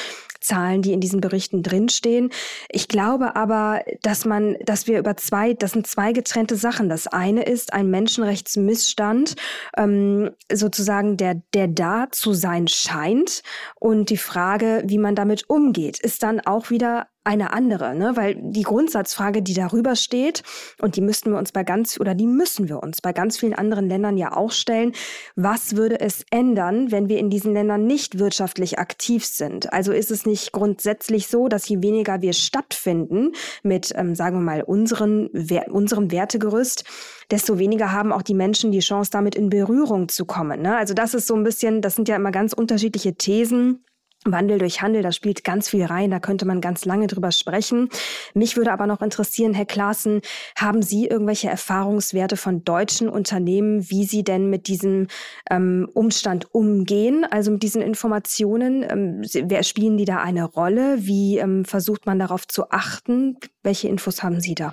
Zahlen, 0.41 0.83
die 0.83 0.93
in 0.93 1.01
diesen 1.01 1.21
Berichten 1.21 1.63
drinstehen. 1.63 2.31
Ich 2.69 2.89
glaube 2.89 3.37
aber, 3.37 3.83
dass 4.03 4.25
man, 4.25 4.57
dass 4.65 4.87
wir 4.87 4.99
über 4.99 5.17
zwei, 5.17 5.55
das 5.55 5.73
sind 5.73 5.87
zwei 5.87 6.13
getrennte 6.13 6.57
Sachen. 6.57 6.89
Das 6.89 7.07
eine 7.07 7.45
ist 7.45 7.73
ein 7.73 7.91
Menschenrechtsmissstand, 7.91 9.37
ähm, 9.77 10.31
sozusagen, 10.53 11.17
der, 11.17 11.43
der 11.55 11.69
da 11.69 12.09
zu 12.11 12.33
sein 12.33 12.69
scheint. 12.69 13.43
Und 13.77 14.11
die 14.11 14.17
Frage, 14.17 14.83
wie 14.87 14.99
man 14.99 15.15
damit 15.15 15.49
umgeht, 15.49 15.99
ist 15.99 16.23
dann 16.23 16.41
auch 16.41 16.71
wieder 16.71 17.07
eine 17.25 17.53
andere, 17.53 17.95
ne? 17.95 18.13
Weil 18.17 18.37
die 18.39 18.63
Grundsatzfrage, 18.63 19.43
die 19.43 19.55
darüber 19.55 19.97
steht, 19.97 20.43
und 20.81 20.97
die 20.97 21.01
müssten 21.01 21.31
wir 21.31 21.39
uns 21.39 21.53
bei 21.53 21.65
ganz, 21.65 21.99
oder 21.99 22.15
die 22.15 22.27
müssen 22.27 22.69
wir 22.69 22.83
uns 22.83 23.01
bei 23.01 23.13
ganz 23.13 23.39
vielen 23.39 23.55
anderen 23.55 23.89
Ländern 23.89 24.19
ja 24.19 24.37
auch 24.37 24.53
stellen, 24.53 24.93
was 25.35 25.75
würde 25.75 26.01
es 26.01 26.25
ändern, 26.31 26.93
wenn 26.93 27.09
wir 27.09 27.19
in 27.19 27.31
diesen 27.31 27.55
Ländern 27.55 27.87
nicht 27.87 28.19
wirtschaftlich 28.19 28.79
aktiv 28.79 29.25
sind? 29.25 29.73
Also 29.73 29.93
ist 29.93 30.11
es 30.11 30.27
nicht 30.27 30.53
grundsätzlich 30.53 31.29
so, 31.29 31.49
dass 31.49 31.69
je 31.69 31.83
weniger 31.83 32.21
wir 32.21 32.35
stattfinden 32.35 33.33
mit, 33.63 33.93
ähm, 33.97 34.15
sagen 34.15 34.37
wir 34.37 34.43
mal, 34.43 34.63
unseren, 34.63 35.29
unserem 35.71 36.11
Wertegerüst, 36.11 36.85
desto 37.31 37.59
weniger 37.59 37.93
haben 37.93 38.13
auch 38.13 38.23
die 38.23 38.35
Menschen 38.35 38.71
die 38.71 38.81
Chance, 38.81 39.11
damit 39.11 39.35
in 39.35 39.49
Berührung 39.49 40.09
zu 40.09 40.27
kommen. 40.27 40.61
Ne? 40.61 40.77
Also 40.77 40.93
das 40.93 41.15
ist 41.15 41.27
so 41.27 41.35
ein 41.35 41.43
bisschen, 41.43 41.81
das 41.81 41.95
sind 41.95 42.09
ja 42.09 42.17
immer 42.17 42.33
ganz 42.33 42.53
unterschiedliche 42.53 43.15
Thesen 43.15 43.85
Wandel 44.25 44.59
durch 44.59 44.83
Handel, 44.83 45.03
da 45.03 45.13
spielt 45.13 45.45
ganz 45.45 45.69
viel 45.69 45.85
rein, 45.85 46.11
da 46.11 46.19
könnte 46.19 46.45
man 46.45 46.61
ganz 46.61 46.85
lange 46.85 47.07
drüber 47.07 47.33
sprechen. 47.33 47.89
Mich 48.35 48.57
würde 48.57 48.73
aber 48.73 48.87
noch 48.87 49.03
interessieren, 49.03 49.55
Herr 49.55 49.67
Klaassen, 49.67 50.21
haben 50.57 50.83
Sie 50.83 51.07
irgendwelche 51.07 51.49
Erfahrungswerte 51.49 52.37
von 52.37 52.65
deutschen 52.65 53.09
Unternehmen, 53.09 53.89
wie 53.91 54.05
sie 54.05 54.25
denn 54.25 54.51
mit 54.51 54.69
diesem 54.69 55.09
ähm, 55.51 55.89
Umstand 55.95 56.55
umgehen, 56.55 57.27
also 57.31 57.51
mit 57.51 57.63
diesen 57.63 57.83
Informationen? 57.83 58.83
Ähm, 58.83 59.23
wer 59.49 59.63
spielen 59.63 59.97
die 59.97 60.05
da 60.05 60.19
eine 60.19 60.45
Rolle? 60.45 60.97
Wie 61.01 61.39
ähm, 61.39 61.65
versucht 61.65 62.07
man 62.07 62.19
darauf 62.19 62.47
zu 62.49 62.71
achten? 62.71 63.37
Welche 63.63 63.89
Infos 63.89 64.23
haben 64.23 64.41
Sie 64.41 64.55
da? 64.55 64.73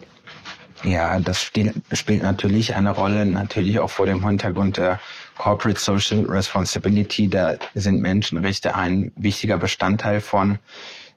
Ja, 0.84 1.20
das 1.20 1.42
spielt, 1.42 1.76
spielt 1.92 2.24
natürlich 2.24 2.76
eine 2.76 2.92
Rolle, 2.92 3.26
natürlich 3.26 3.80
auch 3.80 3.90
vor 3.90 4.08
dem 4.08 4.26
Hintergrund 4.26 4.78
der 4.78 5.00
Corporate 5.42 5.80
Social 5.80 6.26
Responsibility. 6.28 7.28
Da 7.28 7.56
sind 7.74 8.00
Menschenrechte 8.00 8.76
ein 8.76 9.12
wichtiger 9.16 9.58
Bestandteil 9.58 10.22
von, 10.22 10.60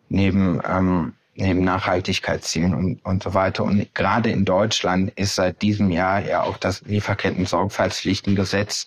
neben, 0.09 0.63
ähm, 0.67 1.13
neben 1.35 1.63
Nachhaltigkeitszielen 1.63 2.73
und, 2.73 3.05
und 3.05 3.23
so 3.23 3.35
weiter. 3.35 3.65
Und 3.65 3.95
gerade 3.95 4.31
in 4.31 4.47
Deutschland 4.47 5.13
ist 5.17 5.35
seit 5.35 5.61
diesem 5.61 5.91
Jahr 5.91 6.25
ja 6.25 6.43
auch 6.43 6.57
das 6.57 6.81
Lieferketten-Sorgfaltspflichtengesetz 6.87 8.87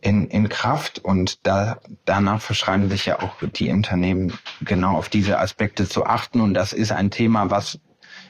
in, 0.00 0.28
in 0.28 0.48
Kraft 0.48 1.00
und 1.00 1.44
da, 1.44 1.80
danach 2.04 2.40
verschreiben 2.40 2.88
sich 2.88 3.06
ja 3.06 3.18
auch 3.18 3.34
die 3.42 3.68
Unternehmen 3.68 4.32
genau 4.60 4.96
auf 4.96 5.08
diese 5.08 5.40
Aspekte 5.40 5.88
zu 5.88 6.06
achten. 6.06 6.40
Und 6.40 6.54
das 6.54 6.72
ist 6.72 6.92
ein 6.92 7.10
Thema, 7.10 7.50
was 7.50 7.80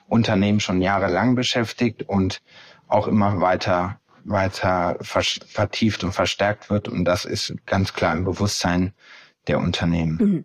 Unternehmen 0.09 0.61
schon 0.61 0.81
jahrelang 0.81 1.35
beschäftigt 1.35 2.05
und 2.05 2.41
auch 2.89 3.07
immer 3.07 3.43
weiter 3.43 3.99
weiter 4.25 4.97
vertieft 5.01 6.05
und 6.05 6.13
verstärkt 6.13 6.71
wird. 6.71 6.89
Und 6.89 7.05
das 7.05 7.25
ist 7.25 7.55
ganz 7.67 7.93
klar 7.93 8.17
im 8.17 8.25
Bewusstsein 8.25 8.93
der 9.47 9.59
Unternehmen. 9.59 10.19
Mhm. 10.19 10.45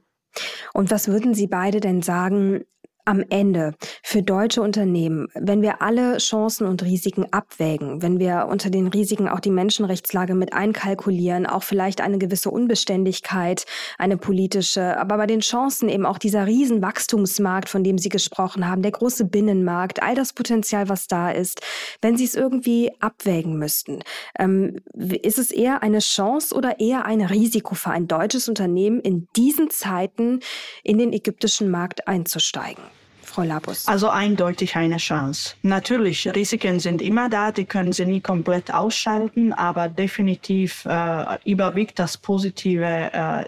Und 0.74 0.92
was 0.92 1.08
würden 1.08 1.34
Sie 1.34 1.48
beide 1.48 1.80
denn 1.80 2.02
sagen, 2.02 2.64
am 3.08 3.24
Ende 3.30 3.74
für 4.04 4.22
deutsche 4.22 4.62
Unternehmen, 4.62 5.30
wenn 5.34 5.62
wir 5.62 5.82
alle 5.82 6.18
Chancen 6.18 6.68
und 6.68 6.84
Risiken 6.84 7.26
abwägen, 7.32 8.02
wenn 8.02 8.20
wir 8.20 8.48
unter 8.50 8.70
den 8.70 8.88
Risiken 8.88 9.30
auch 9.30 9.40
die 9.40 9.50
Menschenrechtslage 9.50 10.36
mit 10.36 10.54
einkalkulieren, 10.54 11.46
auch 11.46 11.64
vielleicht 11.64 12.02
eine 12.02 12.18
gewisse 12.18 12.52
Unbeständigkeit, 12.52 13.66
eine 13.98 14.18
politische, 14.18 14.98
aber 15.00 15.18
bei 15.18 15.26
den 15.26 15.40
Chancen 15.40 15.88
eben 15.88 16.06
auch 16.06 16.18
dieser 16.18 16.46
Riesenwachstumsmarkt, 16.46 17.70
von 17.70 17.84
dem 17.84 17.98
Sie 17.98 18.10
gesprochen 18.10 18.68
haben, 18.68 18.82
der 18.82 18.92
große 18.92 19.26
Binnenmarkt, 19.26 20.04
all 20.04 20.16
das 20.16 20.34
Potenzial, 20.34 20.90
was 20.90 21.08
da 21.08 21.32
ist, 21.32 21.62
wenn 22.02 22.18
Sie 22.18 22.26
es 22.26 22.36
irgendwie 22.36 22.92
abwägen 23.00 23.58
müssten, 23.58 24.00
ähm, 24.38 24.78
ist 24.94 25.40
es 25.40 25.52
eher 25.52 25.82
eine 25.82 26.00
Chance 26.00 26.54
oder 26.54 26.80
eher 26.80 27.06
ein 27.06 27.22
Risiko 27.22 27.74
für 27.76 27.92
ein 27.92 28.08
deutsches 28.08 28.50
Unternehmen 28.50 29.00
in 29.00 29.28
diesen 29.36 29.70
Zeiten 29.70 30.42
in 30.84 30.98
den 30.98 31.14
ägyptischen 31.14 31.72
Markt 31.72 32.08
einzusteigen? 32.08 32.84
Frau 33.28 33.44
Labus? 33.44 33.88
Also 33.88 34.10
eindeutig 34.10 34.76
eine 34.76 34.98
Chance. 34.98 35.56
Natürlich, 35.62 36.28
Risiken 36.34 36.80
sind 36.80 37.02
immer 37.02 37.30
da, 37.30 37.52
die 37.52 37.66
können 37.66 37.94
Sie 37.94 38.06
nie 38.06 38.22
komplett 38.22 38.74
ausschalten, 38.74 39.54
aber 39.54 39.90
definitiv 39.90 40.86
äh, 40.86 41.38
überwiegt 41.46 42.00
das 42.00 42.18
Positive 42.18 42.86
äh, 42.86 43.46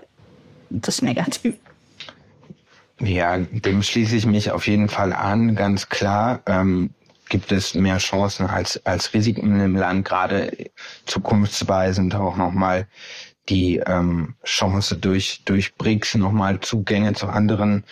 das 0.69 1.01
Negative. 1.01 1.55
Ja, 2.99 3.37
dem 3.37 3.81
schließe 3.81 4.15
ich 4.15 4.25
mich 4.25 4.51
auf 4.51 4.67
jeden 4.67 4.89
Fall 4.89 5.13
an, 5.13 5.55
ganz 5.55 5.89
klar. 5.89 6.41
Ähm, 6.45 6.91
gibt 7.29 7.51
es 7.51 7.75
mehr 7.75 7.97
Chancen 7.97 8.47
als, 8.47 8.83
als 8.85 9.13
Risiken 9.13 9.59
im 9.59 9.75
Land, 9.75 10.05
gerade 10.05 10.51
zukunftsweisend 11.05 12.15
auch 12.15 12.35
nochmal 12.35 12.87
die 13.47 13.77
ähm, 13.77 14.35
Chance 14.43 14.97
durch, 14.97 15.43
durch 15.45 15.75
BRICS 15.75 16.15
nochmal 16.15 16.59
Zugänge 16.59 17.13
zu 17.13 17.27
anderen 17.27 17.83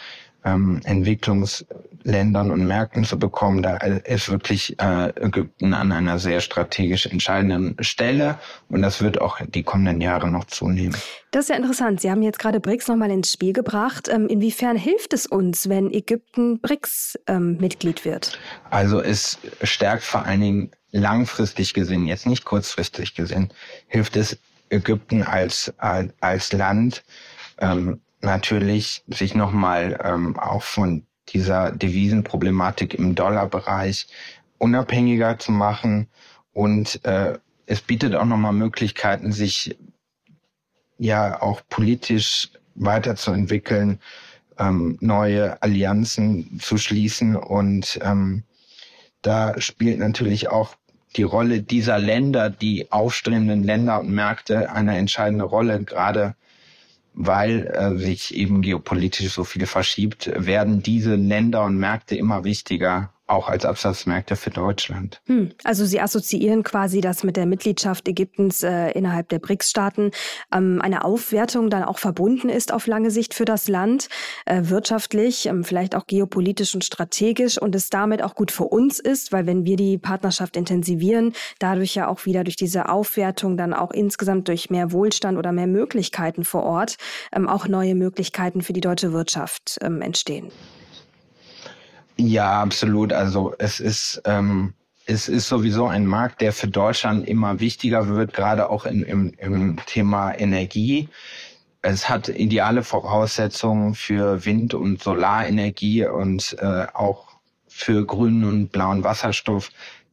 ähm, 0.48 0.80
Entwicklungsländern 0.86 2.52
und 2.52 2.66
Märkten 2.66 3.04
zu 3.04 3.20
bekommen. 3.20 3.62
Da 3.62 3.78
ist 3.78 4.30
wirklich 4.30 4.80
äh, 4.80 5.10
Ägypten 5.22 5.74
an 5.74 5.92
einer 5.92 6.20
sehr 6.20 6.40
strategisch 6.40 7.06
entscheidenden 7.06 7.76
Stelle 7.84 8.40
und 8.70 8.82
das 8.82 9.02
wird 9.02 9.20
auch 9.20 9.40
die 9.46 9.64
kommenden 9.64 10.02
Jahre 10.02 10.30
noch 10.30 10.46
zunehmen. 10.46 10.96
Das 11.32 11.46
ist 11.46 11.50
ja 11.50 11.56
interessant. 11.56 12.02
Sie 12.02 12.10
haben 12.10 12.24
jetzt 12.24 12.40
gerade 12.40 12.60
BRICS 12.60 12.88
nochmal 12.88 13.12
ins 13.12 13.32
Spiel 13.32 13.54
gebracht. 13.54 14.08
Ähm, 14.10 14.28
inwiefern 14.28 14.78
hilft 14.78 15.14
es 15.14 15.26
uns, 15.26 15.68
wenn 15.68 15.92
Ägypten 15.92 16.60
BRICS-Mitglied 16.62 18.06
ähm, 18.06 18.12
wird? 18.12 18.40
Also 18.70 19.02
es 19.02 19.38
stärkt 19.64 20.04
vor 20.04 20.26
allen 20.26 20.42
Dingen 20.42 20.72
langfristig 20.92 21.74
gesehen, 21.74 22.08
jetzt 22.08 22.26
nicht 22.26 22.46
kurzfristig 22.46 23.16
gesehen, 23.16 23.50
hilft 23.88 24.16
es 24.16 24.38
Ägypten 24.70 25.24
als, 25.24 25.74
als, 25.78 26.14
als 26.22 26.52
Land, 26.54 27.04
ähm, 27.60 28.00
natürlich 28.22 29.04
sich 29.08 29.36
nochmal 29.36 30.00
ähm, 30.04 30.38
auch 30.38 30.64
von 30.64 31.06
dieser 31.30 31.72
Devisenproblematik 31.72 32.94
im 32.94 33.16
Dollarbereich 33.16 34.08
unabhängiger 34.58 35.38
zu 35.40 35.52
machen. 35.52 36.08
Und 36.54 37.04
äh, 37.06 37.38
es 37.66 37.82
bietet 37.82 38.16
auch 38.16 38.26
nochmal 38.26 38.54
Möglichkeiten, 38.54 39.32
sich 39.32 39.78
ja 40.98 41.42
auch 41.42 41.62
politisch 41.70 42.50
weiterzuentwickeln, 42.76 44.00
ähm, 44.58 44.98
neue 45.02 45.62
Allianzen 45.62 46.60
zu 46.60 46.78
schließen. 46.78 47.36
Und 47.36 48.00
ähm, 48.02 48.44
da 49.22 49.60
spielt 49.62 50.00
natürlich 50.00 50.50
auch 50.50 50.76
die 51.16 51.24
Rolle 51.24 51.62
dieser 51.62 52.00
Länder, 52.00 52.50
die 52.50 52.92
aufstrebenden 52.92 53.64
Länder 53.64 54.00
und 54.00 54.10
Märkte, 54.10 54.72
eine 54.72 54.98
entscheidende 54.98 55.46
Rolle, 55.46 55.84
gerade 55.84 56.36
weil 57.20 57.66
äh, 57.68 57.98
sich 57.98 58.36
eben 58.36 58.62
geopolitisch 58.62 59.34
so 59.34 59.44
viel 59.44 59.66
verschiebt, 59.66 60.32
werden 60.36 60.84
diese 60.84 61.16
Länder 61.16 61.66
und 61.66 61.78
Märkte 61.78 62.16
immer 62.16 62.44
wichtiger 62.44 63.12
auch 63.28 63.50
als 63.50 63.66
Absatzmärkte 63.66 64.36
für 64.36 64.50
Deutschland. 64.50 65.22
Hm, 65.26 65.52
also 65.64 65.86
Sie 65.86 66.00
assoziieren 66.00 66.64
quasi 66.64 67.02
das 67.02 67.24
mit 67.24 67.38
der 67.38 67.46
Mitgliedschaft 67.46 68.08
Ägyptens 68.08 68.64
äh, 68.64 68.92
innerhalb 68.92 69.30
der 69.30 69.40
BRICS-Staaten, 69.40 70.12
ähm, 70.54 70.82
eine 70.82 71.04
Aufwertung 71.04 71.70
dann 71.70 71.84
auch 71.84 72.00
verbunden 72.00 72.50
ist 72.50 72.74
auf 72.74 72.88
lange 72.88 73.12
Sicht 73.12 73.34
für 73.34 73.46
das 73.46 73.68
Land, 73.68 74.08
äh, 74.46 74.62
wirtschaftlich, 74.64 75.46
ähm, 75.46 75.64
vielleicht 75.64 75.96
auch 75.96 76.08
geopolitisch 76.08 76.74
und 76.74 76.84
strategisch 76.84 77.62
und 77.62 77.76
es 77.76 77.90
damit 77.90 78.24
auch 78.24 78.36
gut 78.36 78.52
für 78.52 78.66
uns 78.66 79.00
ist, 79.00 79.32
weil 79.32 79.46
wenn 79.46 79.66
wir 79.66 79.76
die 79.76 79.98
Partnerschaft 79.98 80.56
intensivieren, 80.56 81.34
dadurch 81.60 81.96
ja 81.96 82.08
auch 82.08 82.26
wieder 82.26 82.44
durch 82.44 82.56
diese 82.56 82.90
Aufwertung 82.90 83.58
dann 83.58 83.74
auch 83.74 83.92
insgesamt 83.92 84.48
durch 84.48 84.70
mehr 84.70 84.92
Wohlstand 84.92 85.38
oder 85.38 85.52
mehr 85.52 85.68
Möglichkeiten 85.68 86.44
vor 86.44 86.64
Ort 86.64 86.98
ähm, 87.34 87.50
auch 87.50 87.68
neue 87.68 87.96
Möglichkeiten 87.96 88.62
für 88.62 88.74
die 88.74 88.82
deutsche 88.82 89.12
Wirtschaft 89.12 89.78
ähm, 89.82 90.02
entstehen. 90.02 90.52
Ja, 92.18 92.62
absolut. 92.62 93.14
Also 93.14 93.54
es 93.58 93.80
ist, 93.80 94.22
ähm, 94.26 94.74
es 95.06 95.30
ist 95.30 95.48
sowieso 95.48 95.88
ein 95.88 96.06
Markt, 96.06 96.42
der 96.42 96.52
für 96.52 96.68
Deutschland 96.68 97.28
immer 97.28 97.60
wichtiger 97.60 98.08
wird, 98.08 98.34
gerade 98.34 98.70
auch 98.70 98.86
in, 98.86 99.04
im, 99.04 99.34
im 99.38 99.78
Thema 99.86 100.34
Energie. 100.34 101.10
Es 101.82 102.10
hat 102.10 102.28
ideale 102.28 102.84
Voraussetzungen 102.84 103.96
für 103.96 104.44
Wind- 104.46 104.74
und 104.74 105.02
Solarenergie 105.02 106.06
und 106.08 106.58
äh, 106.60 106.88
auch 106.94 107.28
für 107.68 108.06
grünen 108.06 108.44
und 108.44 108.72
blauen 108.72 109.04
Wasserstoff. 109.04 109.70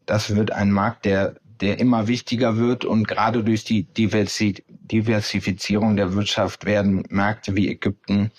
Das 0.07 0.37
wird 0.37 0.53
ein 0.53 0.71
Markt, 0.71 1.07
der, 1.07 1.35
der 1.61 1.81
immer 1.81 2.07
wichtiger 2.07 2.57
wird 2.59 2.85
und 2.85 3.09
gerade 3.09 3.43
durch 3.43 3.65
die 3.65 3.85
Diversi 3.85 4.63
Diversifizierung 4.69 5.97
der 5.97 6.13
Wirtschaft 6.13 6.67
werden 6.67 7.05
Märkte 7.09 7.57
wie 7.57 7.71
Ägypten 7.71 8.31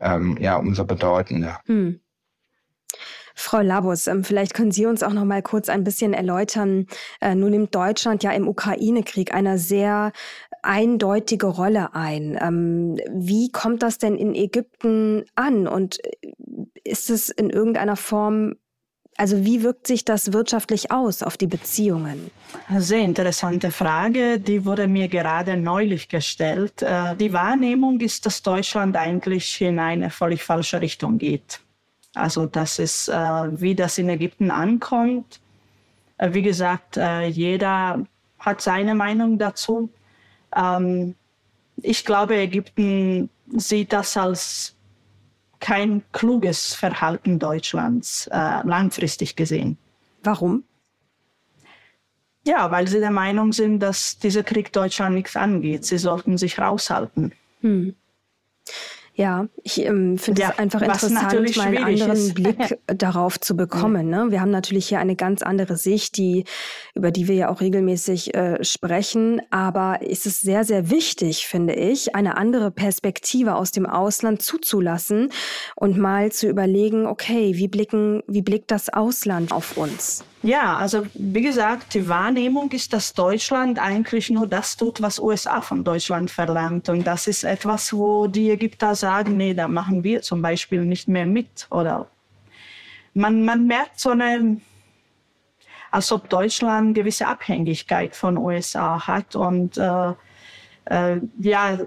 ähm, 0.00 0.38
ja 0.40 0.56
umso 0.56 0.84
bedeutender. 0.84 1.60
Hm. 1.66 2.00
Frau 3.34 3.60
Labus, 3.60 4.06
ähm, 4.06 4.24
vielleicht 4.24 4.54
können 4.54 4.72
Sie 4.72 4.86
uns 4.86 5.02
auch 5.02 5.12
noch 5.12 5.24
mal 5.24 5.42
kurz 5.42 5.68
ein 5.68 5.84
bisschen 5.84 6.12
erläutern. 6.12 6.86
Äh, 7.20 7.34
nun 7.34 7.50
nimmt 7.50 7.74
Deutschland 7.74 8.22
ja 8.22 8.32
im 8.32 8.48
Ukraine-Krieg 8.48 9.34
eine 9.34 9.58
sehr 9.58 10.12
eindeutige 10.62 11.46
Rolle 11.46 11.94
ein. 11.94 12.38
Ähm, 12.40 12.98
wie 13.12 13.50
kommt 13.50 13.82
das 13.82 13.98
denn 13.98 14.16
in 14.16 14.34
Ägypten 14.34 15.24
an? 15.34 15.66
Und 15.66 16.04
äh, 16.04 16.10
ist 16.84 17.10
es 17.10 17.28
in 17.28 17.50
irgendeiner 17.50 17.96
Form 17.96 18.56
also 19.20 19.44
wie 19.44 19.62
wirkt 19.62 19.86
sich 19.86 20.06
das 20.06 20.32
wirtschaftlich 20.32 20.90
aus 20.90 21.22
auf 21.22 21.36
die 21.36 21.46
Beziehungen? 21.46 22.30
Sehr 22.78 23.00
interessante 23.00 23.70
Frage, 23.70 24.40
die 24.40 24.64
wurde 24.64 24.88
mir 24.88 25.08
gerade 25.08 25.58
neulich 25.58 26.08
gestellt. 26.08 26.80
Äh, 26.80 27.16
die 27.16 27.34
Wahrnehmung 27.34 28.00
ist, 28.00 28.24
dass 28.24 28.42
Deutschland 28.42 28.96
eigentlich 28.96 29.60
in 29.60 29.78
eine 29.78 30.08
völlig 30.08 30.42
falsche 30.42 30.80
Richtung 30.80 31.18
geht. 31.18 31.60
Also 32.14 32.46
das 32.46 32.78
ist, 32.78 33.08
äh, 33.08 33.12
wie 33.60 33.74
das 33.74 33.98
in 33.98 34.08
Ägypten 34.08 34.50
ankommt. 34.50 35.40
Äh, 36.18 36.34
wie 36.34 36.42
gesagt, 36.42 36.96
äh, 36.96 37.26
jeder 37.26 38.04
hat 38.38 38.60
seine 38.60 38.94
Meinung 38.94 39.38
dazu. 39.38 39.90
Ähm, 40.54 41.14
ich 41.76 42.04
glaube, 42.04 42.36
Ägypten 42.36 43.30
sieht 43.56 43.92
das 43.92 44.16
als 44.16 44.76
kein 45.60 46.02
kluges 46.12 46.74
Verhalten 46.74 47.38
Deutschlands 47.38 48.26
äh, 48.32 48.66
langfristig 48.66 49.36
gesehen. 49.36 49.78
Warum? 50.22 50.64
Ja, 52.46 52.70
weil 52.70 52.88
sie 52.88 53.00
der 53.00 53.10
Meinung 53.10 53.52
sind, 53.52 53.80
dass 53.80 54.18
dieser 54.18 54.42
Krieg 54.42 54.72
Deutschland 54.72 55.14
nichts 55.14 55.36
angeht. 55.36 55.84
Sie 55.84 55.98
sollten 55.98 56.38
sich 56.38 56.58
raushalten. 56.58 57.32
Hm. 57.60 57.94
Ja, 59.20 59.48
ich 59.62 59.84
ähm, 59.84 60.16
finde 60.16 60.40
ja, 60.40 60.48
es 60.52 60.58
einfach 60.58 60.80
interessant, 60.80 61.54
mal 61.58 61.66
einen 61.66 61.84
anderen 61.84 62.12
ist. 62.12 62.34
Blick 62.34 62.78
darauf 62.86 63.38
zu 63.38 63.54
bekommen. 63.54 64.08
Ne? 64.08 64.28
Wir 64.30 64.40
haben 64.40 64.50
natürlich 64.50 64.88
hier 64.88 64.98
eine 64.98 65.14
ganz 65.14 65.42
andere 65.42 65.76
Sicht, 65.76 66.16
die, 66.16 66.44
über 66.94 67.10
die 67.10 67.28
wir 67.28 67.34
ja 67.34 67.50
auch 67.50 67.60
regelmäßig 67.60 68.34
äh, 68.34 68.64
sprechen. 68.64 69.42
Aber 69.50 69.98
es 70.00 70.24
ist 70.24 70.40
sehr, 70.40 70.64
sehr 70.64 70.88
wichtig, 70.88 71.46
finde 71.46 71.74
ich, 71.74 72.14
eine 72.14 72.38
andere 72.38 72.70
Perspektive 72.70 73.56
aus 73.56 73.72
dem 73.72 73.84
Ausland 73.84 74.40
zuzulassen 74.40 75.28
und 75.76 75.98
mal 75.98 76.32
zu 76.32 76.48
überlegen, 76.48 77.04
okay, 77.04 77.54
wie 77.56 77.68
blicken, 77.68 78.22
wie 78.26 78.40
blickt 78.40 78.70
das 78.70 78.88
Ausland 78.88 79.52
auf 79.52 79.76
uns? 79.76 80.24
Ja, 80.42 80.78
also 80.78 81.02
wie 81.12 81.42
gesagt, 81.42 81.92
die 81.92 82.08
Wahrnehmung 82.08 82.70
ist, 82.70 82.94
dass 82.94 83.12
Deutschland 83.12 83.78
eigentlich 83.78 84.30
nur 84.30 84.46
das 84.46 84.78
tut, 84.78 85.02
was 85.02 85.18
USA 85.18 85.60
von 85.60 85.84
Deutschland 85.84 86.30
verlangt. 86.30 86.88
Und 86.88 87.06
das 87.06 87.26
ist 87.26 87.44
etwas, 87.44 87.92
wo 87.92 88.26
die 88.26 88.50
Ägypter 88.50 88.94
sagen, 88.94 89.09
nee, 89.24 89.54
da 89.54 89.68
machen 89.68 90.04
wir 90.04 90.22
zum 90.22 90.42
Beispiel 90.42 90.84
nicht 90.84 91.08
mehr 91.08 91.26
mit. 91.26 91.66
Oder 91.70 92.08
man, 93.14 93.44
man 93.44 93.66
merkt 93.66 93.98
so 93.98 94.10
eine, 94.10 94.60
als 95.90 96.12
ob 96.12 96.28
Deutschland 96.28 96.94
gewisse 96.94 97.26
Abhängigkeit 97.26 98.14
von 98.14 98.36
USA 98.36 99.06
hat. 99.06 99.36
Und 99.36 99.76
äh, 99.76 100.12
äh, 100.86 101.20
ja, 101.38 101.78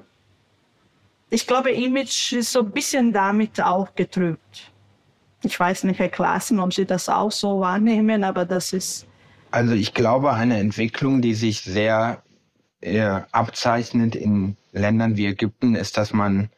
ich 1.30 1.48
glaube, 1.48 1.72
Image 1.72 2.34
ist 2.34 2.52
so 2.52 2.60
ein 2.60 2.72
bisschen 2.72 3.12
damit 3.12 3.62
auch 3.62 3.96
getrübt. 3.96 4.72
Ich 5.42 5.60
weiß 5.60 5.84
nicht, 5.86 6.00
Herr 6.00 6.10
Klaassen, 6.10 6.60
ob 6.60 6.74
Sie 6.74 6.86
das 6.86 7.10
auch 7.10 7.32
so 7.32 7.60
wahrnehmen, 7.60 8.24
aber 8.24 8.46
das 8.46 8.72
ist. 8.72 9.06
Also 9.52 9.74
ich 9.74 9.94
glaube, 9.94 10.34
eine 10.34 10.58
Entwicklung, 10.58 11.22
die 11.22 11.34
sich 11.34 11.62
sehr 11.62 12.24
äh, 12.82 13.22
abzeichnet 13.32 14.16
in 14.16 14.58
Ländern 14.72 15.18
wie 15.18 15.28
Ägypten, 15.28 15.76
ist, 15.76 15.98
dass 15.98 16.14
man 16.14 16.50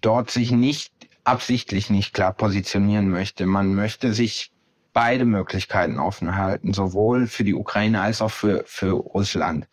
dort 0.00 0.30
sich 0.30 0.50
nicht 0.50 0.92
absichtlich 1.24 1.90
nicht 1.90 2.12
klar 2.12 2.32
positionieren 2.32 3.08
möchte. 3.08 3.46
Man 3.46 3.74
möchte 3.74 4.12
sich 4.12 4.52
beide 4.92 5.24
Möglichkeiten 5.24 5.98
offen 5.98 6.36
halten, 6.36 6.72
sowohl 6.72 7.26
für 7.26 7.44
die 7.44 7.54
Ukraine 7.54 8.00
als 8.00 8.22
auch 8.22 8.30
für, 8.30 8.62
für 8.66 8.92
Russland. 8.92 9.66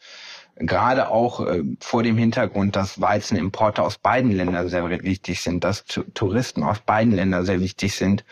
Gerade 0.56 1.10
auch 1.10 1.46
äh, 1.46 1.64
vor 1.80 2.04
dem 2.04 2.18
Hintergrund, 2.18 2.76
dass 2.76 3.00
Weizenimporte 3.00 3.82
aus 3.84 3.98
beiden 3.98 4.32
Ländern 4.32 4.68
sehr 4.68 4.90
wichtig 4.90 5.42
sind, 5.42 5.64
dass 5.64 5.86
Touristen 5.86 6.64
aus 6.64 6.80
beiden 6.80 7.14
Ländern 7.14 7.46
sehr 7.46 7.62
wichtig 7.62 7.96
sind. 7.96 8.26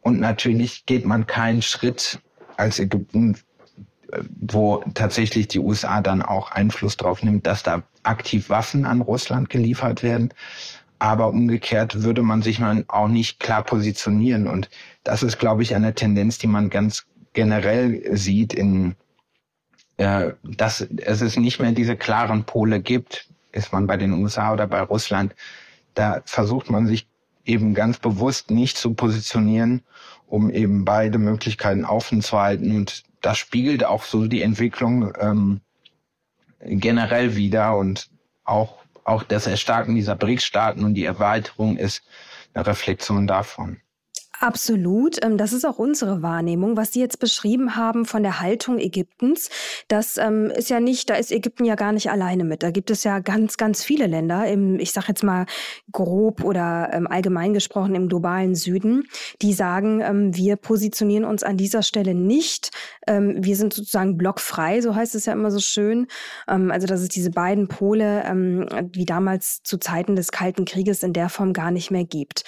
Und 0.00 0.20
natürlich 0.20 0.86
geht 0.86 1.04
man 1.04 1.26
keinen 1.26 1.62
Schritt 1.62 2.20
als 2.56 2.78
Ägypten, 2.78 3.38
äh, 4.12 4.22
wo 4.40 4.84
tatsächlich 4.94 5.48
die 5.48 5.58
USA 5.58 6.00
dann 6.00 6.22
auch 6.22 6.52
Einfluss 6.52 6.96
drauf 6.96 7.22
nimmt, 7.22 7.46
dass 7.46 7.62
da 7.62 7.82
aktiv 8.02 8.50
Waffen 8.50 8.84
an 8.84 9.00
Russland 9.00 9.48
geliefert 9.50 10.02
werden. 10.02 10.32
Aber 11.04 11.28
umgekehrt 11.28 12.02
würde 12.02 12.22
man 12.22 12.40
sich 12.40 12.60
man 12.60 12.86
auch 12.88 13.08
nicht 13.08 13.38
klar 13.38 13.62
positionieren. 13.62 14.46
Und 14.46 14.70
das 15.02 15.22
ist, 15.22 15.38
glaube 15.38 15.62
ich, 15.62 15.74
eine 15.74 15.94
Tendenz, 15.94 16.38
die 16.38 16.46
man 16.46 16.70
ganz 16.70 17.04
generell 17.34 18.16
sieht 18.16 18.54
in, 18.54 18.94
äh, 19.98 20.30
dass 20.42 20.80
es 20.80 21.36
nicht 21.36 21.60
mehr 21.60 21.72
diese 21.72 21.94
klaren 21.94 22.44
Pole 22.44 22.80
gibt. 22.80 23.28
Ist 23.52 23.70
man 23.70 23.86
bei 23.86 23.98
den 23.98 24.14
USA 24.14 24.54
oder 24.54 24.66
bei 24.66 24.80
Russland, 24.80 25.34
da 25.92 26.22
versucht 26.24 26.70
man 26.70 26.86
sich 26.86 27.06
eben 27.44 27.74
ganz 27.74 27.98
bewusst 27.98 28.50
nicht 28.50 28.78
zu 28.78 28.94
positionieren, 28.94 29.82
um 30.26 30.48
eben 30.48 30.86
beide 30.86 31.18
Möglichkeiten 31.18 31.84
offen 31.84 32.22
zu 32.22 32.40
halten. 32.40 32.74
Und 32.74 33.02
das 33.20 33.36
spiegelt 33.36 33.84
auch 33.84 34.04
so 34.04 34.26
die 34.26 34.40
Entwicklung 34.40 35.12
ähm, 35.20 35.60
generell 36.60 37.36
wieder 37.36 37.76
und 37.76 38.08
auch 38.44 38.83
auch 39.04 39.22
das 39.22 39.46
Erstarken 39.46 39.94
dieser 39.94 40.16
BRICS-Staaten 40.16 40.84
und 40.84 40.94
die 40.94 41.04
Erweiterung 41.04 41.76
ist 41.76 42.02
eine 42.54 42.66
Reflexion 42.66 43.26
davon. 43.26 43.80
Absolut. 44.44 45.24
Ähm, 45.24 45.38
das 45.38 45.54
ist 45.54 45.64
auch 45.64 45.78
unsere 45.78 46.20
Wahrnehmung, 46.20 46.76
was 46.76 46.92
Sie 46.92 47.00
jetzt 47.00 47.18
beschrieben 47.18 47.76
haben 47.76 48.04
von 48.04 48.22
der 48.22 48.40
Haltung 48.40 48.78
Ägyptens. 48.78 49.48
Das 49.88 50.18
ähm, 50.18 50.52
ist 50.54 50.68
ja 50.68 50.80
nicht, 50.80 51.08
da 51.08 51.14
ist 51.14 51.32
Ägypten 51.32 51.64
ja 51.64 51.76
gar 51.76 51.92
nicht 51.92 52.10
alleine 52.10 52.44
mit. 52.44 52.62
Da 52.62 52.70
gibt 52.70 52.90
es 52.90 53.04
ja 53.04 53.20
ganz, 53.20 53.56
ganz 53.56 53.82
viele 53.82 54.06
Länder 54.06 54.46
im, 54.46 54.78
ich 54.78 54.92
sage 54.92 55.06
jetzt 55.08 55.22
mal 55.22 55.46
grob 55.92 56.44
oder 56.44 56.90
ähm, 56.92 57.06
allgemein 57.06 57.54
gesprochen 57.54 57.94
im 57.94 58.10
globalen 58.10 58.54
Süden, 58.54 59.04
die 59.40 59.54
sagen, 59.54 60.34
wir 60.34 60.56
positionieren 60.56 61.24
uns 61.24 61.42
an 61.42 61.56
dieser 61.56 61.82
Stelle 61.82 62.14
nicht. 62.14 62.70
wir 63.06 63.56
sind 63.56 63.72
sozusagen 63.72 64.16
blockfrei, 64.18 64.80
so 64.80 64.94
heißt 64.94 65.14
es 65.14 65.26
ja 65.26 65.32
immer 65.32 65.50
so 65.50 65.60
schön. 65.60 66.06
also 66.46 66.86
dass 66.86 67.00
es 67.00 67.08
diese 67.08 67.30
beiden 67.30 67.68
Pole 67.68 68.24
wie 68.92 69.04
damals 69.04 69.62
zu 69.62 69.78
Zeiten 69.78 70.16
des 70.16 70.32
Kalten 70.32 70.64
Krieges 70.64 71.02
in 71.02 71.12
der 71.12 71.28
Form 71.28 71.52
gar 71.52 71.70
nicht 71.70 71.90
mehr 71.90 72.04
gibt. 72.04 72.44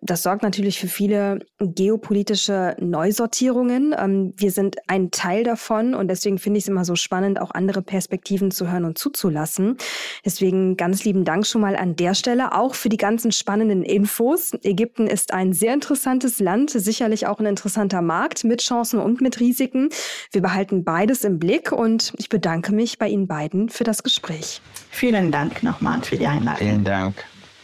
Das 0.00 0.22
sorgt 0.22 0.42
natürlich 0.42 0.78
für 0.78 0.88
viele 0.88 1.40
geopolitische 1.60 2.76
Neusortierungen. 2.80 3.94
Ähm, 3.98 4.32
wir 4.36 4.50
sind 4.50 4.76
ein 4.86 5.10
Teil 5.10 5.44
davon 5.44 5.94
und 5.94 6.08
deswegen 6.08 6.38
finde 6.38 6.58
ich 6.58 6.64
es 6.64 6.68
immer 6.68 6.84
so 6.84 6.96
spannend, 6.96 7.40
auch 7.40 7.50
andere 7.52 7.82
Perspektiven 7.82 8.50
zu 8.50 8.70
hören 8.70 8.84
und 8.84 8.98
zuzulassen. 8.98 9.76
Deswegen 10.24 10.76
ganz 10.76 11.04
lieben 11.04 11.24
Dank 11.24 11.46
schon 11.46 11.60
mal 11.60 11.76
an 11.76 11.96
der 11.96 12.14
Stelle, 12.14 12.54
auch 12.54 12.74
für 12.74 12.88
die 12.88 12.96
ganzen 12.96 13.32
spannenden 13.32 13.82
Infos. 13.82 14.52
Ägypten 14.62 15.06
ist 15.06 15.32
ein 15.32 15.52
sehr 15.52 15.74
interessantes 15.74 16.40
Land, 16.40 16.70
sicherlich 16.70 17.26
auch 17.26 17.38
ein 17.40 17.46
interessanter 17.46 18.02
Markt 18.02 18.44
mit 18.44 18.60
Chancen 18.62 19.00
und 19.00 19.20
mit 19.20 19.40
Risiken. 19.40 19.88
Wir 20.32 20.42
behalten 20.42 20.84
beides 20.84 21.24
im 21.24 21.38
Blick 21.38 21.72
und 21.72 22.12
ich 22.16 22.28
bedanke 22.28 22.72
mich 22.72 22.98
bei 22.98 23.08
Ihnen 23.08 23.26
beiden 23.26 23.68
für 23.68 23.84
das 23.84 24.02
Gespräch. 24.02 24.60
Vielen 24.90 25.30
Dank 25.30 25.62
nochmal 25.62 26.02
für 26.02 26.16
die 26.16 26.26
Einladung. 26.26 26.58
Vielen 26.58 26.84
Dank 26.84 27.14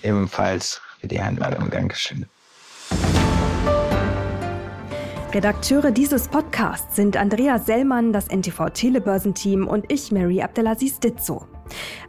ebenfalls 0.03 0.81
für 1.05 1.09
die 1.09 1.21
Einladung. 1.21 1.69
Dankeschön. 1.71 2.25
Redakteure 5.35 5.91
dieses 5.91 6.29
Podcasts 6.29 6.97
sind 6.97 7.17
Andrea 7.17 7.59
Sellmann, 7.59 8.13
das 8.13 8.29
NTV 8.29 8.71
Telebörsenteam 8.71 9.67
und 9.67 9.93
ich, 9.93 10.13
Mary 10.13 10.41
Abdelaziz 10.41 11.01
Ditzo. 11.01 11.47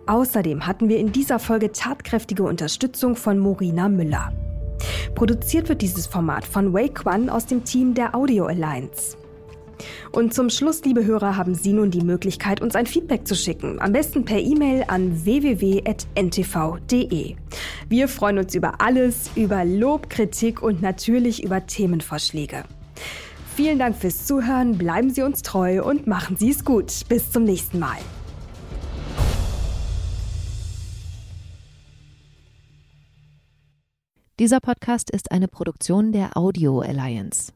Außerdem 0.07 0.65
hatten 0.65 0.87
wir 0.87 0.99
in 0.99 1.11
dieser 1.11 1.39
Folge 1.39 1.71
tatkräftige 1.71 2.43
Unterstützung 2.43 3.15
von 3.15 3.37
Morina 3.39 3.89
Müller. 3.89 4.31
Produziert 5.15 5.67
wird 5.67 5.81
dieses 5.81 6.07
Format 6.07 6.45
von 6.45 6.73
Wei 6.73 6.87
Quan 6.87 7.29
aus 7.29 7.47
dem 7.47 7.65
Team 7.65 7.95
der 7.95 8.15
Audio 8.15 8.45
Alliance. 8.45 9.17
Und 10.11 10.33
zum 10.33 10.49
Schluss, 10.49 10.83
liebe 10.83 11.05
Hörer, 11.05 11.37
haben 11.37 11.55
Sie 11.55 11.73
nun 11.73 11.91
die 11.91 12.01
Möglichkeit, 12.01 12.61
uns 12.61 12.75
ein 12.75 12.85
Feedback 12.85 13.27
zu 13.27 13.35
schicken. 13.35 13.79
Am 13.81 13.91
besten 13.91 14.25
per 14.25 14.39
E-Mail 14.39 14.85
an 14.87 15.25
www.ntv.de. 15.25 15.85
Wir 17.89 18.07
freuen 18.07 18.37
uns 18.39 18.55
über 18.55 18.81
alles, 18.81 19.29
über 19.35 19.65
Lob, 19.65 20.09
Kritik 20.09 20.61
und 20.61 20.81
natürlich 20.81 21.43
über 21.43 21.65
Themenvorschläge. 21.65 22.63
Vielen 23.55 23.79
Dank 23.79 23.95
fürs 23.95 24.25
Zuhören, 24.25 24.77
bleiben 24.77 25.09
Sie 25.09 25.21
uns 25.21 25.41
treu 25.41 25.81
und 25.83 26.07
machen 26.07 26.35
Sie 26.35 26.49
es 26.51 26.65
gut. 26.65 26.91
Bis 27.07 27.31
zum 27.31 27.43
nächsten 27.45 27.79
Mal. 27.79 27.97
Dieser 34.37 34.59
Podcast 34.59 35.09
ist 35.09 35.31
eine 35.31 35.47
Produktion 35.47 36.11
der 36.11 36.35
Audio 36.35 36.81
Alliance. 36.81 37.54